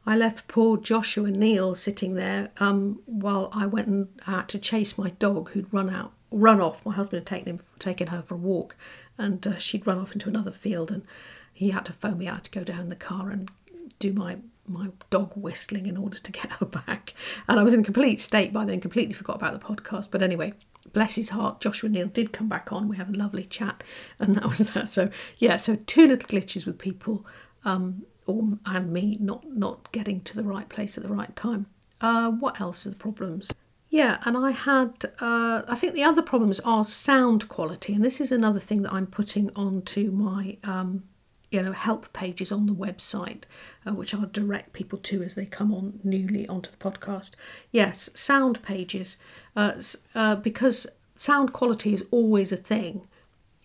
I 0.07 0.17
left 0.17 0.49
poor 0.49 0.77
Joshua 0.77 1.31
Neal 1.31 1.75
sitting 1.75 2.15
there 2.15 2.51
um, 2.59 3.01
while 3.07 3.51
I 3.53 3.67
went 3.67 4.09
had 4.23 4.49
to 4.49 4.59
chase 4.59 4.97
my 4.97 5.11
dog 5.11 5.51
who'd 5.51 5.73
run 5.73 5.91
out, 5.91 6.13
run 6.31 6.61
off. 6.61 6.85
My 6.87 6.95
husband 6.95 7.21
had 7.21 7.27
taken 7.27 7.55
him, 7.55 7.61
taken 7.79 8.09
her 8.09 8.23
for 8.23 8.35
a 8.35 8.39
walk, 8.39 8.77
and 9.19 9.47
uh, 9.47 9.59
she'd 9.59 9.87
run 9.87 9.99
off 9.99 10.13
into 10.13 10.29
another 10.29 10.51
field, 10.51 10.91
and 10.91 11.05
he 11.53 11.71
had 11.71 11.85
to 11.87 11.93
phone 11.93 12.19
me 12.19 12.27
out 12.27 12.45
to 12.45 12.51
go 12.51 12.65
down 12.65 12.89
the 12.89 12.97
car 12.97 13.31
and 13.31 13.51
do 13.99 14.13
my 14.13 14.39
my 14.67 14.87
dog 15.11 15.33
whistling 15.35 15.87
in 15.87 15.97
order 15.97 16.19
to 16.19 16.33
get 16.33 16.53
her 16.53 16.67
back. 16.67 17.15
And 17.49 17.61
I 17.61 17.63
was 17.63 17.75
in 17.75 17.81
a 17.81 17.85
complete 17.85 18.21
state 18.21 18.53
by 18.53 18.65
then, 18.65 18.81
completely 18.81 19.15
forgot 19.15 19.37
about 19.37 19.53
the 19.53 19.67
podcast. 19.67 20.09
But 20.11 20.23
anyway, 20.23 20.55
bless 20.93 21.17
his 21.17 21.31
heart, 21.31 21.61
Joshua 21.61 21.91
Neal 21.91 22.07
did 22.07 22.33
come 22.33 22.49
back 22.49 22.73
on. 22.73 22.89
We 22.89 22.97
had 22.97 23.15
a 23.15 23.19
lovely 23.19 23.45
chat, 23.45 23.83
and 24.19 24.37
that 24.37 24.47
was 24.47 24.59
that. 24.59 24.89
So 24.89 25.11
yeah, 25.39 25.57
so 25.57 25.77
two 25.77 26.07
little 26.07 26.29
glitches 26.29 26.67
with 26.67 26.79
people, 26.79 27.27
um, 27.65 28.03
or 28.31 28.59
and 28.67 28.93
me 28.93 29.17
not 29.21 29.45
not 29.51 29.91
getting 29.93 30.21
to 30.23 30.37
the 30.37 30.45
right 30.45 30.69
place 30.69 30.97
at 30.97 31.03
the 31.03 31.13
right 31.13 31.35
time. 31.37 31.67
Uh, 32.01 32.31
what 32.31 32.61
else 32.61 32.87
are 32.87 32.91
the 32.91 32.97
problems? 32.97 33.53
Yeah, 33.91 34.19
and 34.25 34.37
I 34.37 34.53
had, 34.53 35.07
uh, 35.21 35.63
I 35.67 35.75
think 35.75 35.95
the 35.95 36.05
other 36.05 36.23
problems 36.23 36.61
are 36.61 36.85
sound 36.85 37.49
quality, 37.49 37.93
and 37.93 38.05
this 38.05 38.21
is 38.21 38.31
another 38.31 38.61
thing 38.61 38.83
that 38.83 38.93
I'm 38.93 39.09
putting 39.09 39.51
onto 39.57 40.13
my 40.13 40.59
um, 40.63 41.03
you 41.51 41.61
know 41.61 41.73
help 41.73 42.13
pages 42.13 42.53
on 42.53 42.67
the 42.67 42.75
website 42.75 43.43
uh, 43.87 43.93
which 43.93 44.15
i'll 44.15 44.27
direct 44.27 44.73
people 44.73 44.99
to 44.99 45.23
as 45.23 45.35
they 45.35 45.47
come 45.47 45.73
on 45.75 45.99
newly 46.05 46.47
onto 46.49 46.71
the 46.71 46.77
podcast 46.77 47.33
yes 47.73 48.09
sound 48.15 48.63
pages 48.63 49.17
uh, 49.57 49.73
uh, 50.15 50.37
because 50.37 50.87
sound 51.15 51.53
quality 51.53 51.93
is 51.93 52.05
always 52.11 52.53
a 52.53 52.57
thing 52.57 53.07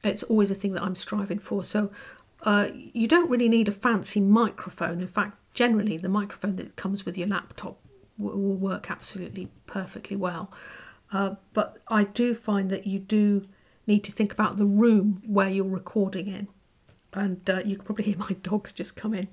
it's 0.04 0.24
always 0.24 0.52
a 0.52 0.56
thing 0.56 0.74
that 0.74 0.84
i'm 0.84 0.96
striving 0.96 1.40
for 1.40 1.64
so 1.64 1.92
uh, 2.46 2.70
you 2.74 3.08
don't 3.08 3.30
really 3.30 3.50
need 3.50 3.68
a 3.68 3.72
fancy 3.72 4.22
microphone 4.22 5.02
in 5.02 5.08
fact 5.08 5.38
generally 5.54 5.98
the 5.98 6.10
microphone 6.10 6.56
that 6.56 6.76
comes 6.76 7.06
with 7.06 7.18
your 7.18 7.28
laptop 7.28 7.80
will, 8.18 8.40
will 8.40 8.56
work 8.56 8.90
absolutely 8.90 9.50
perfectly 9.68 10.16
well 10.16 10.52
uh, 11.12 11.36
but 11.54 11.78
i 11.88 12.04
do 12.04 12.34
find 12.34 12.70
that 12.70 12.88
you 12.88 13.00
do 13.00 13.48
need 13.88 14.04
to 14.04 14.12
think 14.12 14.32
about 14.32 14.58
the 14.58 14.66
room 14.66 15.22
where 15.26 15.50
you're 15.50 15.66
recording 15.66 16.28
in 16.28 16.48
and 17.16 17.50
uh, 17.50 17.62
you 17.66 17.78
can 17.78 17.86
probably 17.86 18.06
hear 18.06 18.18
my 18.18 18.36
dogs 18.44 18.74
just 18.74 18.96
come 18.96 19.14
in. 19.14 19.28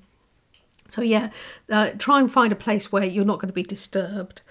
So 0.89 1.03
yeah, 1.03 1.31
uh, 1.71 1.91
try 1.99 2.21
and 2.21 2.31
find 2.31 2.53
a 2.53 2.57
place 2.57 2.93
where 2.93 3.05
you're 3.05 3.25
not 3.25 3.39
going 3.39 3.49
to 3.49 3.55
be 3.55 3.63
disturbed. 3.63 4.43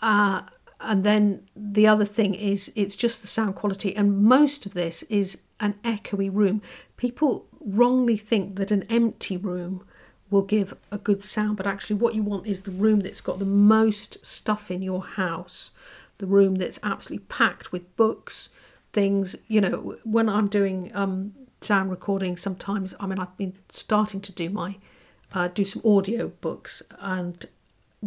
Uh, 0.00 0.42
and 0.80 1.04
then 1.04 1.42
the 1.54 1.86
other 1.86 2.04
thing 2.04 2.34
is 2.34 2.72
it's 2.76 2.96
just 2.96 3.20
the 3.20 3.26
sound 3.26 3.54
quality, 3.56 3.94
and 3.96 4.22
most 4.22 4.66
of 4.66 4.74
this 4.74 5.02
is 5.04 5.42
an 5.58 5.74
echoey 5.82 6.30
room. 6.32 6.62
People 6.96 7.46
wrongly 7.66 8.16
think 8.16 8.56
that 8.56 8.70
an 8.70 8.84
empty 8.84 9.36
room 9.36 9.84
will 10.30 10.42
give 10.42 10.74
a 10.90 10.98
good 10.98 11.22
sound, 11.22 11.56
but 11.56 11.66
actually, 11.66 11.96
what 11.96 12.14
you 12.14 12.22
want 12.22 12.46
is 12.46 12.62
the 12.62 12.70
room 12.70 13.00
that's 13.00 13.20
got 13.20 13.38
the 13.38 13.44
most 13.44 14.24
stuff 14.24 14.70
in 14.70 14.82
your 14.82 15.04
house, 15.04 15.72
the 16.18 16.26
room 16.26 16.54
that's 16.56 16.80
absolutely 16.82 17.26
packed 17.26 17.72
with 17.72 17.96
books, 17.96 18.50
things. 18.92 19.36
You 19.46 19.60
know, 19.60 19.96
when 20.04 20.28
I'm 20.28 20.48
doing 20.48 20.90
um, 20.94 21.32
sound 21.60 21.90
recording 21.90 22.36
sometimes 22.36 22.94
i 23.00 23.06
mean 23.06 23.18
i've 23.18 23.36
been 23.36 23.54
starting 23.68 24.20
to 24.20 24.32
do 24.32 24.50
my 24.50 24.76
uh, 25.32 25.48
do 25.48 25.64
some 25.64 25.82
audio 25.84 26.28
books 26.28 26.82
and 27.00 27.46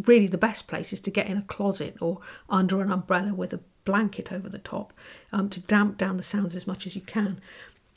really 0.06 0.26
the 0.26 0.38
best 0.38 0.66
place 0.66 0.92
is 0.92 1.00
to 1.00 1.10
get 1.10 1.26
in 1.26 1.36
a 1.36 1.42
closet 1.42 1.94
or 2.00 2.18
under 2.48 2.80
an 2.80 2.90
umbrella 2.90 3.34
with 3.34 3.52
a 3.52 3.60
blanket 3.84 4.32
over 4.32 4.48
the 4.48 4.58
top 4.58 4.92
um, 5.32 5.48
to 5.48 5.60
damp 5.60 5.98
down 5.98 6.16
the 6.16 6.22
sounds 6.22 6.56
as 6.56 6.66
much 6.66 6.86
as 6.86 6.94
you 6.94 7.02
can 7.02 7.40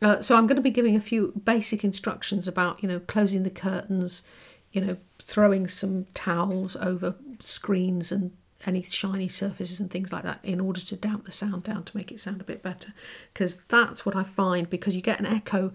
uh, 0.04 0.22
so 0.22 0.36
i'm 0.36 0.48
going 0.48 0.56
to 0.56 0.62
be 0.62 0.70
giving 0.70 0.96
a 0.96 1.02
few 1.02 1.34
basic 1.44 1.84
instructions 1.84 2.48
about 2.48 2.82
you 2.84 2.90
know 2.90 3.00
closing 3.00 3.44
the 3.44 3.50
curtains 3.50 4.24
you 4.72 4.82
know 4.82 4.98
throwing 5.20 5.68
some 5.68 6.06
towels 6.14 6.76
over 6.76 7.16
screens 7.40 8.12
and 8.12 8.32
any 8.68 8.82
shiny 8.84 9.28
surfaces 9.28 9.80
and 9.80 9.92
things 9.92 10.12
like 10.12 10.24
that 10.24 10.40
in 10.44 10.60
order 10.60 10.80
to 10.80 10.96
damp 10.96 11.26
the 11.26 11.32
sound 11.32 11.64
down 11.64 11.84
to 11.84 11.98
make 11.98 12.12
it 12.12 12.20
sound 12.20 12.42
a 12.42 12.46
bit 12.46 12.62
better. 12.62 12.94
Because 13.34 13.58
that's 13.68 14.06
what 14.06 14.16
I 14.16 14.24
find 14.24 14.70
because 14.70 14.96
you 14.96 15.02
get 15.02 15.20
an 15.20 15.26
echo 15.26 15.74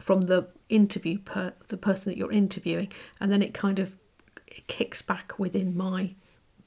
from 0.00 0.22
the 0.22 0.48
interview 0.68 1.18
per 1.18 1.52
the 1.68 1.76
person 1.76 2.10
that 2.10 2.18
you're 2.18 2.32
interviewing 2.32 2.90
and 3.20 3.30
then 3.30 3.42
it 3.42 3.54
kind 3.54 3.78
of 3.78 3.96
it 4.46 4.66
kicks 4.66 5.02
back 5.02 5.38
within 5.38 5.76
my 5.76 6.14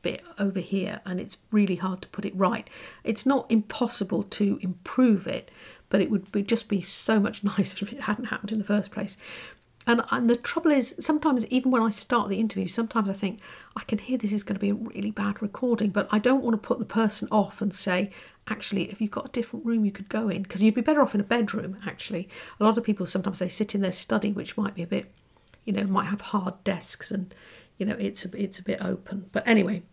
bit 0.02 0.24
over 0.38 0.60
here 0.60 1.02
and 1.06 1.20
it's 1.20 1.38
really 1.52 1.76
hard 1.76 2.02
to 2.04 2.08
put 2.10 2.26
it 2.26 2.36
right. 2.36 2.70
It's 3.04 3.26
not 3.26 3.50
impossible 3.50 4.24
to 4.24 4.60
improve 4.62 5.28
it 5.28 5.50
but 5.96 6.02
it 6.02 6.12
would 6.12 6.30
be, 6.34 6.44
just 6.44 6.68
be 6.68 6.82
so 6.82 7.22
much 7.22 7.42
nicer 7.58 7.86
if 7.86 7.94
it 7.94 8.02
hadn't 8.02 8.26
happened 8.26 8.52
in 8.52 8.58
the 8.58 8.66
first 8.66 8.92
place 8.92 9.18
and, 9.88 10.02
and 10.10 10.30
the 10.30 10.36
trouble 10.36 10.72
is, 10.72 10.96
sometimes 11.00 11.46
even 11.48 11.72
when 11.72 11.84
I 11.84 11.92
start 11.92 12.30
the 12.30 12.40
interview, 12.40 12.68
sometimes 12.68 13.10
I 13.10 13.14
think 13.14 13.40
I 13.76 13.84
can 13.84 14.00
hear 14.00 14.18
this 14.18 14.34
is 14.34 14.44
going 14.44 14.56
to 14.56 14.60
be 14.60 14.70
a 14.70 14.74
really 14.74 15.12
bad 15.12 15.42
recording, 15.42 15.92
but 15.92 16.08
I 16.10 16.18
don't 16.18 16.44
want 16.44 16.54
to 16.54 16.68
put 16.68 16.80
the 16.80 16.86
person 16.86 17.28
off 17.32 17.62
and 17.62 17.74
say, 17.74 18.10
actually, 18.48 18.90
if 18.90 19.00
you've 19.00 19.12
got 19.12 19.28
a 19.28 19.32
different 19.32 19.66
room 19.66 19.86
you 19.86 19.92
could 19.92 20.10
go 20.10 20.28
in, 20.28 20.42
because 20.42 20.64
you'd 20.64 20.74
be 20.74 20.82
better 20.82 21.02
off 21.02 21.14
in 21.14 21.22
a 21.22 21.26
bedroom, 21.26 21.78
actually. 21.86 22.28
A 22.60 22.64
lot 22.64 22.78
of 22.78 22.84
people 22.84 23.06
sometimes 23.06 23.40
they 23.40 23.50
sit 23.50 23.76
in 23.76 23.82
their 23.82 23.92
study, 23.92 24.32
which 24.32 24.58
might 24.58 24.74
be 24.74 24.82
a 24.82 24.88
bit, 24.88 25.12
you 25.66 25.74
know, 25.74 25.84
might 25.84 26.06
have 26.06 26.22
hard 26.22 26.64
desks 26.64 27.12
and, 27.12 27.34
you 27.78 27.86
know, 27.86 27.96
it's 28.00 28.26
a, 28.26 28.42
it's 28.42 28.58
a 28.58 28.64
bit 28.64 28.82
open. 28.82 29.30
But 29.32 29.48
anyway, 29.48 29.84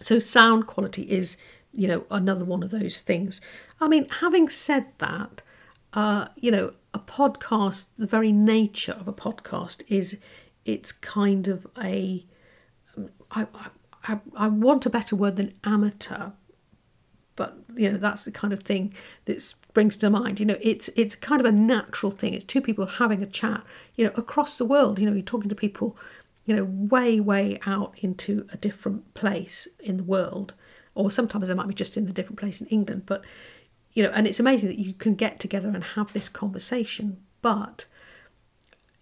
so 0.00 0.18
sound 0.18 0.66
quality 0.66 1.02
is, 1.02 1.36
you 1.76 1.86
know, 1.86 2.04
another 2.10 2.44
one 2.44 2.62
of 2.62 2.70
those 2.70 3.00
things. 3.00 3.40
I 3.80 3.88
mean, 3.88 4.08
having 4.20 4.48
said 4.48 4.86
that, 4.98 5.42
uh, 5.92 6.28
you 6.36 6.50
know, 6.50 6.72
a 6.94 6.98
podcast, 6.98 7.86
the 7.98 8.06
very 8.06 8.32
nature 8.32 8.92
of 8.92 9.06
a 9.06 9.12
podcast 9.12 9.82
is 9.88 10.18
it's 10.64 10.92
kind 10.92 11.46
of 11.48 11.66
a, 11.80 12.24
I, 13.30 13.46
I, 14.04 14.18
I 14.36 14.48
want 14.48 14.86
a 14.86 14.90
better 14.90 15.14
word 15.14 15.36
than 15.36 15.54
amateur, 15.64 16.30
but 17.36 17.58
you 17.76 17.92
know 17.92 17.98
that's 17.98 18.24
the 18.24 18.32
kind 18.32 18.52
of 18.52 18.62
thing 18.62 18.94
that 19.26 19.42
springs 19.42 19.96
to 19.98 20.08
mind. 20.08 20.40
You 20.40 20.46
know, 20.46 20.56
it's 20.60 20.88
it's 20.96 21.14
kind 21.14 21.40
of 21.40 21.46
a 21.46 21.52
natural 21.52 22.10
thing. 22.10 22.32
It's 22.32 22.46
two 22.46 22.62
people 22.62 22.86
having 22.86 23.22
a 23.22 23.26
chat. 23.26 23.62
You 23.94 24.06
know, 24.06 24.12
across 24.16 24.56
the 24.56 24.64
world. 24.64 24.98
You 24.98 25.06
know, 25.06 25.12
you're 25.12 25.22
talking 25.22 25.50
to 25.50 25.54
people. 25.54 25.96
You 26.46 26.56
know, 26.56 26.64
way 26.64 27.20
way 27.20 27.60
out 27.66 27.94
into 27.98 28.46
a 28.52 28.56
different 28.56 29.12
place 29.14 29.68
in 29.80 29.96
the 29.98 30.04
world, 30.04 30.54
or 30.96 31.10
sometimes 31.10 31.46
they 31.46 31.54
might 31.54 31.68
be 31.68 31.74
just 31.74 31.96
in 31.96 32.08
a 32.08 32.12
different 32.12 32.40
place 32.40 32.60
in 32.60 32.66
England. 32.66 33.04
But 33.06 33.22
you 33.92 34.02
know, 34.02 34.10
and 34.10 34.26
it's 34.26 34.40
amazing 34.40 34.68
that 34.68 34.78
you 34.78 34.92
can 34.92 35.14
get 35.14 35.38
together 35.38 35.68
and 35.68 35.82
have 35.82 36.12
this 36.12 36.28
conversation. 36.28 37.18
But 37.40 37.86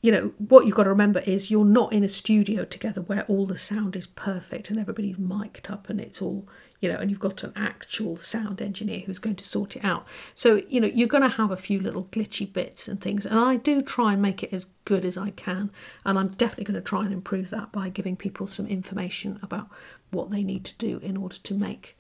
you 0.04 0.12
know, 0.12 0.34
what 0.36 0.66
you've 0.66 0.74
got 0.74 0.82
to 0.82 0.90
remember 0.90 1.20
is 1.20 1.50
you're 1.50 1.64
not 1.64 1.90
in 1.90 2.04
a 2.04 2.08
studio 2.08 2.66
together 2.66 3.00
where 3.00 3.24
all 3.24 3.46
the 3.46 3.56
sound 3.56 3.96
is 3.96 4.06
perfect 4.06 4.68
and 4.68 4.78
everybody's 4.78 5.16
mic'd 5.16 5.70
up 5.70 5.88
and 5.88 5.98
it's 5.98 6.20
all, 6.20 6.46
you 6.78 6.92
know, 6.92 6.98
and 6.98 7.10
you've 7.10 7.20
got 7.20 7.42
an 7.42 7.54
actual 7.56 8.18
sound 8.18 8.60
engineer 8.60 9.00
who's 9.06 9.18
going 9.18 9.36
to 9.36 9.46
sort 9.46 9.76
it 9.76 9.82
out. 9.82 10.06
So, 10.34 10.60
you 10.68 10.78
know, 10.78 10.88
you're 10.88 11.08
going 11.08 11.22
to 11.22 11.30
have 11.30 11.50
a 11.50 11.56
few 11.56 11.80
little 11.80 12.04
glitchy 12.04 12.52
bits 12.52 12.86
and 12.86 13.00
things. 13.00 13.24
And 13.24 13.38
I 13.38 13.56
do 13.56 13.80
try 13.80 14.12
and 14.12 14.20
make 14.20 14.42
it 14.42 14.52
as 14.52 14.66
good 14.84 15.06
as 15.06 15.16
I 15.16 15.30
can. 15.30 15.70
And 16.04 16.18
I'm 16.18 16.28
definitely 16.28 16.64
going 16.64 16.82
to 16.82 16.86
try 16.86 17.04
and 17.04 17.12
improve 17.14 17.48
that 17.48 17.72
by 17.72 17.88
giving 17.88 18.14
people 18.14 18.46
some 18.46 18.66
information 18.66 19.40
about 19.42 19.70
what 20.10 20.30
they 20.30 20.42
need 20.42 20.66
to 20.66 20.76
do 20.76 20.98
in 20.98 21.16
order 21.16 21.36
to 21.36 21.54
make 21.54 21.96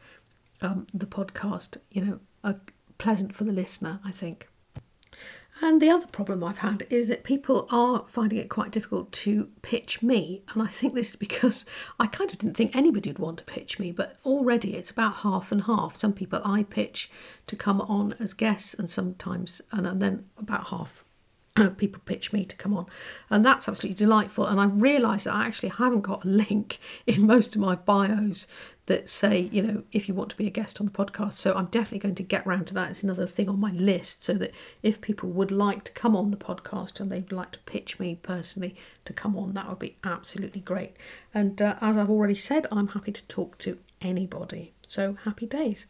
um, 0.60 0.86
the 0.92 1.06
podcast, 1.06 1.78
you 1.90 2.04
know, 2.04 2.20
a, 2.42 2.56
pleasant 2.98 3.34
for 3.34 3.44
the 3.44 3.52
listener, 3.52 3.98
I 4.04 4.12
think. 4.12 4.46
And 5.62 5.80
the 5.80 5.90
other 5.90 6.06
problem 6.08 6.42
I've 6.42 6.58
had 6.58 6.86
is 6.90 7.08
that 7.08 7.22
people 7.22 7.68
are 7.70 8.04
finding 8.08 8.38
it 8.38 8.48
quite 8.48 8.72
difficult 8.72 9.12
to 9.12 9.48
pitch 9.62 10.02
me. 10.02 10.42
And 10.52 10.62
I 10.62 10.66
think 10.66 10.94
this 10.94 11.10
is 11.10 11.16
because 11.16 11.64
I 12.00 12.06
kind 12.06 12.30
of 12.30 12.38
didn't 12.38 12.56
think 12.56 12.74
anybody 12.74 13.10
would 13.10 13.18
want 13.18 13.38
to 13.38 13.44
pitch 13.44 13.78
me, 13.78 13.92
but 13.92 14.16
already 14.24 14.76
it's 14.76 14.90
about 14.90 15.16
half 15.16 15.52
and 15.52 15.62
half. 15.62 15.96
Some 15.96 16.12
people 16.12 16.40
I 16.44 16.64
pitch 16.64 17.10
to 17.46 17.56
come 17.56 17.80
on 17.80 18.14
as 18.18 18.34
guests, 18.34 18.74
and 18.74 18.90
sometimes, 18.90 19.62
and, 19.70 20.00
then 20.00 20.24
about 20.36 20.68
half 20.68 21.04
people 21.76 22.02
pitch 22.04 22.32
me 22.32 22.44
to 22.44 22.56
come 22.56 22.76
on. 22.76 22.86
And 23.30 23.44
that's 23.44 23.68
absolutely 23.68 23.94
delightful. 23.94 24.46
And 24.46 24.60
I 24.60 24.64
realise 24.64 25.24
that 25.24 25.34
I 25.34 25.46
actually 25.46 25.68
haven't 25.70 26.00
got 26.00 26.24
a 26.24 26.28
link 26.44 26.80
in 27.06 27.26
most 27.26 27.54
of 27.54 27.60
my 27.60 27.76
bios 27.76 28.46
that 28.86 29.08
say, 29.08 29.48
you 29.50 29.62
know, 29.62 29.82
if 29.92 30.08
you 30.08 30.14
want 30.14 30.30
to 30.30 30.36
be 30.36 30.46
a 30.46 30.50
guest 30.50 30.80
on 30.80 30.86
the 30.86 30.92
podcast. 30.92 31.32
So 31.32 31.54
I'm 31.54 31.66
definitely 31.66 32.00
going 32.00 32.14
to 32.16 32.22
get 32.22 32.46
round 32.46 32.66
to 32.68 32.74
that. 32.74 32.90
It's 32.90 33.02
another 33.02 33.26
thing 33.26 33.48
on 33.48 33.58
my 33.58 33.72
list 33.72 34.24
so 34.24 34.34
that 34.34 34.52
if 34.82 35.00
people 35.00 35.30
would 35.30 35.50
like 35.50 35.84
to 35.84 35.92
come 35.92 36.14
on 36.14 36.30
the 36.30 36.36
podcast 36.36 37.00
and 37.00 37.10
they'd 37.10 37.32
like 37.32 37.52
to 37.52 37.58
pitch 37.60 37.98
me 37.98 38.18
personally 38.22 38.76
to 39.06 39.12
come 39.12 39.36
on, 39.36 39.54
that 39.54 39.68
would 39.68 39.78
be 39.78 39.96
absolutely 40.04 40.60
great. 40.60 40.96
And 41.32 41.60
uh, 41.62 41.76
as 41.80 41.96
I've 41.96 42.10
already 42.10 42.34
said, 42.34 42.66
I'm 42.70 42.88
happy 42.88 43.12
to 43.12 43.26
talk 43.26 43.56
to 43.58 43.78
anybody. 44.02 44.72
So 44.86 45.16
happy 45.24 45.46
days. 45.46 45.86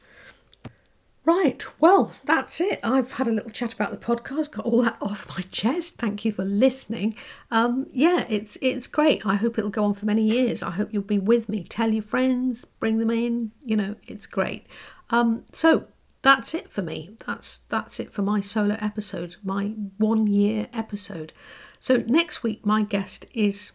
Right, 1.26 1.64
well, 1.80 2.12
that's 2.24 2.60
it. 2.60 2.80
I've 2.82 3.12
had 3.12 3.26
a 3.26 3.32
little 3.32 3.50
chat 3.50 3.72
about 3.72 3.90
the 3.90 3.96
podcast, 3.96 4.52
got 4.52 4.66
all 4.66 4.82
that 4.82 4.98
off 5.00 5.26
my 5.30 5.42
chest. 5.50 5.96
Thank 5.96 6.24
you 6.24 6.32
for 6.32 6.44
listening. 6.44 7.16
Um, 7.50 7.86
yeah, 7.92 8.26
it's 8.28 8.58
it's 8.60 8.86
great. 8.86 9.24
I 9.24 9.36
hope 9.36 9.56
it'll 9.56 9.70
go 9.70 9.84
on 9.84 9.94
for 9.94 10.04
many 10.04 10.22
years. 10.22 10.62
I 10.62 10.72
hope 10.72 10.92
you'll 10.92 11.02
be 11.02 11.18
with 11.18 11.48
me. 11.48 11.64
Tell 11.64 11.92
your 11.94 12.02
friends, 12.02 12.66
bring 12.66 12.98
them 12.98 13.10
in. 13.10 13.52
You 13.64 13.76
know, 13.76 13.96
it's 14.06 14.26
great. 14.26 14.66
Um, 15.08 15.44
so 15.50 15.86
that's 16.20 16.54
it 16.54 16.70
for 16.70 16.82
me. 16.82 17.16
That's 17.26 17.58
that's 17.70 17.98
it 18.00 18.12
for 18.12 18.20
my 18.20 18.42
solo 18.42 18.76
episode, 18.80 19.36
my 19.42 19.74
one 19.96 20.26
year 20.26 20.68
episode. 20.74 21.32
So 21.78 21.98
next 22.06 22.42
week, 22.42 22.66
my 22.66 22.82
guest 22.82 23.26
is 23.32 23.72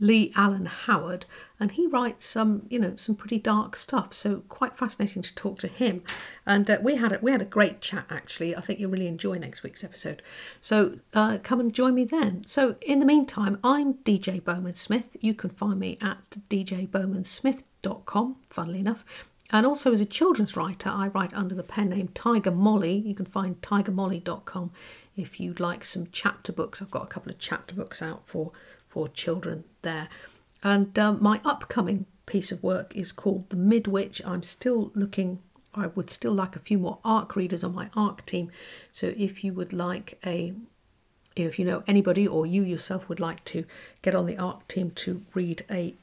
Lee 0.00 0.32
Allen 0.36 0.66
Howard, 0.66 1.26
and 1.64 1.72
he 1.72 1.86
writes 1.86 2.26
some, 2.26 2.66
you 2.68 2.78
know, 2.78 2.92
some 2.96 3.14
pretty 3.14 3.38
dark 3.38 3.74
stuff. 3.78 4.12
So 4.12 4.42
quite 4.50 4.76
fascinating 4.76 5.22
to 5.22 5.34
talk 5.34 5.58
to 5.60 5.66
him. 5.66 6.02
And 6.44 6.68
uh, 6.68 6.76
we 6.82 6.96
had 6.96 7.12
a, 7.12 7.18
we 7.22 7.32
had 7.32 7.40
a 7.40 7.46
great 7.46 7.80
chat 7.80 8.04
actually. 8.10 8.54
I 8.54 8.60
think 8.60 8.78
you'll 8.78 8.90
really 8.90 9.06
enjoy 9.06 9.38
next 9.38 9.62
week's 9.62 9.82
episode. 9.82 10.20
So 10.60 10.98
uh, 11.14 11.38
come 11.42 11.60
and 11.60 11.72
join 11.72 11.94
me 11.94 12.04
then. 12.04 12.44
So 12.44 12.76
in 12.82 12.98
the 12.98 13.06
meantime, 13.06 13.58
I'm 13.64 13.94
DJ 13.94 14.44
Bowman 14.44 14.74
Smith. 14.74 15.16
You 15.22 15.32
can 15.32 15.48
find 15.48 15.80
me 15.80 15.96
at 16.02 16.18
djbowmansmith.com. 16.50 18.36
Funnily 18.50 18.80
enough. 18.80 19.06
And 19.50 19.64
also, 19.64 19.90
as 19.90 20.02
a 20.02 20.06
children's 20.06 20.58
writer, 20.58 20.90
I 20.90 21.06
write 21.08 21.32
under 21.32 21.54
the 21.54 21.62
pen 21.62 21.88
name 21.88 22.08
Tiger 22.08 22.50
Molly. 22.50 22.98
You 22.98 23.14
can 23.14 23.24
find 23.24 23.58
tigermolly.com 23.62 24.70
if 25.16 25.40
you'd 25.40 25.60
like 25.60 25.82
some 25.86 26.08
chapter 26.12 26.52
books. 26.52 26.82
I've 26.82 26.90
got 26.90 27.04
a 27.04 27.06
couple 27.06 27.32
of 27.32 27.38
chapter 27.38 27.74
books 27.74 28.02
out 28.02 28.26
for 28.26 28.52
for 28.86 29.08
children 29.08 29.64
there. 29.80 30.10
And 30.64 30.98
um, 30.98 31.18
my 31.22 31.42
upcoming 31.44 32.06
piece 32.24 32.50
of 32.50 32.62
work 32.62 32.96
is 32.96 33.12
called 33.12 33.50
The 33.50 33.56
Midwitch. 33.56 34.22
I'm 34.26 34.42
still 34.42 34.90
looking, 34.94 35.40
I 35.74 35.88
would 35.88 36.08
still 36.08 36.32
like 36.32 36.56
a 36.56 36.60
few 36.60 36.78
more 36.78 36.98
ARC 37.04 37.36
readers 37.36 37.62
on 37.62 37.74
my 37.74 37.90
ARC 37.94 38.24
team. 38.24 38.50
So 38.90 39.12
if 39.16 39.44
you 39.44 39.52
would 39.52 39.74
like 39.74 40.18
a, 40.24 40.54
if 41.36 41.58
you 41.58 41.66
know 41.66 41.82
anybody 41.86 42.26
or 42.26 42.46
you 42.46 42.62
yourself 42.62 43.08
would 43.10 43.20
like 43.20 43.44
to 43.46 43.66
get 44.00 44.14
on 44.14 44.24
the 44.24 44.38
ARC 44.38 44.66
team 44.66 44.90
to 44.92 45.22
read 45.34 45.64
a 45.70 45.94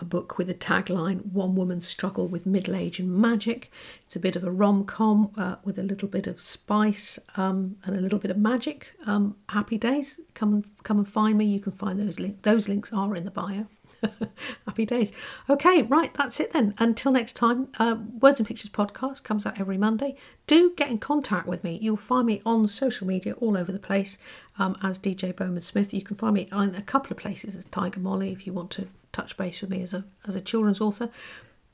a 0.00 0.04
book 0.04 0.38
with 0.38 0.50
a 0.50 0.54
tagline 0.54 1.32
One 1.32 1.54
Woman's 1.54 1.86
Struggle 1.86 2.26
with 2.26 2.46
Middle 2.46 2.74
Age 2.74 2.98
and 2.98 3.10
Magic. 3.10 3.70
It's 4.04 4.16
a 4.16 4.20
bit 4.20 4.36
of 4.36 4.44
a 4.44 4.50
rom 4.50 4.84
com 4.84 5.30
uh, 5.36 5.56
with 5.64 5.78
a 5.78 5.82
little 5.82 6.08
bit 6.08 6.26
of 6.26 6.40
spice 6.40 7.18
um, 7.36 7.76
and 7.84 7.96
a 7.96 8.00
little 8.00 8.18
bit 8.18 8.30
of 8.30 8.36
magic. 8.36 8.92
Um, 9.06 9.36
happy 9.48 9.78
days. 9.78 10.20
Come 10.34 10.54
and 10.54 10.64
come 10.82 10.98
and 10.98 11.08
find 11.08 11.38
me. 11.38 11.44
You 11.44 11.60
can 11.60 11.72
find 11.72 12.00
those 12.00 12.18
links. 12.18 12.38
Those 12.42 12.68
links 12.68 12.92
are 12.92 13.14
in 13.14 13.24
the 13.24 13.30
bio. 13.30 13.66
happy 14.66 14.84
days. 14.84 15.12
Okay, 15.48 15.82
right, 15.82 16.12
that's 16.14 16.40
it 16.40 16.52
then. 16.52 16.74
Until 16.78 17.12
next 17.12 17.34
time, 17.34 17.68
uh, 17.78 17.96
Words 18.20 18.40
and 18.40 18.46
Pictures 18.46 18.70
podcast 18.70 19.22
comes 19.24 19.46
out 19.46 19.58
every 19.58 19.78
Monday. 19.78 20.16
Do 20.46 20.74
get 20.76 20.90
in 20.90 20.98
contact 20.98 21.46
with 21.46 21.64
me. 21.64 21.78
You'll 21.80 21.96
find 21.96 22.26
me 22.26 22.42
on 22.44 22.68
social 22.68 23.06
media 23.06 23.34
all 23.34 23.56
over 23.56 23.72
the 23.72 23.78
place 23.78 24.18
um, 24.58 24.76
as 24.82 24.98
DJ 24.98 25.34
Bowman 25.34 25.62
Smith. 25.62 25.94
You 25.94 26.02
can 26.02 26.16
find 26.16 26.34
me 26.34 26.48
in 26.52 26.74
a 26.74 26.82
couple 26.82 27.12
of 27.12 27.18
places 27.18 27.56
as 27.56 27.64
Tiger 27.66 28.00
Molly 28.00 28.32
if 28.32 28.46
you 28.46 28.52
want 28.52 28.70
to 28.72 28.88
touch 29.14 29.36
base 29.36 29.60
with 29.62 29.70
me 29.70 29.80
as 29.82 29.94
a, 29.94 30.04
as 30.26 30.34
a 30.34 30.40
children's 30.40 30.80
author. 30.80 31.08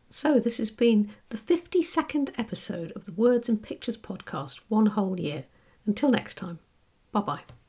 So, 0.09 0.39
this 0.41 0.59
has 0.59 0.71
been 0.71 1.11
the 1.29 1.37
52nd 1.37 2.31
episode 2.37 2.93
of 2.93 3.05
the 3.05 3.13
Words 3.13 3.49
and 3.49 3.63
Pictures 3.63 3.97
podcast, 3.97 4.61
one 4.69 4.87
whole 4.87 5.19
year. 5.19 5.45
Until 5.87 6.11
next 6.11 6.35
time, 6.35 6.59
bye 7.13 7.21
bye. 7.21 7.60